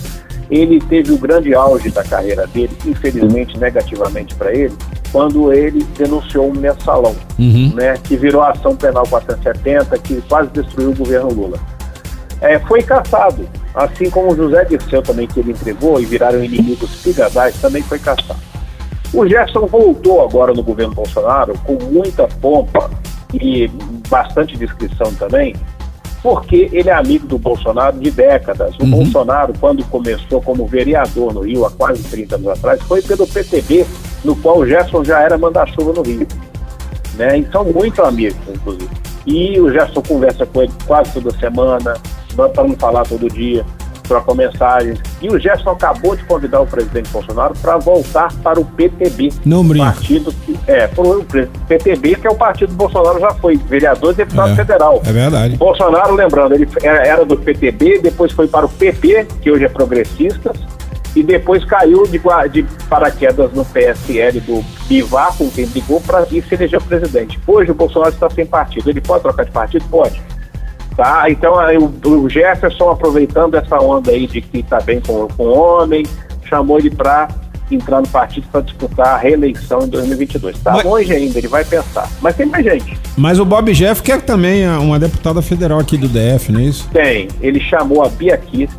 Ele 0.50 0.80
teve 0.80 1.12
o 1.12 1.18
grande 1.18 1.54
auge 1.54 1.90
da 1.90 2.02
carreira 2.02 2.46
dele, 2.46 2.74
infelizmente 2.86 3.58
negativamente 3.58 4.34
para 4.34 4.54
ele, 4.54 4.74
quando 5.12 5.52
ele 5.52 5.84
denunciou 5.98 6.48
um 6.48 6.54
mensalão, 6.54 7.14
Uhum. 7.38 7.74
né, 7.74 7.98
que 8.02 8.16
virou 8.16 8.40
a 8.40 8.52
ação 8.52 8.74
penal 8.74 9.06
470, 9.06 9.98
que 9.98 10.22
quase 10.22 10.48
destruiu 10.48 10.92
o 10.92 10.94
governo 10.94 11.30
Lula. 11.30 11.58
É, 12.40 12.58
foi 12.60 12.82
caçado, 12.82 13.46
assim 13.74 14.08
como 14.08 14.32
o 14.32 14.34
José 14.36 14.64
Dirceu 14.64 15.02
também, 15.02 15.26
que 15.26 15.38
ele 15.38 15.52
entregou 15.52 16.00
e 16.00 16.06
viraram 16.06 16.42
inimigos 16.42 17.02
pigadais, 17.02 17.60
também 17.60 17.82
foi 17.82 17.98
caçado. 17.98 18.40
O 19.12 19.28
Jefferson 19.28 19.66
voltou 19.66 20.24
agora 20.24 20.54
no 20.54 20.62
governo 20.62 20.94
Bolsonaro 20.94 21.52
com 21.66 21.74
muita 21.84 22.26
pompa 22.26 22.90
e 23.34 23.68
bastante 24.08 24.56
discrição 24.56 25.12
também, 25.14 25.54
porque 26.22 26.68
ele 26.72 26.88
é 26.88 26.92
amigo 26.92 27.26
do 27.26 27.36
Bolsonaro 27.36 27.98
de 27.98 28.10
décadas. 28.10 28.76
O 28.78 28.86
Bolsonaro, 28.86 29.52
quando 29.58 29.84
começou 29.86 30.40
como 30.40 30.66
vereador 30.66 31.34
no 31.34 31.40
Rio, 31.40 31.66
há 31.66 31.70
quase 31.70 32.02
30 32.04 32.36
anos 32.36 32.48
atrás, 32.48 32.80
foi 32.82 33.02
pelo 33.02 33.26
PTB, 33.26 33.84
no 34.24 34.36
qual 34.36 34.58
o 34.58 34.66
Jefferson 34.66 35.04
já 35.04 35.20
era 35.20 35.36
manda-chuva 35.36 35.92
no 35.92 36.02
Rio. 36.02 36.26
Né? 37.16 37.38
E 37.38 37.50
são 37.50 37.64
muito 37.64 38.02
amigos, 38.02 38.38
inclusive. 38.48 38.90
E 39.26 39.60
o 39.60 39.72
Jefferson 39.72 40.02
conversa 40.02 40.46
com 40.46 40.62
ele 40.62 40.72
quase 40.86 41.12
toda 41.12 41.36
semana, 41.38 41.94
para 42.36 42.64
não 42.64 42.76
falar 42.76 43.04
todo 43.04 43.28
dia, 43.28 43.66
troca 44.02 44.34
mensagens. 44.34 44.98
E 45.20 45.28
o 45.28 45.38
Jefferson 45.38 45.70
acabou 45.70 46.16
de 46.16 46.24
convidar 46.24 46.60
o 46.60 46.66
presidente 46.66 47.08
Bolsonaro 47.10 47.54
para 47.60 47.78
voltar 47.78 48.32
para 48.42 48.60
o 48.60 48.64
PTB. 48.64 49.32
Não 49.44 49.64
brinca. 49.64 49.86
Partido 49.86 50.32
que, 50.32 50.58
é, 50.66 50.86
pro 50.86 51.24
PTB, 51.68 52.16
que 52.16 52.26
é 52.26 52.30
o 52.30 52.34
partido 52.34 52.70
do 52.70 52.76
Bolsonaro, 52.76 53.20
já 53.20 53.30
foi 53.34 53.56
vereador 53.56 54.12
e 54.12 54.16
deputado 54.16 54.52
É, 54.52 54.56
federal. 54.56 55.02
É 55.04 55.12
verdade. 55.12 55.56
Bolsonaro, 55.56 56.14
lembrando, 56.14 56.54
ele 56.54 56.68
era 56.82 57.02
era 57.12 57.24
do 57.24 57.36
PTB, 57.36 57.98
depois 57.98 58.32
foi 58.32 58.48
para 58.48 58.66
o 58.66 58.68
PP, 58.68 59.26
que 59.42 59.50
hoje 59.50 59.64
é 59.64 59.68
progressistas, 59.68 60.56
e 61.14 61.22
depois 61.22 61.62
caiu 61.64 62.04
de, 62.04 62.18
de 62.50 62.62
paraquedas 62.88 63.52
no 63.52 63.64
PSL 63.66 64.40
do 64.40 64.64
Bivar, 64.88 65.36
com 65.36 65.50
quem 65.50 65.66
brigou, 65.66 66.00
para 66.00 66.26
ir 66.30 66.42
se 66.44 66.54
eleger 66.54 66.80
presidente. 66.80 67.38
Hoje 67.46 67.70
o 67.70 67.74
Bolsonaro 67.74 68.12
está 68.12 68.30
sem 68.30 68.46
partido. 68.46 68.88
Ele 68.88 69.00
pode 69.00 69.22
trocar 69.22 69.44
de 69.44 69.50
partido? 69.50 69.84
Pode. 69.90 70.22
Tá? 70.96 71.24
Então 71.30 71.58
aí, 71.58 71.78
o, 71.78 71.90
o 72.04 72.28
Jefferson, 72.28 72.90
aproveitando 72.90 73.54
essa 73.54 73.78
onda 73.80 74.10
aí 74.10 74.26
de 74.26 74.40
que 74.42 74.58
está 74.58 74.78
bem 74.80 75.00
com, 75.00 75.26
com 75.28 75.44
o 75.44 75.58
homem, 75.58 76.04
chamou 76.48 76.78
ele 76.78 76.90
para 76.90 77.28
entrar 77.70 78.02
no 78.02 78.08
partido 78.08 78.46
para 78.52 78.60
disputar 78.60 79.08
a 79.14 79.16
reeleição 79.16 79.80
em 79.82 79.88
2022. 79.88 80.56
Está 80.56 80.72
Mas- 80.72 80.84
longe 80.84 81.10
ainda, 81.10 81.38
ele 81.38 81.48
vai 81.48 81.64
pensar. 81.64 82.06
Mas 82.20 82.36
tem 82.36 82.44
mais 82.44 82.62
gente. 82.64 82.98
Mas 83.16 83.38
o 83.38 83.44
Bob 83.46 83.72
Jeff 83.72 84.02
quer 84.02 84.20
também 84.20 84.68
uma 84.68 84.98
deputada 84.98 85.40
federal 85.40 85.78
aqui 85.78 85.96
do 85.96 86.06
DF, 86.08 86.52
não 86.52 86.60
é 86.60 86.64
isso? 86.64 86.86
Tem. 86.92 87.28
Ele 87.40 87.58
chamou 87.60 88.04
a 88.04 88.10
Bia 88.10 88.36
Kicis, 88.36 88.76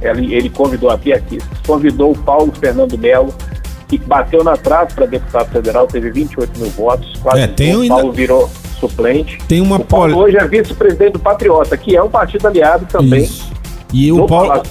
ele, 0.00 0.32
ele 0.34 0.48
convidou 0.48 0.88
a 0.90 0.96
Bia 0.96 1.20
Kicis, 1.20 1.46
convidou 1.66 2.12
o 2.12 2.18
Paulo 2.18 2.50
Fernando 2.58 2.96
Melo, 2.96 3.34
que 3.88 3.98
bateu 3.98 4.42
na 4.42 4.56
trave 4.56 4.94
para 4.94 5.04
deputado 5.04 5.50
federal, 5.52 5.86
teve 5.86 6.10
28 6.10 6.58
mil 6.58 6.70
votos, 6.70 7.12
quase 7.22 7.42
É, 7.42 7.46
tem 7.46 7.76
o 7.76 7.82
ainda- 7.82 7.94
Paulo 7.96 8.12
virou 8.12 8.50
suplente. 8.88 9.38
Tem 9.46 9.60
uma 9.60 9.76
o 9.76 9.84
Paulo 9.84 10.18
hoje 10.18 10.36
é 10.36 10.46
vice-presidente 10.46 11.12
do 11.12 11.18
Patriota, 11.18 11.76
que 11.76 11.96
é 11.96 12.02
um 12.02 12.10
partido 12.10 12.46
aliado 12.46 12.86
também 12.86 13.22
Isso. 13.22 13.52
E 13.92 14.10
o 14.10 14.26
Paulo, 14.26 14.62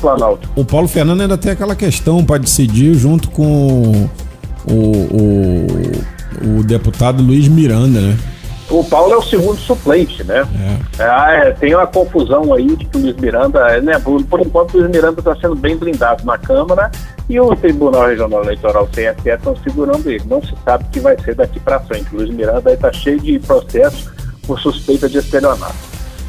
o 0.56 0.66
Paulo 0.66 0.88
Fernando 0.88 1.22
ainda 1.22 1.38
tem 1.38 1.52
aquela 1.52 1.76
questão 1.76 2.26
para 2.26 2.40
decidir 2.40 2.96
junto 2.96 3.30
com 3.30 4.10
o, 4.68 4.74
o, 4.74 6.58
o 6.58 6.64
deputado 6.64 7.22
Luiz 7.22 7.48
Miranda, 7.48 8.02
né? 8.02 8.18
O 8.72 8.86
Paulo 8.86 9.14
é 9.14 9.18
o 9.18 9.22
segundo 9.22 9.60
suplente, 9.60 10.24
né? 10.24 10.48
É. 10.98 11.04
Ah, 11.04 11.32
é, 11.34 11.52
tem 11.52 11.76
uma 11.76 11.86
confusão 11.86 12.54
aí 12.54 12.74
de 12.74 12.86
que 12.86 12.98
o 12.98 13.02
Luiz 13.02 13.18
Miranda, 13.18 13.60
é, 13.68 13.82
né? 13.82 14.00
Por, 14.00 14.24
por 14.24 14.40
enquanto, 14.40 14.74
o 14.74 14.78
Luiz 14.78 14.90
Miranda 14.90 15.20
está 15.20 15.36
sendo 15.36 15.56
bem 15.56 15.76
blindado 15.76 16.24
na 16.26 16.38
Câmara 16.38 16.90
e 17.30 17.38
o 17.38 17.54
Tribunal 17.54 18.08
Regional 18.08 18.44
Eleitoral 18.44 18.88
TSE 18.88 19.30
estão 19.30 19.56
segurando 19.58 20.10
ele. 20.10 20.24
Não 20.26 20.42
se 20.42 20.54
sabe 20.64 20.86
o 20.86 20.88
que 20.88 21.02
vai 21.02 21.20
ser 21.22 21.36
daqui 21.36 21.60
para 21.60 21.82
frente. 21.82 22.08
O 22.14 22.18
Luiz 22.18 22.30
Miranda 22.30 22.72
está 22.72 22.94
cheio 22.94 23.20
de 23.20 23.40
processos 23.40 24.10
por 24.48 24.58
suspeita 24.58 25.10
de 25.10 25.18
estelionato. 25.18 25.76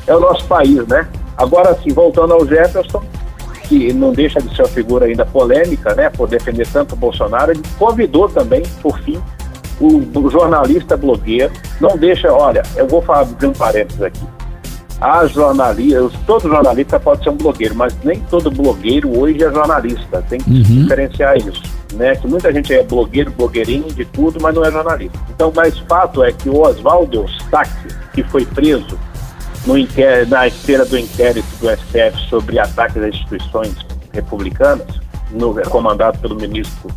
É 0.08 0.14
o 0.16 0.20
nosso 0.20 0.44
país, 0.46 0.84
né? 0.88 1.06
Agora, 1.36 1.78
sim, 1.80 1.92
voltando 1.92 2.34
ao 2.34 2.44
Jefferson, 2.44 3.04
que 3.68 3.92
não 3.92 4.12
deixa 4.12 4.40
de 4.40 4.54
ser 4.54 4.62
uma 4.62 4.68
figura 4.68 5.06
ainda 5.06 5.24
polêmica, 5.24 5.94
né? 5.94 6.10
Por 6.10 6.28
defender 6.28 6.66
tanto 6.66 6.94
o 6.94 6.98
Bolsonaro, 6.98 7.52
ele 7.52 7.62
convidou 7.78 8.28
também, 8.28 8.62
por 8.82 8.98
fim, 9.00 9.22
o, 9.82 10.30
jornalista 10.30 10.96
blogueiro, 10.96 11.52
não 11.80 11.96
deixa, 11.96 12.32
olha, 12.32 12.62
eu 12.76 12.86
vou 12.86 13.02
falar 13.02 13.24
de 13.24 13.46
um 13.46 13.52
parênteses 13.52 14.00
aqui. 14.00 14.20
a 15.00 15.26
jornalistas, 15.26 16.12
todo 16.26 16.48
jornalista 16.48 17.00
pode 17.00 17.24
ser 17.24 17.30
um 17.30 17.36
blogueiro, 17.36 17.74
mas 17.74 17.96
nem 18.04 18.20
todo 18.20 18.50
blogueiro 18.50 19.18
hoje 19.18 19.42
é 19.42 19.50
jornalista. 19.50 20.24
Tem 20.28 20.38
que 20.38 20.50
uhum. 20.50 20.62
diferenciar 20.62 21.36
isso. 21.36 21.62
Né? 21.94 22.14
Que 22.14 22.26
muita 22.26 22.52
gente 22.52 22.72
é 22.72 22.82
blogueiro, 22.82 23.30
blogueirinho 23.32 23.92
de 23.92 24.04
tudo, 24.04 24.38
mas 24.40 24.54
não 24.54 24.64
é 24.64 24.70
jornalista. 24.70 25.18
Então, 25.30 25.52
mas 25.54 25.78
fato 25.80 26.22
é 26.22 26.32
que 26.32 26.48
o 26.48 26.60
Oswaldo 26.60 27.22
Eustáquio, 27.22 27.90
que 28.14 28.22
foi 28.22 28.46
preso 28.46 28.98
no 29.66 29.76
inquérito, 29.76 30.30
na 30.30 30.46
esteira 30.46 30.84
do 30.84 30.98
inquérito 30.98 31.46
do 31.60 31.68
STF 31.68 32.28
sobre 32.28 32.58
ataques 32.58 32.96
às 32.96 33.14
instituições 33.14 33.74
republicanas, 34.12 35.00
no, 35.32 35.54
comandado 35.68 36.18
pelo 36.18 36.36
ministro 36.36 36.90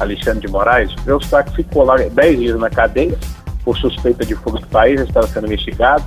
Alexandre 0.00 0.46
de 0.46 0.48
Moraes, 0.48 0.92
Eustáquio 1.06 1.54
ficou 1.54 1.84
lá 1.84 1.96
10 1.96 2.38
dias 2.38 2.58
na 2.58 2.70
cadeia 2.70 3.16
por 3.64 3.76
suspeita 3.76 4.24
de 4.24 4.34
fuga 4.34 4.58
do 4.58 4.66
país, 4.66 5.00
estava 5.00 5.26
sendo 5.26 5.46
investigado. 5.46 6.02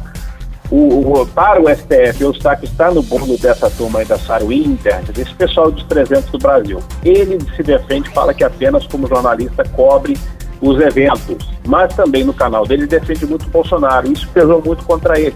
O, 0.71 1.21
o, 1.21 1.27
para 1.27 1.61
o 1.61 1.69
STF, 1.69 2.23
Eustáquio 2.23 2.65
está 2.65 2.89
no 2.89 3.03
bolo 3.03 3.37
dessa 3.37 3.69
turma 3.69 3.99
aí 3.99 4.05
da 4.05 4.17
Saro 4.17 4.51
Inter, 4.51 5.03
desse 5.11 5.33
pessoal 5.35 5.71
dos 5.71 5.83
300 5.83 6.31
do 6.31 6.37
Brasil. 6.39 6.79
Ele 7.03 7.37
se 7.55 7.61
defende, 7.61 8.09
fala 8.09 8.33
que 8.33 8.43
apenas 8.43 8.87
como 8.87 9.07
jornalista 9.07 9.63
cobre 9.69 10.17
os 10.59 10.79
eventos, 10.79 11.47
mas 11.67 11.93
também 11.93 12.23
no 12.23 12.33
canal 12.33 12.65
dele 12.65 12.87
defende 12.87 13.25
muito 13.25 13.45
o 13.45 13.49
Bolsonaro. 13.49 14.11
Isso 14.11 14.27
pesou 14.29 14.63
muito 14.65 14.83
contra 14.85 15.19
ele. 15.19 15.35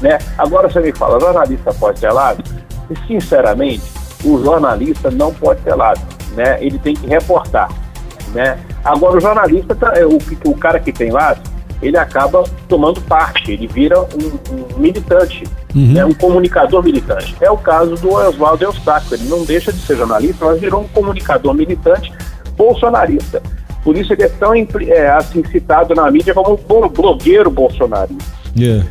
Né? 0.00 0.18
Agora 0.36 0.70
você 0.70 0.80
me 0.80 0.92
fala, 0.92 1.18
jornalista 1.18 1.72
pode 1.74 2.00
ter 2.00 2.12
lado? 2.12 2.44
E, 2.90 3.06
sinceramente, 3.06 3.82
o 4.24 4.42
jornalista 4.42 5.10
não 5.10 5.32
pode 5.32 5.60
ter 5.62 5.74
lado. 5.74 6.00
Né? 6.36 6.62
Ele 6.62 6.78
tem 6.78 6.94
que 6.94 7.06
reportar. 7.06 7.68
Né? 8.34 8.58
Agora, 8.84 9.16
o 9.16 9.20
jornalista, 9.20 9.74
tá, 9.74 9.92
é, 9.94 10.04
o, 10.04 10.18
o 10.46 10.56
cara 10.56 10.78
que 10.78 10.92
tem 10.92 11.10
lado, 11.10 11.40
ele 11.80 11.96
acaba 11.96 12.44
tomando 12.68 13.00
parte, 13.02 13.52
ele 13.52 13.66
vira 13.66 14.00
um, 14.00 14.76
um 14.76 14.78
militante, 14.78 15.44
uhum. 15.74 15.92
né? 15.92 16.04
um 16.04 16.14
comunicador 16.14 16.82
militante. 16.82 17.36
É 17.40 17.50
o 17.50 17.56
caso 17.56 17.94
do 17.96 18.12
Oswaldo 18.12 18.64
Eustáquio, 18.64 19.14
ele 19.14 19.28
não 19.28 19.44
deixa 19.44 19.72
de 19.72 19.80
ser 19.80 19.96
jornalista, 19.96 20.44
mas 20.44 20.60
virou 20.60 20.82
um 20.82 20.88
comunicador 20.88 21.54
militante 21.54 22.12
bolsonarista. 22.56 23.42
Por 23.84 23.96
isso 23.96 24.12
ele 24.12 24.24
é 24.24 24.28
tão 24.28 24.52
é, 24.54 25.08
assim 25.10 25.44
citado 25.44 25.94
na 25.94 26.10
mídia 26.10 26.34
como 26.34 26.54
um 26.54 26.88
blogueiro 26.88 27.50
bolsonarista. 27.50 28.24
Yeah. 28.56 28.84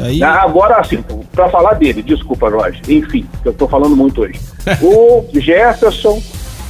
Aí... 0.00 0.22
Ah, 0.22 0.42
agora, 0.42 0.76
assim, 0.76 1.04
para 1.32 1.48
falar 1.48 1.74
dele, 1.74 2.02
desculpa, 2.02 2.50
Jorge, 2.50 2.80
enfim, 2.88 3.26
eu 3.44 3.52
estou 3.52 3.68
falando 3.68 3.94
muito 3.94 4.22
hoje. 4.22 4.40
o 4.82 5.26
Jefferson 5.32 6.20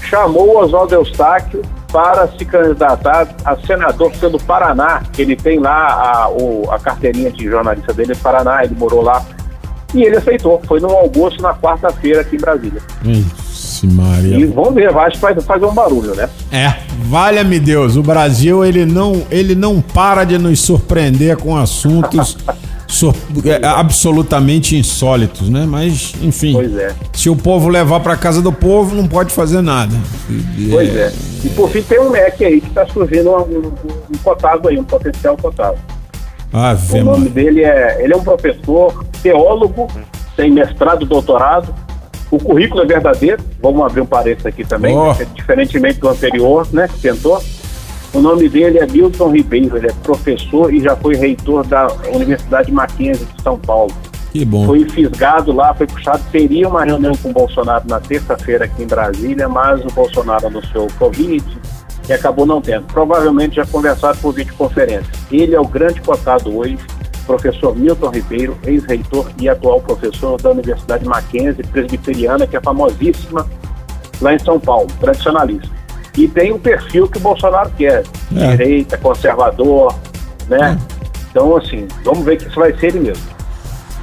chamou 0.02 0.54
o 0.54 0.58
Oswaldo 0.58 0.94
Eustáquio 0.94 1.62
para 1.92 2.26
se 2.28 2.44
candidatar 2.44 3.28
a 3.44 3.56
senador 3.56 4.10
pelo 4.12 4.40
Paraná, 4.40 5.02
ele 5.18 5.36
tem 5.36 5.58
lá 5.58 6.24
a, 6.24 6.28
o, 6.30 6.68
a 6.70 6.78
carteirinha 6.78 7.30
de 7.30 7.44
jornalista 7.44 7.92
dele 7.92 8.14
no 8.14 8.18
Paraná, 8.18 8.64
ele 8.64 8.74
morou 8.74 9.02
lá. 9.02 9.22
E 9.94 10.02
ele 10.02 10.16
aceitou, 10.16 10.60
foi 10.66 10.80
no 10.80 10.88
almoço 10.88 11.40
na 11.42 11.52
quarta-feira 11.52 12.22
aqui 12.22 12.36
em 12.36 12.40
Brasília. 12.40 12.80
Ixi, 13.04 13.86
Maria. 13.88 14.38
E 14.38 14.46
vamos 14.46 14.72
ver, 14.74 14.88
acho 14.96 15.16
que 15.16 15.22
vai 15.22 15.38
fazer 15.38 15.66
um 15.66 15.74
barulho, 15.74 16.14
né? 16.14 16.30
É, 16.50 16.74
valha-me 17.04 17.60
Deus, 17.60 17.96
o 17.96 18.02
Brasil 18.02 18.64
ele 18.64 18.86
não, 18.86 19.22
ele 19.30 19.54
não 19.54 19.82
para 19.82 20.24
de 20.24 20.38
nos 20.38 20.60
surpreender 20.60 21.36
com 21.36 21.54
assuntos 21.54 22.38
é, 23.44 23.66
absolutamente 23.66 24.76
insólitos, 24.76 25.48
né? 25.48 25.64
Mas, 25.66 26.14
enfim. 26.20 26.52
Pois 26.52 26.76
é. 26.76 26.94
Se 27.12 27.30
o 27.30 27.36
povo 27.36 27.68
levar 27.68 28.00
para 28.00 28.16
casa 28.16 28.42
do 28.42 28.52
povo, 28.52 28.94
não 28.94 29.08
pode 29.08 29.32
fazer 29.32 29.62
nada. 29.62 29.94
Pois 30.70 30.94
é. 30.94 31.12
E 31.44 31.48
por 31.50 31.70
fim 31.70 31.82
tem 31.82 32.00
um 32.00 32.10
MEC 32.10 32.44
aí 32.44 32.60
que 32.60 32.68
está 32.68 32.86
surgindo 32.86 33.30
um, 33.30 33.40
um, 33.40 33.72
um, 34.10 34.18
cotado 34.22 34.68
aí, 34.68 34.78
um 34.78 34.84
potencial 34.84 35.36
cotado. 35.36 35.78
Ah, 36.52 36.76
o 36.92 37.04
nome 37.04 37.28
dele 37.30 37.64
é. 37.64 38.02
Ele 38.02 38.12
é 38.12 38.16
um 38.16 38.22
professor, 38.22 39.04
teólogo, 39.22 39.88
tem 40.36 40.50
mestrado, 40.50 41.06
doutorado. 41.06 41.74
O 42.30 42.38
currículo 42.38 42.82
é 42.82 42.86
verdadeiro. 42.86 43.42
Vamos 43.60 43.84
abrir 43.84 44.02
um 44.02 44.06
parênteses 44.06 44.46
aqui 44.46 44.64
também, 44.64 44.96
oh. 44.96 45.12
né? 45.14 45.26
diferentemente 45.34 45.98
do 45.98 46.08
anterior, 46.08 46.66
né? 46.72 46.88
Que 46.88 46.98
tentou. 47.00 47.42
O 48.14 48.20
nome 48.20 48.46
dele 48.46 48.78
é 48.78 48.86
Milton 48.86 49.30
Ribeiro, 49.30 49.76
ele 49.76 49.86
é 49.86 49.92
professor 50.02 50.72
e 50.72 50.80
já 50.80 50.94
foi 50.94 51.16
reitor 51.16 51.66
da 51.66 51.88
Universidade 52.12 52.70
Mackenzie 52.70 53.24
de 53.24 53.42
São 53.42 53.58
Paulo. 53.58 53.92
Que 54.30 54.44
bom. 54.44 54.66
Foi 54.66 54.86
fisgado 54.88 55.52
lá, 55.52 55.74
foi 55.74 55.86
puxado. 55.86 56.22
Teria 56.30 56.68
uma 56.68 56.84
reunião 56.84 57.14
com 57.16 57.30
o 57.30 57.32
Bolsonaro 57.32 57.84
na 57.86 58.00
terça-feira 58.00 58.66
aqui 58.66 58.82
em 58.82 58.86
Brasília, 58.86 59.48
mas 59.48 59.82
o 59.84 59.88
Bolsonaro 59.88 60.46
anunciou 60.46 60.86
o 60.86 60.92
Covid 60.94 61.44
e 62.08 62.12
acabou 62.12 62.44
não 62.44 62.60
tendo. 62.60 62.84
Provavelmente 62.86 63.56
já 63.56 63.66
conversaram 63.66 64.18
por 64.18 64.34
videoconferência. 64.34 65.12
Ele 65.30 65.54
é 65.54 65.60
o 65.60 65.66
grande 65.66 66.00
cotado 66.02 66.54
hoje, 66.54 66.78
professor 67.26 67.74
Milton 67.74 68.10
Ribeiro, 68.10 68.58
ex-reitor 68.66 69.30
e 69.40 69.48
atual 69.48 69.80
professor 69.80 70.40
da 70.40 70.50
Universidade 70.50 71.06
Mackenzie, 71.06 71.64
presbiteriana, 71.64 72.46
que 72.46 72.56
é 72.56 72.60
famosíssima 72.60 73.46
lá 74.20 74.34
em 74.34 74.38
São 74.38 74.60
Paulo, 74.60 74.86
tradicionalista 75.00 75.81
e 76.16 76.28
tem 76.28 76.52
o 76.52 76.58
perfil 76.58 77.08
que 77.08 77.18
o 77.18 77.20
Bolsonaro 77.20 77.70
quer, 77.76 78.02
é. 78.36 78.56
direita, 78.56 78.98
conservador, 78.98 79.94
né? 80.48 80.78
É. 80.78 81.02
Então, 81.30 81.56
assim, 81.56 81.88
vamos 82.04 82.24
ver 82.24 82.36
que 82.36 82.48
isso 82.48 82.60
vai 82.60 82.76
ser 82.78 82.88
ele 82.88 83.00
mesmo. 83.00 83.32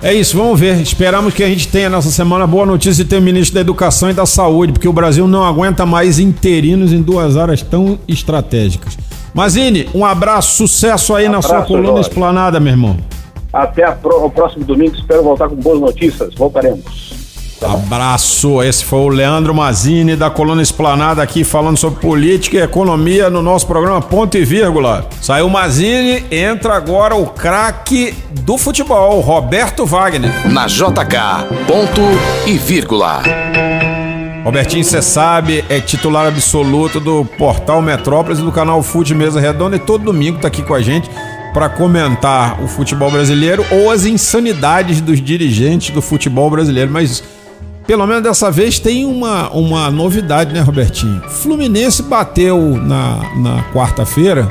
É 0.01 0.13
isso, 0.13 0.37
vamos 0.37 0.59
ver. 0.59 0.79
Esperamos 0.81 1.33
que 1.33 1.43
a 1.43 1.47
gente 1.47 1.67
tenha 1.67 1.89
nessa 1.89 2.09
semana 2.09 2.47
boa 2.47 2.65
notícia 2.65 3.03
de 3.03 3.09
ter 3.09 3.17
o 3.17 3.21
ministro 3.21 3.55
da 3.55 3.61
Educação 3.61 4.09
e 4.09 4.13
da 4.13 4.25
Saúde, 4.25 4.71
porque 4.71 4.87
o 4.87 4.93
Brasil 4.93 5.27
não 5.27 5.43
aguenta 5.43 5.85
mais 5.85 6.19
interinos 6.19 6.93
em 6.93 7.01
duas 7.01 7.35
áreas 7.35 7.61
tão 7.61 7.99
estratégicas. 8.07 8.97
Mazine, 9.33 9.89
um 9.93 10.05
abraço, 10.05 10.55
sucesso 10.55 11.13
aí 11.13 11.27
um 11.27 11.33
na 11.33 11.41
sua 11.41 11.61
coluna 11.63 11.87
Jorge. 11.87 12.09
explanada, 12.09 12.59
meu 12.59 12.71
irmão. 12.71 12.97
Até 13.51 13.87
o 13.89 14.29
próximo 14.29 14.63
domingo, 14.63 14.95
espero 14.95 15.21
voltar 15.21 15.49
com 15.49 15.55
boas 15.55 15.79
notícias. 15.79 16.33
Voltaremos. 16.33 17.18
Abraço, 17.61 18.63
esse 18.63 18.85
foi 18.85 18.99
o 18.99 19.09
Leandro 19.09 19.53
Mazini 19.53 20.15
da 20.15 20.29
Coluna 20.29 20.61
Esplanada 20.61 21.21
aqui 21.21 21.43
falando 21.43 21.77
sobre 21.77 21.99
política 21.99 22.57
e 22.57 22.61
economia 22.61 23.29
no 23.29 23.41
nosso 23.41 23.67
programa 23.67 24.01
Ponto 24.01 24.37
e 24.37 24.45
Vírgula. 24.45 25.05
Saiu 25.21 25.49
Mazini, 25.49 26.23
entra 26.31 26.75
agora 26.75 27.15
o 27.15 27.27
craque 27.27 28.13
do 28.31 28.57
futebol, 28.57 29.19
Roberto 29.19 29.85
Wagner. 29.85 30.49
Na 30.49 30.67
JK, 30.67 31.67
ponto 31.67 32.01
e 32.47 32.57
vírgula. 32.57 33.21
Robertinho, 34.43 34.83
você 34.83 35.01
sabe, 35.01 35.65
é 35.67 35.81
titular 35.81 36.27
absoluto 36.27 36.99
do 36.99 37.25
portal 37.37 37.81
Metrópolis 37.81 38.39
e 38.39 38.41
do 38.41 38.53
canal 38.53 38.81
Fute 38.81 39.13
Mesa 39.13 39.39
Redonda 39.39 39.75
e 39.75 39.79
todo 39.79 40.05
domingo 40.05 40.39
tá 40.39 40.47
aqui 40.47 40.63
com 40.63 40.73
a 40.73 40.81
gente 40.81 41.09
para 41.53 41.67
comentar 41.67 42.61
o 42.63 42.67
futebol 42.67 43.11
brasileiro 43.11 43.65
ou 43.69 43.91
as 43.91 44.05
insanidades 44.05 45.01
dos 45.01 45.21
dirigentes 45.21 45.89
do 45.93 46.01
futebol 46.01 46.49
brasileiro, 46.49 46.89
mas 46.89 47.21
pelo 47.89 48.05
menos 48.05 48.21
dessa 48.21 48.51
vez 48.51 48.77
tem 48.77 49.03
uma, 49.03 49.49
uma 49.49 49.89
novidade, 49.89 50.53
né, 50.53 50.61
Robertinho? 50.61 51.23
Fluminense 51.27 52.03
bateu 52.03 52.59
na, 52.77 53.17
na 53.35 53.63
quarta-feira 53.73 54.47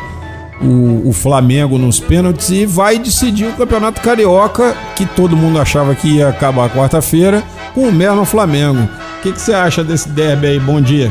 o, 0.60 1.08
o, 1.08 1.12
Flamengo 1.12 1.78
nos 1.78 2.00
pênaltis 2.00 2.50
e 2.50 2.66
vai 2.66 2.98
decidir 2.98 3.46
o 3.46 3.52
Campeonato 3.52 4.00
Carioca, 4.00 4.74
que 4.96 5.06
todo 5.06 5.36
mundo 5.36 5.60
achava 5.60 5.94
que 5.94 6.16
ia 6.16 6.30
acabar 6.30 6.68
quarta-feira, 6.68 7.44
com 7.76 7.82
o 7.82 7.92
mesmo 7.92 8.24
Flamengo. 8.24 8.80
O 9.18 9.22
que, 9.22 9.30
você 9.30 9.54
acha 9.54 9.84
desse 9.84 10.08
derby 10.08 10.48
aí? 10.48 10.58
Bom 10.58 10.80
dia. 10.80 11.08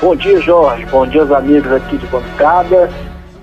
Bom 0.00 0.14
dia, 0.14 0.40
Jorge. 0.40 0.86
Bom 0.86 1.04
dia 1.04 1.22
aos 1.22 1.32
amigos 1.32 1.72
aqui 1.72 1.96
de 1.96 2.06
bancada 2.06 2.88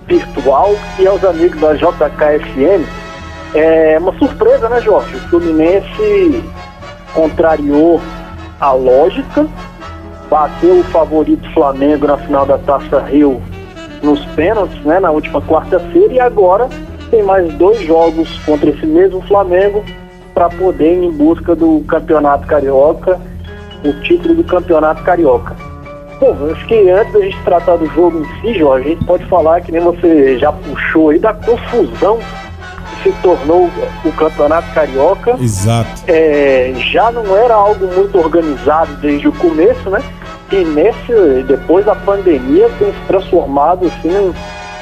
virtual 0.08 0.78
e 0.98 1.06
aos 1.06 1.22
amigos 1.26 1.60
da 1.60 1.74
JKFM. 1.74 2.88
É 3.54 3.98
uma 4.00 4.18
surpresa, 4.18 4.70
né, 4.70 4.80
Jorge? 4.80 5.14
O 5.14 5.20
Fluminense 5.28 6.42
contrariou 7.14 8.02
a 8.60 8.72
lógica, 8.72 9.48
bateu 10.30 10.80
o 10.80 10.84
favorito 10.86 11.50
Flamengo 11.54 12.08
na 12.08 12.18
final 12.18 12.46
da 12.46 12.58
Taça 12.58 13.00
Rio 13.00 13.42
nos 14.02 14.24
pênaltis, 14.28 14.80
né, 14.84 15.00
na 15.00 15.12
última 15.12 15.42
quarta-feira, 15.42 16.14
e 16.14 16.20
agora 16.20 16.68
tem 17.10 17.22
mais 17.22 17.54
dois 17.54 17.80
jogos 17.86 18.30
contra 18.46 18.70
esse 18.70 18.86
mesmo 18.86 19.22
Flamengo 19.28 19.84
para 20.34 20.50
poder 20.50 20.94
ir 20.94 21.06
em 21.06 21.12
busca 21.12 21.56
do 21.56 21.84
Campeonato 21.88 22.48
Carioca, 22.48 23.20
o 23.84 23.94
título 24.02 24.36
do 24.36 24.44
Campeonato 24.44 25.04
Carioca. 25.04 25.56
Bom, 26.20 26.36
acho 26.52 26.66
que 26.68 26.90
antes 26.90 27.14
da 27.14 27.20
gente 27.20 27.44
tratar 27.44 27.78
do 27.78 27.86
jogo 27.88 28.20
em 28.20 28.42
si, 28.42 28.60
Jorge, 28.60 28.88
a 28.88 28.90
gente 28.92 29.06
pode 29.06 29.26
falar, 29.26 29.62
que 29.62 29.72
nem 29.72 29.82
você 29.82 30.38
já 30.38 30.52
puxou 30.52 31.10
aí, 31.10 31.20
da 31.20 31.34
confusão 31.34 32.20
se 33.04 33.12
tornou 33.22 33.70
o 34.06 34.12
Campeonato 34.14 34.72
Carioca. 34.74 35.36
Exato. 35.40 36.04
É, 36.08 36.74
já 36.92 37.12
não 37.12 37.36
era 37.36 37.54
algo 37.54 37.88
muito 37.88 38.18
organizado 38.18 38.94
desde 38.96 39.28
o 39.28 39.34
começo, 39.34 39.90
né? 39.90 40.02
E 40.52 40.66
nesse, 40.66 41.44
depois 41.48 41.86
da 41.86 41.96
pandemia 41.96 42.70
tem 42.78 42.92
se 42.92 43.00
transformado 43.08 43.88
assim, 43.88 44.34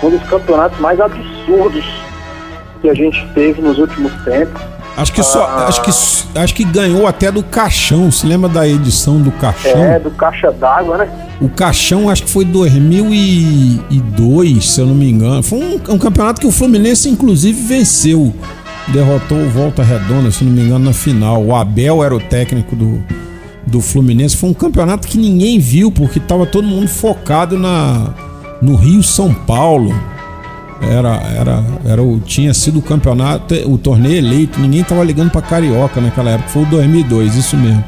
um 0.02 0.10
dos 0.10 0.24
campeonatos 0.30 0.80
mais 0.80 1.00
absurdos 1.00 1.86
que 2.82 2.90
a 2.90 2.94
gente 2.94 3.28
teve 3.34 3.62
nos 3.62 3.78
últimos 3.78 4.12
tempos. 4.24 4.62
Acho 4.98 5.14
que 5.14 5.22
só, 5.24 5.46
ah, 5.46 5.68
acho 5.68 5.82
que 5.82 5.92
acho 6.38 6.54
que 6.54 6.66
ganhou 6.66 7.08
até 7.08 7.32
do 7.32 7.42
caixão. 7.42 8.12
Se 8.12 8.28
lembra 8.28 8.50
da 8.50 8.68
edição 8.68 9.22
do 9.22 9.32
caixão? 9.32 9.82
É, 9.84 9.98
do 10.00 10.12
caixa 10.12 10.52
d'água, 10.52 10.98
né? 10.98 11.10
O 11.40 11.48
caixão 11.48 12.10
acho 12.10 12.24
que 12.24 12.30
foi 12.30 12.44
2002, 12.44 14.70
se 14.70 14.82
eu 14.82 14.86
não 14.86 14.96
me 14.96 15.10
engano. 15.10 15.42
Foi 15.42 15.58
um, 15.58 15.80
um 15.94 15.98
campeonato 15.98 16.42
que 16.42 16.48
o 16.48 16.52
Fluminense 16.52 17.08
inclusive 17.10 17.58
venceu. 17.62 18.34
derrotou 18.90 19.38
o 19.38 19.50
Volta 19.50 19.82
Redonda, 19.84 20.32
se 20.32 20.44
não 20.44 20.52
me 20.52 20.64
engano, 20.64 20.84
na 20.86 20.94
final. 20.94 21.42
O 21.44 21.56
Abel 21.56 22.04
era 22.04 22.14
o 22.14 22.20
técnico 22.20 22.76
do, 22.76 23.02
do 23.66 23.80
Fluminense. 23.80 24.36
Foi 24.36 24.50
um 24.50 24.54
campeonato 24.54 25.08
que 25.08 25.18
ninguém 25.18 25.60
viu, 25.60 25.90
porque 25.92 26.20
tava 26.20 26.46
todo 26.46 26.68
mundo 26.68 26.90
focado 26.90 27.58
na, 27.58 28.14
no 28.62 28.76
Rio 28.76 29.02
São 29.02 29.34
Paulo. 29.34 29.94
Era, 30.82 31.16
era, 31.36 31.64
era 31.86 32.02
o, 32.02 32.20
tinha 32.20 32.54
sido 32.54 32.80
o 32.80 32.82
campeonato, 32.82 33.54
o 33.70 33.78
torneio 33.78 34.18
eleito, 34.18 34.60
ninguém 34.60 34.84
tava 34.84 35.04
ligando 35.04 35.30
para 35.30 35.42
Carioca 35.42 36.00
naquela 36.00 36.32
época, 36.32 36.50
foi 36.50 36.64
o 36.64 36.66
2002, 36.68 37.36
isso 37.36 37.58
mesmo. 37.58 37.84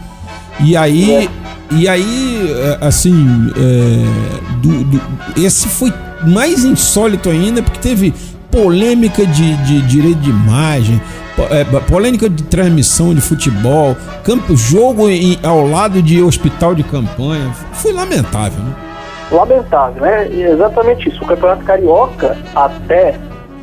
E 0.60 0.76
aí, 0.76 1.30
e 1.72 1.88
aí 1.88 2.52
é, 2.52 2.86
assim, 2.86 3.52
é, 3.56 4.58
do, 4.58 4.84
do, 4.84 5.02
esse 5.38 5.68
foi 5.68 5.92
mais 6.28 6.66
insólito 6.66 7.30
ainda, 7.30 7.64
porque 7.64 7.80
teve 7.80 8.14
polêmica 8.52 9.26
de, 9.26 9.56
de 9.64 9.82
direito 9.84 10.20
de 10.20 10.30
imagem, 10.30 11.02
é, 11.50 11.64
polêmica 11.64 12.30
de 12.30 12.44
transmissão 12.44 13.16
de 13.16 13.22
futebol, 13.22 13.96
campo, 14.24 14.56
jogo 14.56 15.10
em, 15.10 15.40
ao 15.42 15.66
lado 15.66 16.02
de 16.02 16.22
hospital 16.22 16.76
de 16.76 16.84
campanha. 16.84 17.52
Foi 17.74 17.94
lamentável, 17.94 18.62
né? 18.64 18.91
Lamentável, 19.32 20.02
né? 20.02 20.28
E 20.30 20.44
exatamente 20.44 21.10
isso. 21.10 21.24
O 21.24 21.28
Campeonato 21.28 21.64
Carioca, 21.64 22.38
até 22.56 23.16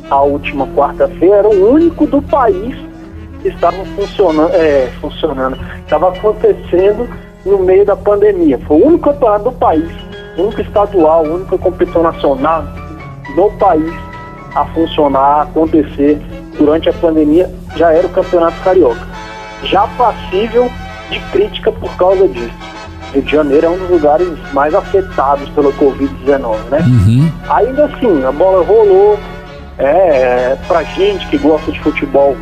a 0.09 0.21
última 0.21 0.65
quarta-feira, 0.67 1.37
era 1.37 1.47
o 1.47 1.73
único 1.73 2.07
do 2.07 2.21
país 2.21 2.75
que 3.41 3.49
estava 3.49 3.77
funcionando, 3.95 4.53
é, 4.53 4.89
funcionando, 4.99 5.57
estava 5.81 6.09
acontecendo 6.09 7.07
no 7.45 7.59
meio 7.59 7.85
da 7.85 7.95
pandemia. 7.95 8.59
Foi 8.67 8.81
o 8.81 8.87
único 8.87 9.11
campeonato 9.11 9.45
do 9.45 9.51
país, 9.53 9.89
o 10.37 10.43
único 10.43 10.61
estadual, 10.61 11.25
a 11.25 11.29
única 11.29 11.57
competição 11.57 12.03
nacional 12.03 12.63
no 13.35 13.51
país 13.51 13.93
a 14.55 14.65
funcionar, 14.65 15.19
a 15.19 15.41
acontecer 15.43 16.19
durante 16.57 16.89
a 16.89 16.93
pandemia, 16.93 17.49
já 17.75 17.93
era 17.93 18.07
o 18.07 18.09
Campeonato 18.09 18.59
Carioca. 18.63 19.07
Já 19.63 19.87
passível 19.97 20.69
de 21.09 21.19
crítica 21.31 21.71
por 21.71 21.95
causa 21.97 22.27
disso. 22.27 22.78
Rio 23.13 23.21
de 23.21 23.31
Janeiro 23.31 23.65
é 23.65 23.69
um 23.69 23.77
dos 23.77 23.89
lugares 23.89 24.27
mais 24.53 24.73
afetados 24.73 25.49
pela 25.49 25.71
Covid-19, 25.73 26.57
né? 26.69 26.79
Uhum. 26.85 27.31
Ainda 27.49 27.85
assim, 27.85 28.23
a 28.23 28.31
bola 28.31 28.63
rolou. 28.63 29.19
É, 29.77 30.57
pra 30.67 30.83
gente 30.83 31.25
que 31.27 31.37
gosta 31.37 31.71
de 31.71 31.79
futebol, 31.79 32.35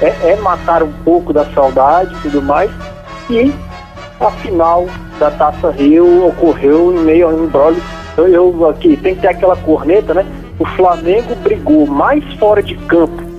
é, 0.00 0.30
é 0.30 0.36
matar 0.36 0.80
um 0.82 0.92
pouco 1.04 1.32
da 1.32 1.44
saudade 1.46 2.14
e 2.14 2.20
tudo 2.22 2.40
mais. 2.40 2.70
E 3.28 3.52
a 4.20 4.30
final 4.30 4.86
da 5.18 5.30
Taça 5.32 5.70
Rio 5.72 6.28
ocorreu 6.28 6.94
em 6.94 7.00
meio 7.00 7.28
a 7.28 7.30
um 7.30 7.44
embrólio. 7.44 7.82
Eu, 8.16 8.28
eu 8.28 8.68
aqui, 8.68 8.96
tem 8.96 9.16
que 9.16 9.22
ter 9.22 9.28
aquela 9.28 9.56
corneta, 9.56 10.14
né? 10.14 10.24
O 10.58 10.64
Flamengo 10.64 11.34
brigou 11.42 11.84
mais 11.84 12.22
fora 12.34 12.62
de 12.62 12.76
campo 12.76 13.33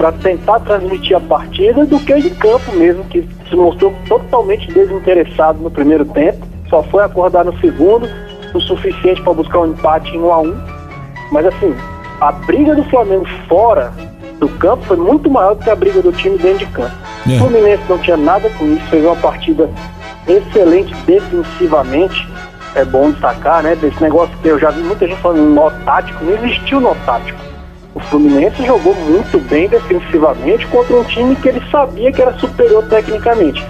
para 0.00 0.12
tentar 0.12 0.60
transmitir 0.60 1.14
a 1.14 1.20
partida 1.20 1.84
do 1.84 2.00
que 2.00 2.14
de 2.22 2.30
campo 2.30 2.72
mesmo, 2.72 3.04
que 3.04 3.28
se 3.46 3.54
mostrou 3.54 3.94
totalmente 4.08 4.66
desinteressado 4.72 5.58
no 5.58 5.70
primeiro 5.70 6.06
tempo, 6.06 6.38
só 6.70 6.82
foi 6.84 7.04
acordar 7.04 7.44
no 7.44 7.54
segundo, 7.60 8.08
o 8.54 8.60
suficiente 8.62 9.20
para 9.20 9.34
buscar 9.34 9.58
um 9.58 9.72
empate 9.72 10.16
em 10.16 10.18
1 10.18 10.32
a 10.32 10.40
1 10.40 10.56
Mas 11.30 11.44
assim, 11.44 11.76
a 12.18 12.32
briga 12.32 12.74
do 12.74 12.82
Flamengo 12.84 13.26
fora 13.46 13.92
do 14.38 14.48
campo 14.48 14.82
foi 14.86 14.96
muito 14.96 15.28
maior 15.28 15.54
do 15.54 15.62
que 15.62 15.68
a 15.68 15.76
briga 15.76 16.00
do 16.00 16.12
time 16.12 16.38
dentro 16.38 16.60
de 16.60 16.72
campo. 16.72 16.96
É. 17.28 17.34
O 17.34 17.38
Fluminense 17.40 17.82
não 17.86 17.98
tinha 17.98 18.16
nada 18.16 18.48
com 18.58 18.64
isso, 18.72 18.86
fez 18.86 19.04
uma 19.04 19.16
partida 19.16 19.68
excelente 20.26 20.94
defensivamente. 21.04 22.26
É 22.74 22.86
bom 22.86 23.10
destacar, 23.10 23.62
né? 23.62 23.76
Desse 23.76 24.02
negócio 24.02 24.34
que 24.40 24.48
eu 24.48 24.58
já 24.58 24.70
vi 24.70 24.80
muita 24.80 25.06
gente 25.06 25.20
falando 25.20 25.54
nó 25.54 25.68
tático, 25.84 26.24
não 26.24 26.32
existiu 26.32 26.80
nó 26.80 26.94
tático. 27.04 27.49
O 27.94 28.00
Fluminense 28.00 28.64
jogou 28.64 28.94
muito 28.94 29.38
bem 29.48 29.68
defensivamente 29.68 30.66
contra 30.68 30.96
um 30.96 31.04
time 31.04 31.34
que 31.36 31.48
ele 31.48 31.62
sabia 31.70 32.12
que 32.12 32.22
era 32.22 32.32
superior 32.38 32.84
tecnicamente. 32.88 33.64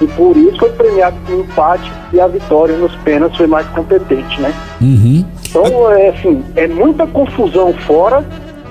E 0.00 0.06
por 0.08 0.36
isso 0.36 0.58
foi 0.58 0.70
premiado 0.70 1.16
com 1.26 1.32
o 1.32 1.40
empate 1.40 1.90
e 2.12 2.20
a 2.20 2.26
vitória 2.26 2.76
nos 2.76 2.94
pênaltis 2.96 3.36
foi 3.36 3.46
mais 3.46 3.66
competente, 3.68 4.40
né? 4.40 4.52
Uhum. 4.80 5.24
Então, 5.48 5.90
é 5.92 6.08
assim, 6.08 6.44
é 6.54 6.66
muita 6.66 7.06
confusão 7.06 7.72
fora 7.86 8.24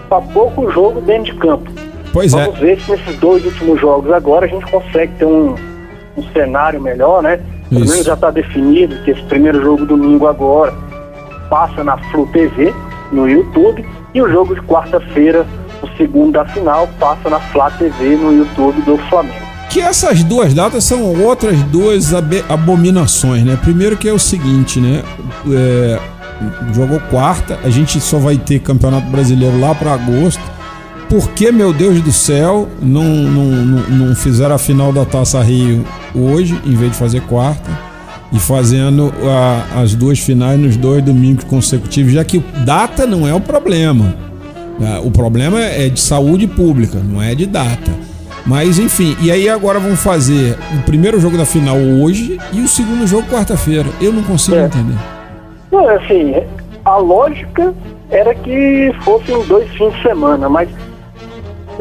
para 0.08 0.22
pouco 0.22 0.70
jogo 0.72 1.02
dentro 1.02 1.34
de 1.34 1.40
campo. 1.40 1.72
Pois 2.14 2.32
Vamos 2.32 2.56
é. 2.58 2.60
ver 2.60 2.80
se 2.80 2.92
nesses 2.92 3.18
dois 3.18 3.44
últimos 3.44 3.80
jogos 3.82 4.12
agora 4.12 4.46
a 4.46 4.50
gente 4.50 4.66
consegue 4.68 5.12
ter 5.18 5.26
um, 5.26 5.56
um 6.16 6.24
cenário 6.32 6.80
melhor, 6.80 7.22
né? 7.22 7.40
Pelo 7.70 7.82
menos 7.82 8.06
já 8.06 8.14
está 8.14 8.30
definido 8.30 8.96
que 9.04 9.12
esse 9.12 9.24
primeiro 9.24 9.62
jogo 9.62 9.86
domingo 9.86 10.28
agora 10.28 10.74
passa 11.50 11.84
na 11.84 11.98
Flu 12.12 12.28
TV, 12.28 12.74
no 13.12 13.30
YouTube, 13.30 13.86
e 14.14 14.22
o 14.22 14.30
jogo 14.30 14.56
de 14.56 14.62
quarta-feira, 14.62 15.46
o 15.82 15.88
segundo 15.98 16.34
da 16.34 16.46
final, 16.46 16.88
passa 17.00 17.30
na 17.30 17.40
Flá 17.40 17.70
TV, 17.72 18.16
no 18.16 18.34
YouTube 18.34 18.82
do 18.82 18.98
Flamengo. 19.10 19.46
Que 19.70 19.82
essas 19.82 20.24
duas 20.24 20.54
datas 20.54 20.84
são 20.84 21.22
outras 21.22 21.62
duas 21.64 22.14
abominações, 22.50 23.44
né? 23.44 23.58
Primeiro 23.62 23.98
que 23.98 24.08
é 24.08 24.14
o 24.14 24.20
seguinte, 24.20 24.80
né? 24.80 25.04
É, 25.52 26.00
jogou 26.74 27.00
quarta, 27.10 27.60
a 27.64 27.70
gente 27.70 28.00
só 28.00 28.18
vai 28.18 28.38
ter 28.38 28.60
campeonato 28.60 29.08
brasileiro 29.08 29.60
lá 29.60 29.76
para 29.76 29.94
agosto. 29.94 30.42
Por 31.10 31.30
que, 31.32 31.52
meu 31.52 31.72
Deus 31.74 32.02
do 32.02 32.12
céu, 32.12 32.68
não, 32.82 33.04
não, 33.04 33.46
não, 33.46 33.90
não 34.08 34.16
fizeram 34.16 34.56
a 34.56 34.58
final 34.58 34.92
da 34.92 35.06
Taça 35.06 35.42
Rio 35.42 35.86
hoje, 36.16 36.60
em 36.66 36.74
vez 36.74 36.92
de 36.94 36.98
fazer 36.98 37.22
quarta? 37.22 37.95
E 38.36 38.40
fazendo 38.40 39.14
a- 39.24 39.80
as 39.82 39.96
duas 39.96 40.20
finais 40.20 40.60
nos 40.60 40.76
dois 40.76 41.02
domingos 41.04 41.46
consecutivos, 41.46 42.12
já 42.12 42.24
que 42.24 42.40
data 42.66 43.06
não 43.06 43.26
é 43.28 43.34
o 43.34 43.40
problema. 43.40 44.14
É, 44.82 45.00
O 45.00 45.10
problema 45.10 45.62
é 45.62 45.88
de 45.88 46.00
saúde 46.02 46.46
pública, 46.48 47.00
não 47.00 47.22
é 47.22 47.34
de 47.34 47.46
data. 47.46 47.92
Mas 48.46 48.78
enfim, 48.78 49.16
e 49.22 49.32
aí 49.32 49.48
agora 49.48 49.80
vão 49.80 49.96
fazer 49.96 50.58
o 50.78 50.84
primeiro 50.84 51.20
jogo 51.20 51.38
da 51.38 51.46
final 51.46 51.78
hoje 51.78 52.38
e 52.52 52.60
o 52.60 52.68
segundo 52.68 53.08
jogo 53.08 53.26
quarta-feira. 53.30 53.88
Eu 54.02 54.12
não 54.12 54.22
consigo 54.22 54.58
É. 54.58 54.66
entender. 54.66 54.98
Não, 55.72 55.88
assim, 55.90 56.36
a 56.84 56.98
lógica 56.98 57.74
era 58.12 58.36
que 58.36 58.94
fossem 59.04 59.42
dois 59.48 59.68
fins 59.72 59.94
de 59.96 60.02
semana, 60.04 60.50
mas 60.50 60.68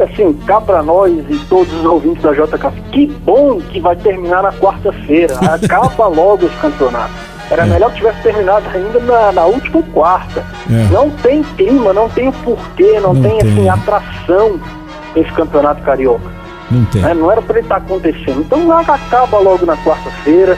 assim, 0.02 0.32
cá 0.46 0.60
pra 0.60 0.82
nós 0.82 1.12
e 1.28 1.38
todos 1.48 1.72
os 1.72 1.84
ouvintes 1.84 2.22
da 2.22 2.32
JK, 2.32 2.70
que 2.92 3.06
bom 3.24 3.60
que 3.60 3.80
vai 3.80 3.94
terminar 3.96 4.42
na 4.42 4.52
quarta-feira. 4.52 5.34
Acaba 5.52 6.06
logo 6.08 6.46
esse 6.46 6.56
campeonato. 6.56 7.12
Era 7.50 7.62
É. 7.64 7.66
melhor 7.66 7.90
que 7.90 7.98
tivesse 7.98 8.22
terminado 8.22 8.64
ainda 8.74 8.98
na, 9.00 9.32
na 9.32 9.44
última 9.44 9.82
quarta. 9.92 10.44
É. 10.70 10.92
Não 10.92 11.10
tem 11.10 11.42
clima, 11.42 11.92
não 11.92 12.08
tem 12.08 12.28
o 12.28 12.32
porquê, 12.32 12.98
não, 13.00 13.12
Não 13.14 13.22
tem, 13.22 13.38
tem. 13.38 13.50
assim, 13.52 13.68
atração 13.68 14.58
esse 15.14 15.30
campeonato 15.32 15.82
carioca. 15.82 16.32
Não 16.70 16.84
tem. 16.86 17.02
né? 17.02 17.12
Não 17.14 17.30
era 17.30 17.42
para 17.42 17.58
ele 17.58 17.66
estar 17.66 17.76
acontecendo. 17.76 18.40
Então 18.40 18.72
acaba 18.72 19.38
logo 19.38 19.66
na 19.66 19.76
quarta-feira, 19.76 20.56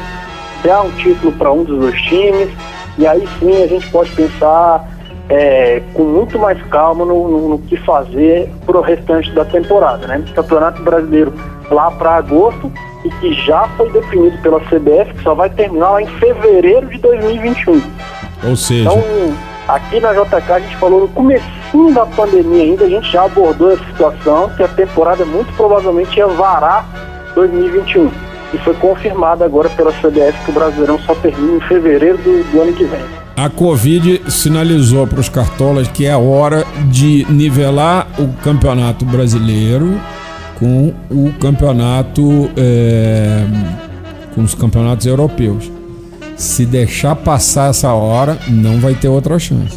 dá 0.65 0.83
um 0.83 0.91
título 0.93 1.33
para 1.33 1.53
um 1.53 1.65
dos 1.65 1.79
dois 1.81 2.01
times, 2.03 2.49
e 2.97 3.07
aí 3.07 3.29
sim 3.41 3.63
a 3.63 3.67
gente 3.67 3.91
pode 3.91 4.11
pensar 4.13 4.89
é, 5.29 5.83
com 5.93 6.05
muito 6.05 6.39
mais 6.39 6.63
calma 6.69 7.05
no, 7.05 7.29
no- 7.29 7.49
no 7.49 7.59
que 7.59 7.77
fazer 7.79 8.49
para 8.77 8.81
o 8.81 8.83
restante 8.83 9.31
da 9.33 9.45
temporada. 9.45 10.07
Né? 10.07 10.23
Campeonato 10.35 10.83
Brasileiro 10.83 11.33
lá 11.71 11.91
para 11.91 12.17
agosto 12.17 12.71
e 13.05 13.11
que 13.11 13.33
já 13.47 13.69
foi 13.77 13.91
definido 13.91 14.37
pela 14.43 14.61
CBF, 14.61 15.15
que 15.15 15.23
só 15.23 15.35
vai 15.35 15.49
terminar 15.51 15.91
lá 15.91 16.03
em 16.03 16.07
fevereiro 16.07 16.87
de 16.89 16.99
2021. 16.99 17.83
Ou 18.45 18.57
seja, 18.57 18.83
Então, 18.83 19.03
aqui 19.69 20.01
na 20.01 20.13
JK 20.13 20.53
a 20.53 20.61
gente 20.61 20.77
falou 20.77 21.01
no 21.01 21.09
comecinho 21.09 21.95
da 21.95 22.05
pandemia 22.07 22.65
ainda, 22.65 22.85
a 22.85 22.89
gente 22.89 23.11
já 23.11 23.25
abordou 23.25 23.73
essa 23.73 23.85
situação, 23.85 24.51
que 24.51 24.63
a 24.63 24.69
temporada 24.69 25.25
muito 25.25 25.53
provavelmente 25.55 26.17
ia 26.19 26.27
varar 26.27 26.87
2021. 27.35 28.11
E 28.53 28.59
foi 28.59 28.75
confirmado 28.75 29.43
agora 29.43 29.69
pela 29.71 29.93
CBF 29.93 30.45
que 30.45 30.51
o 30.51 30.55
Brasileirão 30.55 30.99
só 31.01 31.15
termina 31.17 31.57
em 31.57 31.61
fevereiro 31.61 32.19
do, 32.19 32.53
do 32.53 32.63
ano 32.63 32.73
que 32.73 32.85
vem. 32.85 33.26
A 33.37 33.51
Covid 33.51 34.23
sinalizou 34.31 35.07
para 35.07 35.21
os 35.21 35.29
cartolas 35.29 35.87
que 35.89 36.07
é 36.07 36.17
hora 36.17 36.65
de 36.91 37.27
nivelar 37.29 38.09
o 38.19 38.29
campeonato 38.43 39.05
brasileiro 39.05 40.01
com 40.59 40.95
o 41.11 41.31
campeonato 41.39 42.51
é, 42.57 43.45
com 44.35 44.43
os 44.43 44.55
campeonatos 44.55 45.07
europeus. 45.07 45.71
Se 46.35 46.65
deixar 46.65 47.15
passar 47.15 47.71
essa 47.71 47.93
hora, 47.93 48.39
não 48.49 48.81
vai 48.81 48.95
ter 48.95 49.09
outra 49.09 49.39
chance. 49.39 49.77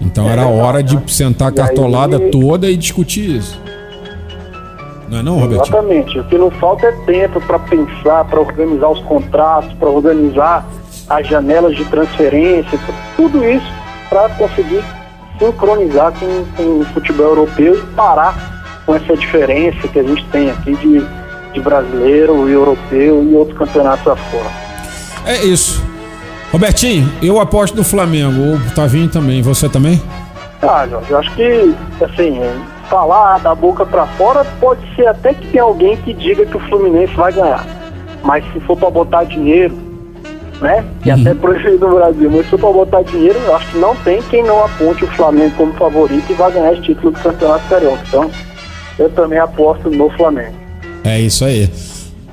Então 0.00 0.28
era 0.28 0.46
hora 0.46 0.80
de 0.80 1.12
sentar 1.12 1.48
a 1.48 1.52
cartolada 1.52 2.30
toda 2.30 2.70
e 2.70 2.76
discutir 2.76 3.36
isso. 3.36 3.60
Não 5.08 5.18
é 5.18 5.22
não, 5.22 5.38
Robertinho? 5.40 5.76
Exatamente. 5.76 6.18
O 6.20 6.24
que 6.24 6.38
não 6.38 6.50
falta 6.52 6.86
é 6.86 6.92
tempo 7.06 7.40
para 7.40 7.58
pensar, 7.58 8.24
para 8.24 8.40
organizar 8.40 8.88
os 8.88 9.00
contratos, 9.00 9.72
para 9.74 9.88
organizar 9.88 10.64
as 11.08 11.26
janelas 11.26 11.76
de 11.76 11.84
transferência, 11.86 12.78
tudo 13.16 13.44
isso 13.44 13.66
para 14.08 14.28
conseguir 14.30 14.82
sincronizar 15.38 16.12
com, 16.12 16.44
com 16.56 16.80
o 16.80 16.84
futebol 16.86 17.26
europeu 17.26 17.78
e 17.78 17.86
parar 17.94 18.82
com 18.84 18.94
essa 18.94 19.16
diferença 19.16 19.86
que 19.88 19.98
a 19.98 20.02
gente 20.02 20.24
tem 20.26 20.50
aqui 20.50 20.74
de, 20.76 21.06
de 21.52 21.60
brasileiro 21.60 22.48
e 22.48 22.52
europeu 22.52 23.22
e 23.22 23.34
outros 23.34 23.56
campeonatos 23.56 24.06
afora. 24.06 24.50
É 25.26 25.44
isso. 25.44 25.82
Robertinho, 26.50 27.10
eu 27.22 27.38
aposto 27.38 27.76
no 27.76 27.84
Flamengo. 27.84 28.56
O 28.56 28.74
Tavinho 28.74 29.08
também. 29.08 29.42
Você 29.42 29.68
também? 29.68 30.02
Ah, 30.62 30.86
Jorge, 30.88 31.10
eu 31.10 31.18
acho 31.18 31.34
que, 31.34 31.74
assim, 32.02 32.40
falar 32.88 33.38
da 33.38 33.54
boca 33.54 33.84
para 33.84 34.06
fora, 34.06 34.44
pode 34.58 34.80
ser 34.96 35.06
até 35.06 35.34
que 35.34 35.46
tem 35.48 35.60
alguém 35.60 35.96
que 35.98 36.12
diga 36.14 36.46
que 36.46 36.56
o 36.56 36.60
Fluminense 36.60 37.14
vai 37.14 37.32
ganhar. 37.32 37.64
Mas 38.24 38.44
se 38.52 38.60
for 38.60 38.76
para 38.76 38.90
botar 38.90 39.24
dinheiro, 39.24 39.76
né? 40.60 40.84
Que 41.02 41.10
uhum. 41.10 41.20
até 41.20 41.34
proibido 41.34 41.88
no 41.88 41.94
Brasil, 41.94 42.30
mas 42.30 42.48
se 42.48 42.58
for 42.58 42.72
botar 42.72 43.02
dinheiro, 43.02 43.38
eu 43.38 43.56
acho 43.56 43.70
que 43.70 43.78
não 43.78 43.94
tem 43.96 44.22
quem 44.22 44.42
não 44.42 44.64
aponte 44.64 45.04
o 45.04 45.08
Flamengo 45.08 45.54
como 45.56 45.72
favorito 45.74 46.24
e 46.30 46.34
vai 46.34 46.52
ganhar 46.52 46.72
esse 46.72 46.82
título 46.82 47.12
do 47.12 47.18
Campeonato 47.20 47.68
Carioca. 47.68 48.02
Então, 48.08 48.30
eu 48.98 49.10
também 49.10 49.38
aposto 49.38 49.90
no 49.90 50.10
Flamengo. 50.10 50.54
É 51.04 51.20
isso 51.20 51.44
aí. 51.44 51.70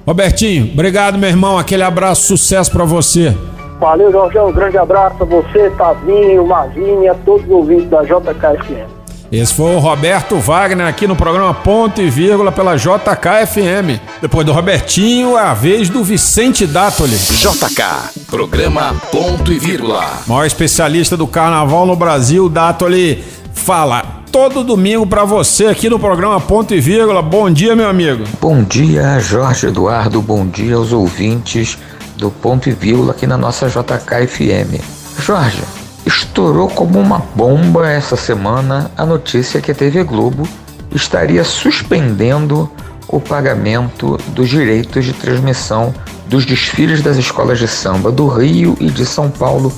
Robertinho, 0.06 0.72
obrigado, 0.74 1.18
meu 1.18 1.30
irmão. 1.30 1.58
Aquele 1.58 1.84
abraço, 1.84 2.28
sucesso 2.28 2.72
para 2.72 2.86
você. 2.86 3.36
Valeu, 3.80 4.12
Jorgão. 4.12 4.50
Um 4.50 4.54
grande 4.54 4.78
abraço 4.78 5.22
a 5.22 5.26
você, 5.26 5.70
Tavinho, 5.72 6.46
Marzinho 6.48 7.04
e 7.04 7.08
a 7.08 7.14
todos 7.14 7.44
os 7.46 7.52
ouvintes 7.52 7.90
da 7.90 8.04
JKFM. 8.04 8.95
Esse 9.32 9.54
foi 9.54 9.76
o 9.76 9.80
Roberto 9.80 10.38
Wagner 10.38 10.88
aqui 10.88 11.08
no 11.08 11.16
programa 11.16 11.54
Ponto 11.54 12.02
e 12.02 12.10
Vírgula 12.10 12.52
pela 12.52 12.76
JKFM. 12.76 14.00
Depois 14.22 14.46
do 14.46 14.54
Robertinho, 14.54 15.36
a 15.36 15.54
vez 15.54 15.90
do 15.90 16.04
Vicente 16.04 16.68
Dátoli. 16.68 17.18
JK, 17.18 18.26
programa 18.28 18.96
Ponto 19.12 19.52
e 19.52 19.58
Vírgula. 19.58 20.06
Maior 20.28 20.46
especialista 20.46 21.18
do 21.18 21.26
carnaval 21.26 21.86
no 21.86 21.96
Brasil, 21.96 22.48
Dátoli, 22.48 23.24
fala 23.54 24.24
todo 24.32 24.64
domingo 24.64 25.08
para 25.08 25.24
você 25.24 25.68
aqui 25.68 25.90
no 25.90 25.98
programa 25.98 26.40
Ponto 26.40 26.74
e 26.76 26.80
Vírgula. 26.80 27.22
Bom 27.22 27.50
dia, 27.50 27.76
meu 27.76 27.90
amigo. 27.90 28.26
Bom 28.40 28.64
dia, 28.64 29.20
Jorge 29.20 29.68
Eduardo. 29.68 30.22
Bom 30.22 30.46
dia 30.46 30.76
aos 30.76 30.92
ouvintes 30.92 31.78
do 32.16 32.30
Ponto 32.30 32.70
e 32.70 32.74
Vírgula 32.74 33.12
aqui 33.12 33.26
na 33.26 33.38
nossa 33.38 33.68
JKFM. 33.68 34.80
Jorge, 35.20 35.64
estourou 36.06 36.70
como 36.70 37.00
uma 37.00 37.20
bomba 37.36 37.90
essa 37.90 38.16
semana 38.16 38.92
a 38.96 39.06
notícia 39.06 39.62
que 39.62 39.72
a 39.72 39.76
TV 39.76 40.04
Globo 40.04 40.48
estaria 40.92 41.44
suspendendo 41.44 42.70
o 43.08 43.20
pagamento 43.20 44.18
dos 44.30 44.50
direitos 44.50 45.06
de 45.06 45.14
transmissão 45.14 45.94
dos 46.28 46.46
desfiles 46.46 47.02
das 47.02 47.18
escolas 47.18 47.60
de 47.60 47.68
samba 47.68 48.12
do 48.12 48.28
Rio 48.28 48.76
e 48.80 48.90
de 48.90 49.06
São 49.06 49.30
Paulo 49.30 49.72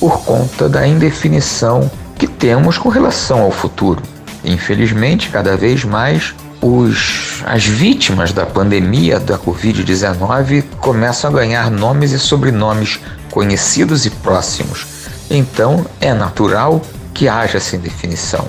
por 0.00 0.20
conta 0.24 0.68
da 0.68 0.86
indefinição 0.86 1.90
que 2.18 2.26
temos 2.26 2.78
com 2.78 2.88
relação 2.88 3.40
ao 3.40 3.50
futuro. 3.50 4.02
Infelizmente, 4.44 5.28
cada 5.28 5.56
vez 5.56 5.84
mais 5.84 6.34
os, 6.60 7.42
as 7.46 7.64
vítimas 7.64 8.32
da 8.32 8.46
pandemia 8.46 9.18
da 9.18 9.38
Covid-19 9.38 10.64
começam 10.78 11.30
a 11.30 11.34
ganhar 11.34 11.70
nomes 11.70 12.12
e 12.12 12.18
sobrenomes 12.18 13.00
conhecidos 13.30 14.06
e 14.06 14.10
próximos. 14.10 14.91
Então 15.34 15.86
é 15.98 16.12
natural 16.12 16.82
que 17.14 17.26
haja 17.26 17.56
essa 17.56 17.74
indefinição. 17.74 18.46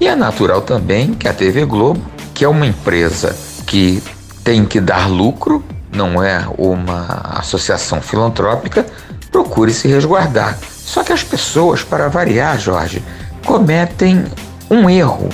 E 0.00 0.08
é 0.08 0.16
natural 0.16 0.62
também 0.62 1.14
que 1.14 1.28
a 1.28 1.32
TV 1.32 1.64
Globo, 1.64 2.02
que 2.34 2.44
é 2.44 2.48
uma 2.48 2.66
empresa 2.66 3.36
que 3.64 4.02
tem 4.42 4.64
que 4.64 4.80
dar 4.80 5.08
lucro, 5.08 5.64
não 5.92 6.20
é 6.20 6.44
uma 6.58 7.38
associação 7.38 8.02
filantrópica, 8.02 8.84
procure 9.30 9.72
se 9.72 9.86
resguardar. 9.86 10.58
Só 10.60 11.04
que 11.04 11.12
as 11.12 11.22
pessoas, 11.22 11.84
para 11.84 12.08
variar, 12.08 12.58
Jorge, 12.58 13.00
cometem 13.46 14.24
um 14.68 14.90
erro. 14.90 15.28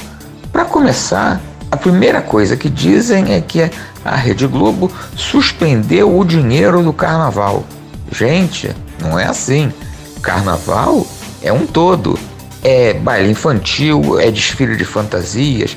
Para 0.53 0.67
começar, 0.67 1.41
a 1.71 1.79
primeira 1.79 2.21
coisa 2.21 2.59
que 2.59 2.69
dizem 2.69 3.33
é 3.33 3.41
que 3.41 3.71
a 4.05 4.17
Rede 4.17 4.47
Globo 4.47 4.93
suspendeu 5.17 6.19
o 6.19 6.25
dinheiro 6.27 6.83
do 6.83 6.93
carnaval. 6.93 7.65
Gente, 8.13 8.71
não 9.01 9.19
é 9.19 9.25
assim. 9.25 9.73
Carnaval 10.21 11.07
é 11.43 11.53
um 11.53 11.67
todo. 11.67 12.19
É 12.63 12.93
baile 12.93 13.31
infantil, 13.31 14.21
é 14.21 14.31
desfile 14.31 14.77
de 14.77 14.85
fantasias, 14.85 15.77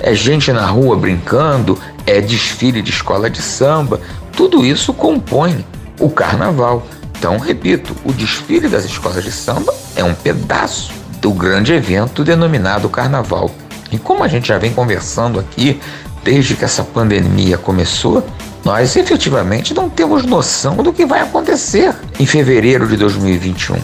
é 0.00 0.14
gente 0.14 0.52
na 0.52 0.66
rua 0.66 0.96
brincando, 0.96 1.78
é 2.04 2.20
desfile 2.20 2.82
de 2.82 2.90
escola 2.90 3.30
de 3.30 3.40
samba. 3.40 4.00
Tudo 4.36 4.66
isso 4.66 4.92
compõe 4.92 5.64
o 6.00 6.10
carnaval. 6.10 6.86
Então, 7.16 7.38
repito, 7.38 7.94
o 8.04 8.12
desfile 8.12 8.68
das 8.68 8.84
escolas 8.84 9.22
de 9.22 9.30
samba 9.30 9.72
é 9.94 10.02
um 10.02 10.12
pedaço 10.12 10.92
do 11.20 11.30
grande 11.30 11.72
evento 11.72 12.24
denominado 12.24 12.88
carnaval. 12.88 13.50
E 13.90 13.98
como 13.98 14.24
a 14.24 14.28
gente 14.28 14.48
já 14.48 14.58
vem 14.58 14.72
conversando 14.72 15.38
aqui 15.38 15.80
desde 16.24 16.54
que 16.56 16.64
essa 16.64 16.82
pandemia 16.82 17.56
começou, 17.56 18.26
nós 18.64 18.96
efetivamente 18.96 19.74
não 19.74 19.90
temos 19.90 20.24
noção 20.24 20.76
do 20.76 20.92
que 20.92 21.04
vai 21.04 21.20
acontecer 21.20 21.94
em 22.18 22.24
fevereiro 22.24 22.88
de 22.88 22.96
2021. 22.96 23.76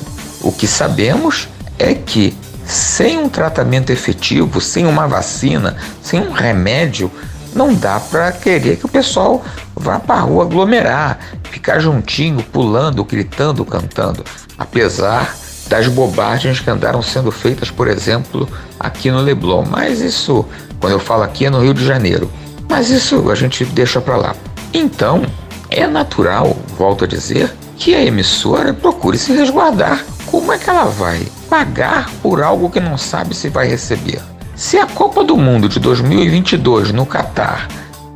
O 0.43 0.51
que 0.51 0.66
sabemos 0.66 1.49
é 1.78 1.95
que 1.95 2.35
sem 2.64 3.18
um 3.18 3.28
tratamento 3.28 3.91
efetivo, 3.91 4.61
sem 4.61 4.87
uma 4.87 5.07
vacina, 5.07 5.76
sem 6.03 6.20
um 6.20 6.33
remédio, 6.33 7.11
não 7.55 7.74
dá 7.74 7.99
para 8.01 8.33
querer 8.33 8.76
que 8.76 8.87
o 8.87 8.89
pessoal 8.89 9.45
vá 9.74 9.99
para 9.99 10.14
a 10.16 10.20
rua 10.20 10.45
aglomerar, 10.45 11.18
ficar 11.51 11.81
juntinho, 11.81 12.43
pulando, 12.45 13.05
gritando, 13.05 13.64
cantando. 13.64 14.24
Apesar 14.57 15.37
das 15.68 15.89
bobagens 15.89 16.61
que 16.61 16.70
andaram 16.70 17.03
sendo 17.03 17.31
feitas, 17.31 17.70
por 17.70 17.87
exemplo, 17.87 18.49
aqui 18.78 19.11
no 19.11 19.20
Leblon. 19.20 19.64
Mas 19.68 20.01
isso, 20.01 20.45
quando 20.81 20.95
eu 20.95 21.01
falo 21.01 21.22
aqui, 21.22 21.47
é 21.47 21.51
no 21.51 21.61
Rio 21.61 21.74
de 21.74 21.85
Janeiro. 21.85 22.31
Mas 22.68 22.89
isso 22.89 23.31
a 23.31 23.35
gente 23.35 23.64
deixa 23.64 24.01
para 24.01 24.16
lá. 24.16 24.35
Então, 24.72 25.22
é 25.68 25.86
natural, 25.86 26.56
volto 26.76 27.04
a 27.04 27.06
dizer, 27.06 27.52
que 27.76 27.94
a 27.94 28.04
emissora 28.04 28.74
procure 28.74 29.18
se 29.18 29.32
resguardar. 29.32 30.04
Como 30.26 30.52
é 30.52 30.58
que 30.58 30.68
ela 30.68 30.84
vai 30.84 31.26
pagar 31.48 32.10
por 32.22 32.42
algo 32.42 32.70
que 32.70 32.78
não 32.78 32.96
sabe 32.96 33.34
se 33.34 33.48
vai 33.48 33.66
receber? 33.66 34.20
Se 34.54 34.78
a 34.78 34.86
Copa 34.86 35.24
do 35.24 35.36
Mundo 35.36 35.68
de 35.68 35.80
2022 35.80 36.92
no 36.92 37.06
Catar 37.06 37.68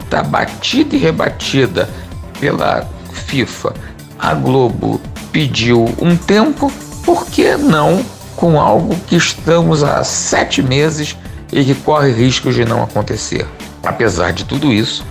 está 0.04 0.22
batida 0.22 0.94
e 0.94 0.98
rebatida 0.98 1.88
pela 2.38 2.88
FIFA, 3.12 3.74
a 4.18 4.34
Globo 4.34 5.00
pediu 5.32 5.86
um 6.00 6.16
tempo, 6.16 6.70
por 7.04 7.26
que 7.26 7.56
não 7.56 8.04
com 8.36 8.60
algo 8.60 8.94
que 9.06 9.16
estamos 9.16 9.82
há 9.82 10.04
sete 10.04 10.62
meses 10.62 11.16
e 11.52 11.64
que 11.64 11.74
corre 11.74 12.12
riscos 12.12 12.54
de 12.54 12.64
não 12.64 12.82
acontecer? 12.82 13.46
Apesar 13.82 14.32
de 14.32 14.44
tudo 14.44 14.72
isso, 14.72 15.04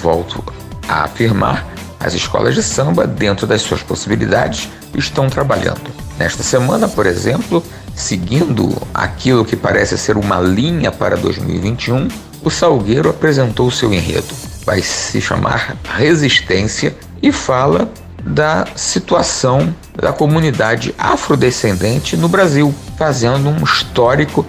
volto 0.00 0.42
a 0.88 1.04
afirmar, 1.04 1.66
as 1.98 2.14
escolas 2.14 2.54
de 2.54 2.62
samba, 2.62 3.06
dentro 3.06 3.46
das 3.46 3.62
suas 3.62 3.82
possibilidades, 3.82 4.68
estão 4.94 5.28
trabalhando. 5.28 5.90
Nesta 6.18 6.42
semana, 6.42 6.88
por 6.88 7.06
exemplo, 7.06 7.62
seguindo 7.94 8.76
aquilo 8.94 9.44
que 9.44 9.56
parece 9.56 9.96
ser 9.98 10.16
uma 10.16 10.40
linha 10.40 10.92
para 10.92 11.16
2021, 11.16 12.08
o 12.42 12.50
Salgueiro 12.50 13.10
apresentou 13.10 13.70
seu 13.70 13.92
enredo. 13.92 14.32
Vai 14.64 14.82
se 14.82 15.20
chamar 15.20 15.76
Resistência 15.96 16.94
e 17.22 17.32
fala 17.32 17.90
da 18.22 18.66
situação 18.74 19.74
da 19.94 20.12
comunidade 20.12 20.94
afrodescendente 20.98 22.16
no 22.16 22.28
Brasil, 22.28 22.74
fazendo 22.98 23.48
um 23.48 23.62
histórico 23.62 24.44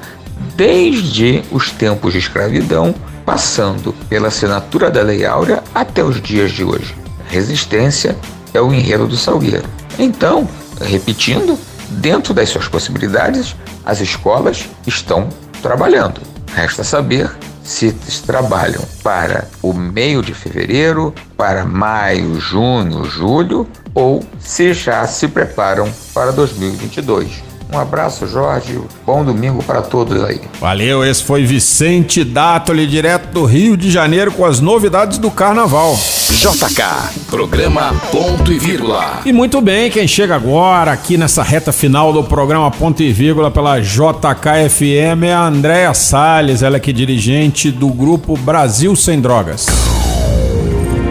desde 0.55 1.43
os 1.51 1.71
tempos 1.71 2.13
de 2.13 2.19
escravidão, 2.19 2.93
passando 3.27 3.91
pela 4.07 4.29
assinatura 4.29 4.89
da 4.89 5.01
Lei 5.01 5.25
Áurea 5.25 5.61
até 5.75 6.01
os 6.01 6.21
dias 6.21 6.49
de 6.49 6.63
hoje. 6.63 6.95
Resistência 7.27 8.17
é 8.53 8.61
o 8.61 8.73
enredo 8.73 9.05
do 9.05 9.17
Salgueiro. 9.17 9.67
Então, 9.99 10.47
repetindo, 10.79 11.59
dentro 11.89 12.33
das 12.33 12.47
suas 12.47 12.69
possibilidades, 12.69 13.53
as 13.85 13.99
escolas 13.99 14.69
estão 14.87 15.27
trabalhando. 15.61 16.21
Resta 16.55 16.85
saber 16.85 17.29
se 17.65 17.91
trabalham 18.25 18.81
para 19.03 19.49
o 19.61 19.73
meio 19.73 20.23
de 20.23 20.33
fevereiro, 20.33 21.13
para 21.35 21.65
maio, 21.65 22.39
junho, 22.39 23.03
julho 23.03 23.67
ou 23.93 24.23
se 24.39 24.73
já 24.73 25.05
se 25.05 25.27
preparam 25.27 25.91
para 26.13 26.31
2022. 26.31 27.43
Um 27.71 27.77
abraço, 27.77 28.25
Jorge. 28.27 28.79
Bom 29.05 29.25
domingo 29.25 29.61
para 29.61 29.81
todos 29.81 30.23
aí. 30.23 30.41
Valeu, 30.59 31.03
esse 31.03 31.23
foi 31.23 31.43
Vicente 31.43 32.23
Dátoli, 32.23 32.87
direto 32.87 33.27
do 33.31 33.45
Rio 33.45 33.75
de 33.75 33.91
Janeiro, 33.91 34.31
com 34.31 34.45
as 34.45 34.59
novidades 34.59 35.17
do 35.17 35.29
carnaval. 35.29 35.97
JK, 36.29 36.83
programa 37.29 37.93
Ponto 38.11 38.51
e 38.51 38.59
Vírgula. 38.59 39.21
E 39.25 39.33
muito 39.33 39.59
bem, 39.59 39.89
quem 39.89 40.07
chega 40.07 40.35
agora 40.35 40.91
aqui 40.91 41.17
nessa 41.17 41.43
reta 41.43 41.71
final 41.71 42.13
do 42.13 42.23
programa 42.23 42.71
Ponto 42.71 43.01
e 43.03 43.11
Vírgula 43.11 43.51
pela 43.51 43.79
JKFM 43.79 45.23
é 45.23 45.33
a 45.33 45.47
Andréa 45.47 45.93
Salles, 45.93 46.61
ela 46.61 46.77
é 46.77 46.79
que 46.79 46.91
é 46.91 46.93
dirigente 46.93 47.71
do 47.71 47.89
grupo 47.89 48.37
Brasil 48.37 48.95
Sem 48.95 49.19
Drogas. 49.19 49.65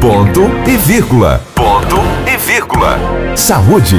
Ponto 0.01 0.43
e 0.69 0.77
vírgula. 0.77 1.43
Ponto 1.55 1.97
e 2.33 2.37
vírgula. 2.37 2.97
Saúde. 3.35 3.99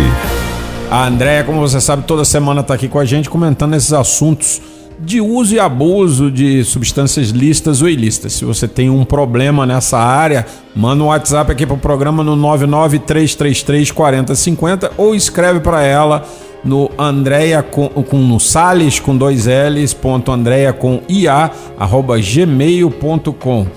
A 0.89 1.05
Andréia, 1.05 1.43
como 1.43 1.59
você 1.59 1.81
sabe, 1.81 2.03
toda 2.03 2.23
semana 2.23 2.61
está 2.61 2.73
aqui 2.73 2.88
com 2.88 2.97
a 2.97 3.03
gente 3.03 3.29
comentando 3.29 3.75
esses 3.75 3.91
assuntos 3.91 4.61
de 4.97 5.19
uso 5.19 5.53
e 5.53 5.59
abuso 5.59 6.31
de 6.31 6.63
substâncias 6.63 7.27
listas 7.27 7.81
ou 7.81 7.89
ilícitas. 7.89 8.31
Se 8.33 8.45
você 8.45 8.69
tem 8.69 8.89
um 8.89 9.03
problema 9.03 9.65
nessa 9.65 9.97
área, 9.97 10.45
manda 10.73 11.03
um 11.03 11.07
WhatsApp 11.07 11.51
aqui 11.51 11.65
para 11.65 11.75
o 11.75 11.79
programa 11.79 12.23
no 12.23 12.38
993334050 12.38 14.91
ou 14.97 15.13
escreve 15.13 15.59
para 15.59 15.83
ela 15.83 16.25
no 16.63 16.89
Andréia 16.97 17.61
com, 17.61 17.89
com 17.89 18.19
no 18.19 18.39
Sales 18.39 18.97
com 18.97 19.13
dois 19.15 19.45
L's, 19.45 19.93
ponto 19.93 20.31
Andréia 20.31 20.71
com 20.71 21.01
IA, 21.09 21.51
arroba 21.77 22.17
gmail.com. 22.17 23.67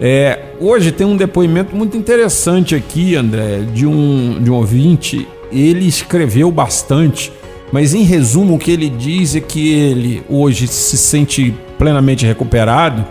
É, 0.00 0.38
hoje 0.58 0.90
tem 0.92 1.06
um 1.06 1.16
depoimento 1.16 1.76
muito 1.76 1.94
interessante 1.96 2.74
aqui, 2.74 3.16
André, 3.16 3.60
de 3.72 3.86
um, 3.86 4.42
de 4.42 4.50
um 4.50 4.54
ouvinte. 4.54 5.28
Ele 5.54 5.86
escreveu 5.86 6.50
bastante, 6.50 7.32
mas 7.72 7.94
em 7.94 8.02
resumo 8.02 8.56
o 8.56 8.58
que 8.58 8.70
ele 8.70 8.88
diz 8.88 9.34
é 9.36 9.40
que 9.40 9.72
ele 9.72 10.22
hoje 10.28 10.66
se 10.66 10.98
sente 10.98 11.54
plenamente 11.78 12.26
recuperado 12.26 13.04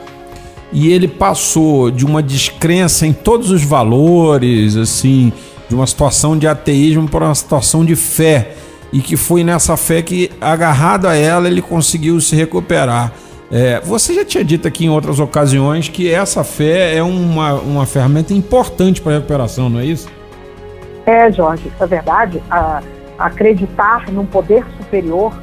e 0.71 0.91
ele 0.91 1.07
passou 1.07 1.91
de 1.91 2.05
uma 2.05 2.21
descrença 2.21 3.05
em 3.05 3.13
todos 3.13 3.51
os 3.51 3.63
valores, 3.63 4.75
assim, 4.75 5.31
de 5.69 5.75
uma 5.75 5.87
situação 5.87 6.37
de 6.37 6.47
ateísmo 6.47 7.07
para 7.07 7.25
uma 7.25 7.35
situação 7.35 7.85
de 7.85 7.95
fé 7.95 8.55
e 8.91 8.99
que 8.99 9.15
foi 9.15 9.43
nessa 9.43 9.77
fé 9.77 10.01
que 10.01 10.31
agarrado 10.41 11.07
a 11.07 11.15
ela 11.15 11.47
ele 11.47 11.61
conseguiu 11.61 12.19
se 12.19 12.35
recuperar. 12.35 13.13
É, 13.51 13.79
você 13.81 14.15
já 14.15 14.25
tinha 14.25 14.43
dito 14.43 14.67
aqui 14.67 14.85
em 14.85 14.89
outras 14.89 15.19
ocasiões 15.19 15.87
que 15.87 16.09
essa 16.09 16.43
fé 16.43 16.95
é 16.95 17.03
uma, 17.03 17.53
uma 17.53 17.85
ferramenta 17.85 18.33
importante 18.33 18.99
para 18.99 19.13
a 19.13 19.15
recuperação, 19.15 19.69
não 19.69 19.79
é 19.79 19.85
isso? 19.85 20.07
É, 21.05 21.31
Jorge, 21.31 21.71
é 21.79 21.85
verdade. 21.85 22.41
A, 22.49 22.81
acreditar 23.17 24.09
num 24.11 24.25
poder 24.25 24.65
superior, 24.77 25.33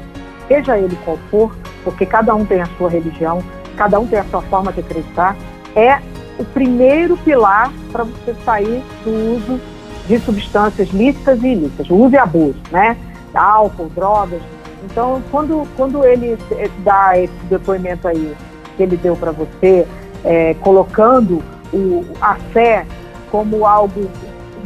seja 0.47 0.77
ele 0.77 0.97
qual 1.05 1.17
for, 1.29 1.55
porque 1.83 2.05
cada 2.05 2.35
um 2.35 2.45
tem 2.45 2.61
a 2.61 2.65
sua 2.77 2.89
religião, 2.89 3.41
cada 3.77 3.99
um 3.99 4.05
tem 4.05 4.19
a 4.19 4.25
sua 4.25 4.41
forma 4.43 4.73
de 4.73 4.81
acreditar, 4.81 5.35
é 5.75 5.99
o 6.37 6.43
primeiro 6.43 7.15
pilar 7.17 7.71
para 7.91 8.03
você 8.03 8.35
sair 8.43 8.83
do 9.05 9.35
uso 9.37 9.59
de 10.07 10.19
substâncias 10.19 10.89
lícitas 10.89 11.41
e 11.41 11.47
ilícitas, 11.47 11.89
o 11.89 11.95
uso 11.95 12.15
e 12.15 12.17
abuso, 12.17 12.59
né? 12.71 12.97
Álcool, 13.33 13.89
drogas, 13.95 14.41
então, 14.83 15.21
quando, 15.29 15.67
quando 15.77 16.03
ele 16.03 16.37
dá 16.79 17.17
esse 17.17 17.33
depoimento 17.49 18.07
aí 18.07 18.35
que 18.75 18.83
ele 18.83 18.97
deu 18.97 19.15
para 19.15 19.31
você, 19.31 19.87
é, 20.23 20.53
colocando 20.55 21.43
o, 21.71 22.03
a 22.19 22.35
fé 22.35 22.85
como 23.29 23.65
algo 23.65 24.09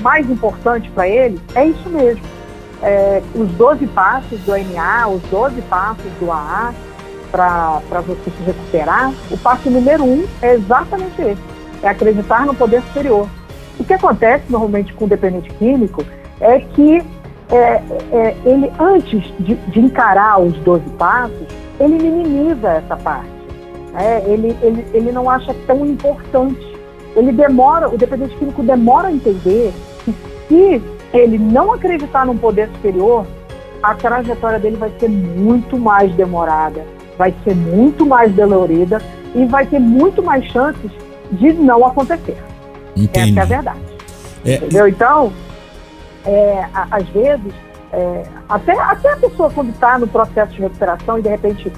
mais 0.02 0.30
importante 0.30 0.90
para 0.92 1.08
ele, 1.08 1.40
é 1.56 1.66
isso 1.66 1.90
mesmo. 1.90 2.24
É, 2.82 3.22
os 3.34 3.50
12 3.52 3.88
passos 3.88 4.40
do 4.42 4.52
NA, 4.52 5.08
os 5.08 5.22
12 5.24 5.62
passos 5.64 6.12
do 6.20 6.32
AA, 6.32 6.74
para 7.32 8.02
você 8.02 8.32
se 8.32 8.44
recuperar, 8.46 9.12
o 9.30 9.38
passo 9.38 9.70
número 9.70 10.04
um 10.04 10.26
é 10.42 10.54
exatamente 10.54 11.22
esse: 11.22 11.42
é 11.84 11.90
acreditar 11.90 12.46
no 12.46 12.54
poder 12.54 12.82
superior. 12.84 13.28
O 13.80 13.84
que 13.84 13.94
acontece 13.94 14.46
normalmente 14.50 14.94
com 14.94 15.06
o 15.06 15.08
dependente 15.08 15.50
químico 15.56 16.04
é 16.40 16.60
que 16.60 17.04
é, 17.52 17.82
é, 18.12 18.36
ele, 18.46 18.72
antes 18.80 19.22
de, 19.40 19.56
de, 19.56 19.80
encarar 19.80 20.40
os 20.40 20.54
12 20.60 20.90
passos, 20.92 21.48
ele 21.80 21.96
minimiza 21.96 22.70
essa 22.70 22.96
parte. 22.98 23.30
É, 23.96 24.24
ele, 24.28 24.58
ele, 24.62 24.86
ele 24.94 25.12
não 25.12 25.30
acha 25.30 25.54
tão 25.68 25.86
importante. 25.86 26.75
Ele 27.16 27.32
demora, 27.32 27.90
o 27.90 27.98
dependente 27.98 28.36
químico 28.36 28.62
demora 28.62 29.08
a 29.08 29.12
entender 29.12 29.74
que 30.04 30.14
se 30.48 31.18
ele 31.18 31.38
não 31.38 31.72
acreditar 31.74 32.26
num 32.26 32.38
poder 32.38 32.70
superior, 32.70 33.26
a 33.82 33.94
trajetória 33.94 34.60
dele 34.60 34.78
vai 34.78 34.92
ser 35.00 35.10
muito 35.10 35.78
mais 35.78 36.14
demorada, 36.16 36.86
vai 37.18 37.34
ser 37.44 37.56
muito 37.56 38.06
mais 38.06 38.34
dolorida 38.34 39.02
e 39.34 39.46
vai 39.46 39.66
ter 39.66 39.80
muito 39.80 40.22
mais 40.22 40.44
chances 40.52 40.92
de 41.32 41.54
não 41.54 41.86
acontecer. 41.86 42.38
Entendi. 42.96 43.32
Essa 43.32 43.40
é 43.40 43.44
a 43.44 43.46
verdade. 43.46 43.80
É... 44.46 44.56
Entendeu? 44.56 44.88
Então, 44.88 45.34
é, 46.26 46.66
às 46.74 47.08
vezes, 47.10 47.54
é, 47.92 48.24
até, 48.50 48.74
até 48.80 49.14
a 49.14 49.18
pessoa 49.18 49.50
quando 49.50 49.70
está 49.70 49.98
no 50.00 50.08
processo 50.08 50.52
de 50.54 50.62
recuperação 50.62 51.20
e 51.20 51.22
de 51.22 51.30
repente 51.30 51.72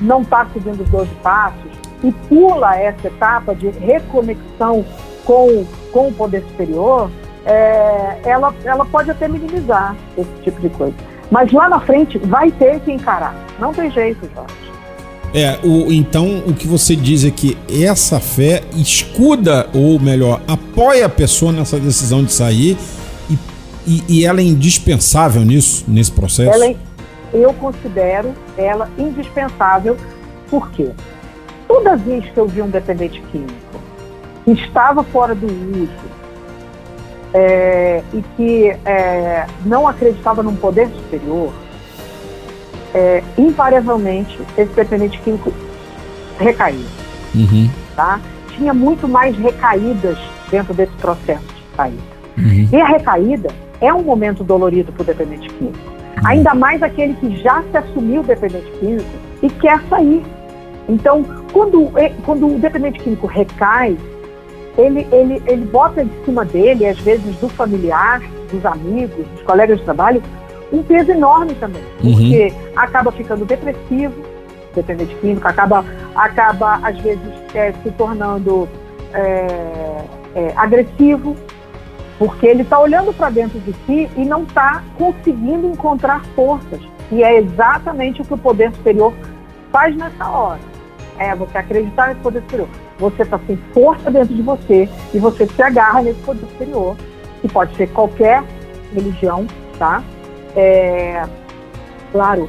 não 0.00 0.22
está 0.22 0.46
seguindo 0.52 0.82
os 0.82 0.88
12 0.88 1.10
passos 1.22 1.83
e 2.04 2.12
pula 2.28 2.76
essa 2.76 3.08
etapa 3.08 3.54
de 3.54 3.70
reconexão 3.70 4.84
com, 5.24 5.64
com 5.90 6.08
o 6.08 6.12
poder 6.12 6.42
superior, 6.42 7.10
é, 7.46 8.18
ela, 8.24 8.54
ela 8.64 8.84
pode 8.84 9.10
até 9.10 9.26
minimizar 9.26 9.96
esse 10.16 10.30
tipo 10.42 10.60
de 10.60 10.68
coisa. 10.68 10.94
Mas 11.30 11.50
lá 11.50 11.68
na 11.68 11.80
frente 11.80 12.18
vai 12.18 12.50
ter 12.52 12.78
que 12.80 12.92
encarar. 12.92 13.34
Não 13.58 13.72
tem 13.72 13.90
jeito, 13.90 14.28
Jorge. 14.34 14.54
É, 15.34 15.58
o, 15.64 15.92
então 15.92 16.44
o 16.46 16.54
que 16.54 16.66
você 16.66 16.94
diz 16.94 17.24
é 17.24 17.30
que 17.30 17.58
essa 17.68 18.20
fé 18.20 18.62
escuda, 18.76 19.68
ou 19.74 19.98
melhor, 19.98 20.40
apoia 20.46 21.06
a 21.06 21.08
pessoa 21.08 21.50
nessa 21.50 21.80
decisão 21.80 22.22
de 22.22 22.32
sair 22.32 22.78
e, 23.86 24.02
e 24.08 24.24
ela 24.24 24.40
é 24.40 24.44
indispensável 24.44 25.42
nisso, 25.42 25.84
nesse 25.88 26.12
processo? 26.12 26.54
Ela, 26.54 26.66
é, 26.66 26.76
eu 27.32 27.52
considero 27.54 28.32
ela 28.56 28.88
indispensável, 28.96 29.96
porque 30.48 30.90
toda 31.74 31.96
vez 31.96 32.24
que 32.26 32.38
eu 32.38 32.46
vi 32.46 32.62
um 32.62 32.70
dependente 32.70 33.20
químico 33.32 33.52
que 34.44 34.52
estava 34.52 35.02
fora 35.02 35.34
do 35.34 35.46
uso 35.46 36.14
é, 37.32 38.00
e 38.12 38.22
que 38.36 38.68
é, 38.84 39.44
não 39.66 39.88
acreditava 39.88 40.40
num 40.40 40.54
poder 40.54 40.88
superior, 40.90 41.52
é, 42.94 43.24
invariavelmente 43.36 44.38
esse 44.56 44.72
dependente 44.72 45.18
químico 45.18 45.52
recaía. 46.38 46.86
Uhum. 47.34 47.68
Tá? 47.96 48.20
Tinha 48.50 48.72
muito 48.72 49.08
mais 49.08 49.36
recaídas 49.36 50.16
dentro 50.52 50.72
desse 50.74 50.92
processo 50.98 51.42
de 51.42 51.76
saída. 51.76 52.02
Uhum. 52.38 52.68
E 52.72 52.80
a 52.80 52.86
recaída 52.86 53.48
é 53.80 53.92
um 53.92 54.04
momento 54.04 54.44
dolorido 54.44 54.92
para 54.92 55.02
o 55.02 55.04
dependente 55.06 55.48
químico. 55.48 55.76
Uhum. 55.78 56.26
Ainda 56.28 56.54
mais 56.54 56.80
aquele 56.84 57.14
que 57.14 57.36
já 57.42 57.64
se 57.64 57.76
assumiu 57.76 58.22
dependente 58.22 58.70
químico 58.78 59.10
e 59.42 59.50
quer 59.50 59.82
sair. 59.88 60.22
Então, 60.88 61.43
quando, 61.54 61.88
quando 62.24 62.48
o 62.48 62.58
dependente 62.58 62.98
químico 62.98 63.28
recai, 63.28 63.96
ele, 64.76 65.06
ele, 65.12 65.40
ele 65.46 65.64
bota 65.66 66.02
em 66.02 66.10
cima 66.24 66.44
dele, 66.44 66.84
às 66.84 66.98
vezes 66.98 67.36
do 67.36 67.48
familiar, 67.48 68.20
dos 68.50 68.66
amigos, 68.66 69.24
dos 69.28 69.42
colegas 69.42 69.78
de 69.78 69.84
trabalho, 69.84 70.20
um 70.72 70.82
peso 70.82 71.12
enorme 71.12 71.54
também. 71.54 71.82
Uhum. 72.02 72.12
Porque 72.12 72.52
acaba 72.74 73.12
ficando 73.12 73.44
depressivo, 73.44 74.14
dependente 74.74 75.14
químico, 75.16 75.46
acaba, 75.46 75.84
acaba 76.16 76.80
às 76.82 76.98
vezes, 76.98 77.22
é, 77.54 77.72
se 77.84 77.90
tornando 77.92 78.68
é, 79.12 80.04
é, 80.34 80.52
agressivo, 80.56 81.36
porque 82.18 82.48
ele 82.48 82.62
está 82.62 82.80
olhando 82.80 83.12
para 83.12 83.30
dentro 83.30 83.60
de 83.60 83.72
si 83.86 84.10
e 84.16 84.24
não 84.24 84.42
está 84.42 84.82
conseguindo 84.98 85.68
encontrar 85.68 86.24
forças. 86.34 86.80
E 87.12 87.22
é 87.22 87.38
exatamente 87.38 88.22
o 88.22 88.24
que 88.24 88.34
o 88.34 88.38
poder 88.38 88.72
superior 88.72 89.12
faz 89.70 89.96
nessa 89.96 90.28
hora. 90.28 90.73
É 91.18 91.34
você 91.34 91.58
acreditar 91.58 92.08
nesse 92.08 92.20
poder 92.20 92.40
superior. 92.42 92.68
Você 92.98 93.22
está 93.22 93.38
sem 93.46 93.56
força 93.72 94.10
dentro 94.10 94.34
de 94.34 94.42
você 94.42 94.88
e 95.12 95.18
você 95.18 95.46
se 95.46 95.62
agarra 95.62 96.02
nesse 96.02 96.20
poder 96.20 96.46
superior, 96.46 96.96
que 97.40 97.48
pode 97.48 97.74
ser 97.76 97.88
qualquer 97.88 98.42
religião, 98.92 99.46
tá? 99.78 100.02
É, 100.56 101.24
claro, 102.12 102.48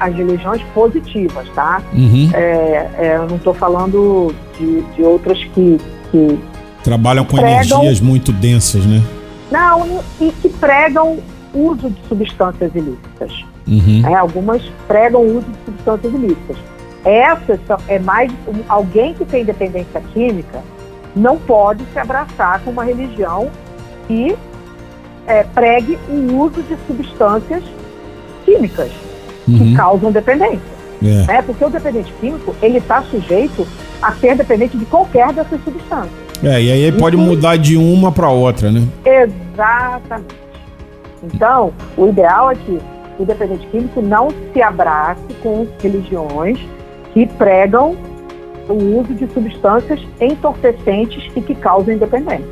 as 0.00 0.14
religiões 0.14 0.62
positivas, 0.74 1.48
tá? 1.50 1.82
Uhum. 1.92 2.30
É, 2.32 2.90
é, 2.98 3.16
eu 3.16 3.26
não 3.26 3.36
estou 3.36 3.52
falando 3.52 4.34
de, 4.56 4.82
de 4.82 5.02
outras 5.02 5.42
que, 5.44 5.78
que 6.10 6.38
Trabalham 6.84 7.24
com 7.24 7.36
pregam, 7.36 7.54
energias 7.54 8.00
muito 8.00 8.30
densas, 8.30 8.84
né? 8.86 9.02
Não, 9.50 10.00
e 10.20 10.30
que 10.30 10.48
pregam 10.48 11.18
uso 11.54 11.90
de 11.90 12.08
substâncias 12.08 12.74
ilícitas. 12.74 13.44
Uhum. 13.66 14.02
É, 14.06 14.14
algumas 14.14 14.62
pregam 14.86 15.22
uso 15.22 15.46
de 15.46 15.64
substâncias 15.64 16.12
ilícitas. 16.12 16.56
Essas 17.04 17.60
são, 17.66 17.76
é 17.86 17.98
mais 17.98 18.32
alguém 18.68 19.14
que 19.14 19.24
tem 19.24 19.44
dependência 19.44 20.00
química 20.12 20.62
não 21.14 21.38
pode 21.38 21.84
se 21.92 21.98
abraçar 21.98 22.60
com 22.64 22.70
uma 22.70 22.84
religião 22.84 23.50
que 24.06 24.36
é, 25.26 25.42
pregue 25.44 25.98
o 26.08 26.36
uso 26.38 26.62
de 26.62 26.76
substâncias 26.86 27.62
químicas 28.44 28.90
uhum. 29.46 29.58
que 29.58 29.74
causam 29.76 30.10
dependência. 30.10 30.74
É. 31.02 31.36
é. 31.36 31.42
porque 31.42 31.64
o 31.64 31.70
dependente 31.70 32.12
químico 32.20 32.54
ele 32.62 32.78
está 32.78 33.02
sujeito 33.02 33.66
a 34.00 34.12
ser 34.12 34.36
dependente 34.36 34.76
de 34.76 34.84
qualquer 34.86 35.32
dessas 35.32 35.62
substâncias. 35.62 36.24
É, 36.42 36.60
e 36.60 36.72
aí 36.72 36.92
pode 36.92 37.16
mudar 37.16 37.56
de 37.56 37.76
uma 37.76 38.10
para 38.10 38.28
outra, 38.28 38.70
né? 38.70 38.86
Exatamente. 39.04 40.34
Então, 41.22 41.72
o 41.96 42.08
ideal 42.08 42.50
é 42.50 42.54
que 42.54 42.78
o 43.18 43.24
dependente 43.24 43.66
químico 43.68 44.02
não 44.02 44.28
se 44.52 44.60
abrace 44.60 45.22
com 45.42 45.66
religiões 45.80 46.58
que 47.14 47.26
pregam 47.26 47.96
o 48.68 49.00
uso 49.00 49.14
de 49.14 49.26
substâncias 49.32 50.00
entorpecentes 50.20 51.30
e 51.34 51.40
que 51.40 51.54
causam 51.54 51.96
dependência. 51.96 52.44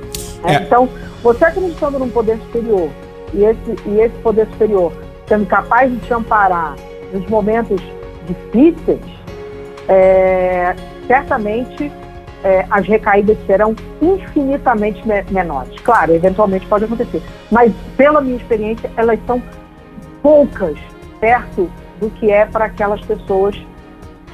Né? 0.43 0.55
É. 0.55 0.63
Então, 0.63 0.89
você 1.23 1.45
acreditando 1.45 1.99
num 1.99 2.09
poder 2.09 2.39
superior 2.39 2.89
e 3.35 3.45
esse, 3.45 3.77
e 3.87 4.01
esse 4.01 4.15
poder 4.19 4.47
superior 4.53 4.93
sendo 5.27 5.47
capaz 5.47 5.91
de 5.91 5.99
te 5.99 6.15
amparar 6.15 6.77
nos 7.13 7.27
momentos 7.29 7.81
difíceis, 8.27 9.01
é, 9.89 10.75
certamente 11.07 11.91
é, 12.45 12.67
as 12.71 12.87
recaídas 12.87 13.39
serão 13.47 13.75
infinitamente 14.01 15.07
me 15.07 15.23
menores. 15.31 15.79
Claro, 15.81 16.15
eventualmente 16.15 16.67
pode 16.67 16.85
acontecer, 16.85 17.23
mas 17.51 17.73
pela 17.97 18.21
minha 18.21 18.37
experiência, 18.37 18.91
elas 18.97 19.19
são 19.27 19.43
poucas 20.23 20.77
perto 21.21 21.71
do 22.01 22.11
que 22.11 22.31
é 22.31 22.45
para 22.45 22.67
aquelas 22.67 23.01
pessoas 23.03 23.57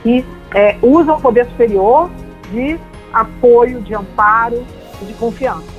que 0.02 0.24
é, 0.54 0.76
usam 0.82 1.16
o 1.16 1.20
poder 1.20 1.46
superior 1.46 2.10
de 2.52 2.78
apoio, 3.12 3.80
de 3.80 3.94
amparo 3.94 4.64
e 5.02 5.04
de 5.04 5.12
confiança. 5.14 5.78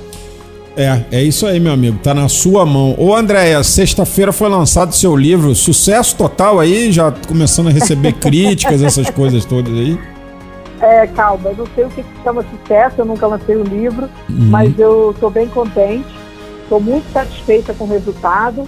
É, 0.76 1.04
é 1.10 1.22
isso 1.22 1.46
aí, 1.46 1.58
meu 1.58 1.72
amigo. 1.72 1.98
Tá 1.98 2.14
na 2.14 2.28
sua 2.28 2.64
mão. 2.64 2.94
Ô, 2.96 3.14
Andréia, 3.14 3.62
sexta-feira 3.62 4.32
foi 4.32 4.48
lançado 4.48 4.94
seu 4.94 5.16
livro. 5.16 5.54
Sucesso 5.54 6.16
total 6.16 6.60
aí, 6.60 6.92
já 6.92 7.12
começando 7.26 7.68
a 7.68 7.70
receber 7.70 8.12
críticas, 8.20 8.82
essas 8.82 9.10
coisas 9.10 9.44
todas 9.44 9.72
aí. 9.72 9.98
É, 10.80 11.06
calma, 11.08 11.50
eu 11.50 11.56
não 11.56 11.66
sei 11.74 11.84
o 11.84 11.90
que 11.90 12.02
chama 12.24 12.42
sucesso, 12.42 12.94
eu 12.98 13.04
nunca 13.04 13.26
lancei 13.26 13.54
o 13.54 13.62
livro, 13.62 14.08
uhum. 14.30 14.46
mas 14.48 14.78
eu 14.78 15.10
estou 15.10 15.28
bem 15.28 15.46
contente, 15.46 16.08
estou 16.62 16.80
muito 16.80 17.04
satisfeita 17.12 17.74
com 17.74 17.84
o 17.84 17.86
resultado 17.86 18.66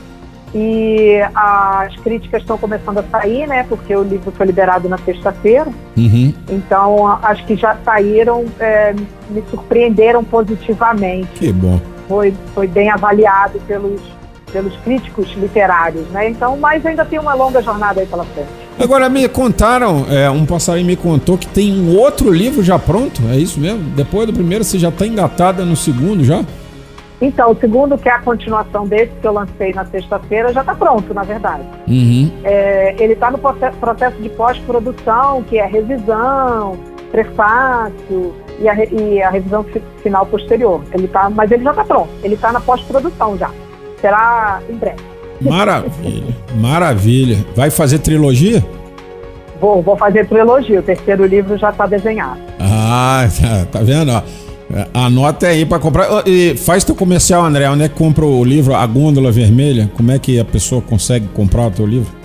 e 0.55 1.19
as 1.35 1.95
críticas 1.97 2.43
estão 2.43 2.59
começando 2.59 2.99
a 2.99 3.03
sair, 3.05 3.47
né? 3.47 3.65
Porque 3.69 3.95
o 3.95 4.03
livro 4.03 4.31
foi 4.33 4.47
liberado 4.47 4.89
na 4.89 4.99
sexta-feira. 4.99 5.71
Uhum. 5.97 6.35
Então, 6.51 7.19
as 7.23 7.41
que 7.41 7.57
já 7.57 7.77
saíram 7.85 8.45
é, 8.61 8.95
me 9.31 9.43
surpreenderam 9.51 10.23
positivamente. 10.23 11.29
Que 11.35 11.53
bom. 11.53 11.81
Foi, 12.07 12.35
foi 12.55 12.67
bem 12.67 12.91
avaliado 12.91 13.59
pelos, 13.67 14.01
pelos 14.53 14.77
críticos 14.79 15.33
literários, 15.37 16.07
né? 16.09 16.29
Então, 16.29 16.57
mas 16.59 16.85
ainda 16.85 17.05
tem 17.05 17.19
uma 17.19 17.33
longa 17.33 17.63
jornada 17.63 18.01
aí 18.01 18.07
pela 18.07 18.25
frente. 18.25 18.49
Agora, 18.79 19.09
me 19.09 19.29
contaram, 19.29 20.07
é, 20.11 20.29
um 20.31 20.45
passarinho 20.45 20.87
me 20.87 20.97
contou 20.97 21.39
que 21.39 21.47
tem 21.47 21.73
um 21.73 21.97
outro 21.97 22.31
livro 22.31 22.63
já 22.63 22.79
pronto, 22.79 23.23
é 23.31 23.37
isso 23.37 23.61
mesmo? 23.61 23.83
Depois 23.95 24.27
do 24.27 24.33
primeiro, 24.33 24.65
você 24.65 24.79
já 24.79 24.89
está 24.89 25.07
engatada 25.07 25.65
no 25.65 25.77
segundo 25.77 26.25
já? 26.25 26.45
Então, 27.23 27.53
o 27.53 27.57
segundo, 27.57 27.97
que 27.97 28.09
é 28.09 28.13
a 28.13 28.19
continuação 28.19 28.85
desse 28.85 29.13
que 29.21 29.27
eu 29.27 29.33
lancei 29.33 29.73
na 29.73 29.87
sexta-feira, 29.87 30.53
já 30.53 30.61
está 30.61 30.75
pronto, 30.75 31.15
na 31.15 31.23
verdade. 31.23 31.63
Uhum. 31.87 32.29
É, 32.43 32.97
ele 32.99 33.13
está 33.13 33.31
no 33.31 33.39
processo 33.39 34.17
de 34.21 34.29
pós-produção, 34.31 35.45
que 35.45 35.57
é 35.57 35.65
revisão, 35.65 36.77
prefácio 37.13 38.35
e 38.59 38.69
a, 38.69 38.75
e 38.85 39.23
a 39.23 39.31
revisão 39.31 39.65
final 40.03 40.27
posterior. 40.27 40.83
Ele 40.93 41.07
tá, 41.07 41.31
mas 41.31 41.49
ele 41.53 41.63
já 41.63 41.71
está 41.71 41.85
pronto. 41.85 42.09
Ele 42.25 42.35
está 42.35 42.51
na 42.51 42.61
pós-produção 42.61 43.39
já. 43.39 43.51
Será 44.01 44.61
em 44.69 44.75
breve. 44.75 45.01
Maravilha, 45.41 46.35
maravilha. 46.57 47.39
Vai 47.55 47.71
fazer 47.71 48.01
trilogia? 48.01 48.65
Vou, 49.61 49.81
vou 49.81 49.97
fazer 49.97 50.27
trilogia. 50.27 50.81
O 50.81 50.83
terceiro 50.83 51.25
livro 51.25 51.57
já 51.57 51.71
está 51.71 51.87
desenhado. 51.87 52.41
Ah, 52.59 53.29
tá, 53.41 53.79
tá 53.79 53.85
vendo? 53.85 54.11
Ó. 54.11 54.23
É, 54.73 54.87
anota 54.95 55.47
aí 55.47 55.67
para 55.67 55.79
comprar. 55.79 56.27
E 56.27 56.57
faz 56.57 56.83
teu 56.83 56.95
comercial, 56.95 57.45
André. 57.45 57.69
Onde 57.69 57.85
é 57.85 57.89
que 57.89 57.95
compra 57.95 58.25
o 58.25 58.43
livro 58.43 58.75
A 58.75 58.87
Gôndola 58.87 59.31
Vermelha? 59.31 59.91
Como 59.97 60.11
é 60.11 60.19
que 60.19 60.41
a 60.41 60.45
pessoa 60.45 60.81
consegue 60.81 61.29
comprar 61.29 61.67
o 61.67 61.71
teu 61.71 61.87
livro? 61.87 62.23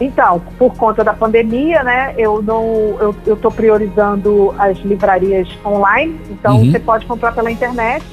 Então, 0.00 0.42
por 0.58 0.74
conta 0.74 1.04
da 1.04 1.12
pandemia, 1.12 1.82
né, 1.82 2.14
eu 2.18 2.42
não, 2.42 2.64
eu, 3.00 3.14
eu 3.26 3.36
tô 3.36 3.50
priorizando 3.50 4.54
as 4.58 4.76
livrarias 4.78 5.48
online. 5.64 6.20
Então, 6.30 6.58
uhum. 6.58 6.70
você 6.70 6.78
pode 6.78 7.06
comprar 7.06 7.32
pela 7.32 7.50
internet, 7.50 8.04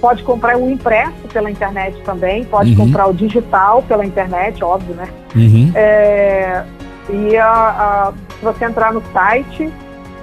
pode 0.00 0.22
comprar 0.22 0.56
o 0.56 0.70
impresso 0.70 1.26
pela 1.32 1.50
internet 1.50 1.96
também, 2.04 2.44
pode 2.44 2.70
uhum. 2.70 2.76
comprar 2.76 3.06
o 3.06 3.14
digital 3.14 3.82
pela 3.82 4.04
internet, 4.04 4.62
óbvio, 4.62 4.94
né? 4.94 5.08
Uhum. 5.34 5.72
É, 5.74 6.62
e 7.10 7.36
a, 7.36 7.48
a, 7.48 8.12
se 8.38 8.44
você 8.44 8.64
entrar 8.66 8.92
no 8.92 9.02
site 9.12 9.72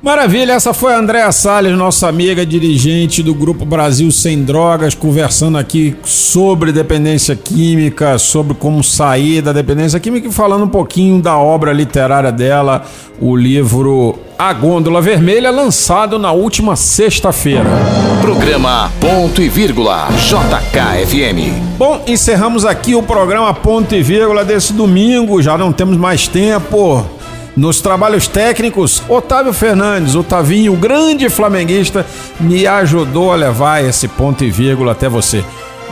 Maravilha, 0.03 0.51
essa 0.51 0.73
foi 0.73 0.93
a 0.93 0.97
Andréa 0.99 1.31
Salles, 1.31 1.77
nossa 1.77 2.09
amiga 2.09 2.45
dirigente 2.45 3.23
do 3.23 3.33
Grupo 3.33 3.63
Brasil 3.63 4.11
Sem 4.11 4.43
Drogas, 4.43 4.93
conversando 4.93 5.57
aqui 5.57 5.95
sobre 6.03 6.73
dependência 6.73 7.37
química, 7.37 8.17
sobre 8.17 8.53
como 8.53 8.83
sair 8.83 9.41
da 9.41 9.53
dependência 9.53 9.97
química 10.01 10.27
e 10.27 10.31
falando 10.31 10.65
um 10.65 10.67
pouquinho 10.67 11.21
da 11.21 11.37
obra 11.37 11.71
literária 11.71 12.33
dela, 12.33 12.83
o 13.17 13.33
livro 13.33 14.19
A 14.37 14.51
Gôndola 14.51 15.01
Vermelha, 15.01 15.49
lançado 15.49 16.19
na 16.19 16.33
última 16.33 16.75
sexta-feira. 16.75 17.69
Programa 18.19 18.91
Ponto 18.99 19.41
e 19.41 19.47
Vírgula, 19.47 20.09
JKFM. 20.17 21.77
Bom, 21.77 22.03
encerramos 22.05 22.65
aqui 22.65 22.93
o 22.93 23.01
programa 23.01 23.53
Ponto 23.53 23.95
e 23.95 24.03
Vírgula 24.03 24.43
desse 24.43 24.73
domingo, 24.73 25.41
já 25.41 25.57
não 25.57 25.71
temos 25.71 25.95
mais 25.95 26.27
tempo. 26.27 27.05
Nos 27.55 27.81
trabalhos 27.81 28.27
técnicos, 28.27 29.03
Otávio 29.07 29.53
Fernandes, 29.53 30.15
Otavinho, 30.15 30.73
o 30.73 30.77
grande 30.77 31.29
flamenguista, 31.29 32.05
me 32.39 32.65
ajudou 32.65 33.31
a 33.31 33.35
levar 33.35 33.83
esse 33.83 34.07
ponto 34.07 34.43
e 34.43 34.49
vírgula 34.49 34.93
até 34.93 35.07
você. 35.07 35.43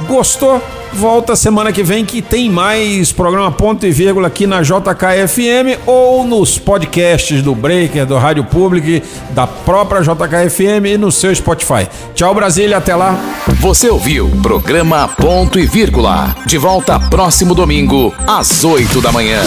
Gostou? 0.07 0.61
Volta 0.93 1.37
semana 1.37 1.71
que 1.71 1.83
vem 1.83 2.03
que 2.03 2.21
tem 2.21 2.49
mais 2.49 3.13
programa 3.13 3.49
ponto 3.51 3.85
e 3.85 3.91
vírgula 3.91 4.27
aqui 4.27 4.45
na 4.45 4.61
JKFM 4.61 5.79
ou 5.85 6.25
nos 6.25 6.57
podcasts 6.57 7.41
do 7.41 7.55
Breaker, 7.55 8.05
do 8.05 8.17
Rádio 8.17 8.43
Public, 8.43 9.01
da 9.29 9.47
própria 9.47 10.01
JKFM 10.01 10.85
e 10.87 10.97
no 10.97 11.11
seu 11.11 11.33
Spotify. 11.33 11.87
Tchau 12.13 12.35
Brasília, 12.35 12.77
até 12.77 12.93
lá. 12.93 13.17
Você 13.61 13.89
ouviu 13.89 14.29
programa 14.41 15.07
ponto 15.07 15.57
e 15.57 15.65
vírgula. 15.65 16.35
De 16.45 16.57
volta 16.57 16.99
próximo 16.99 17.55
domingo 17.55 18.13
às 18.27 18.65
8 18.65 18.99
da 18.99 19.11
manhã. 19.13 19.41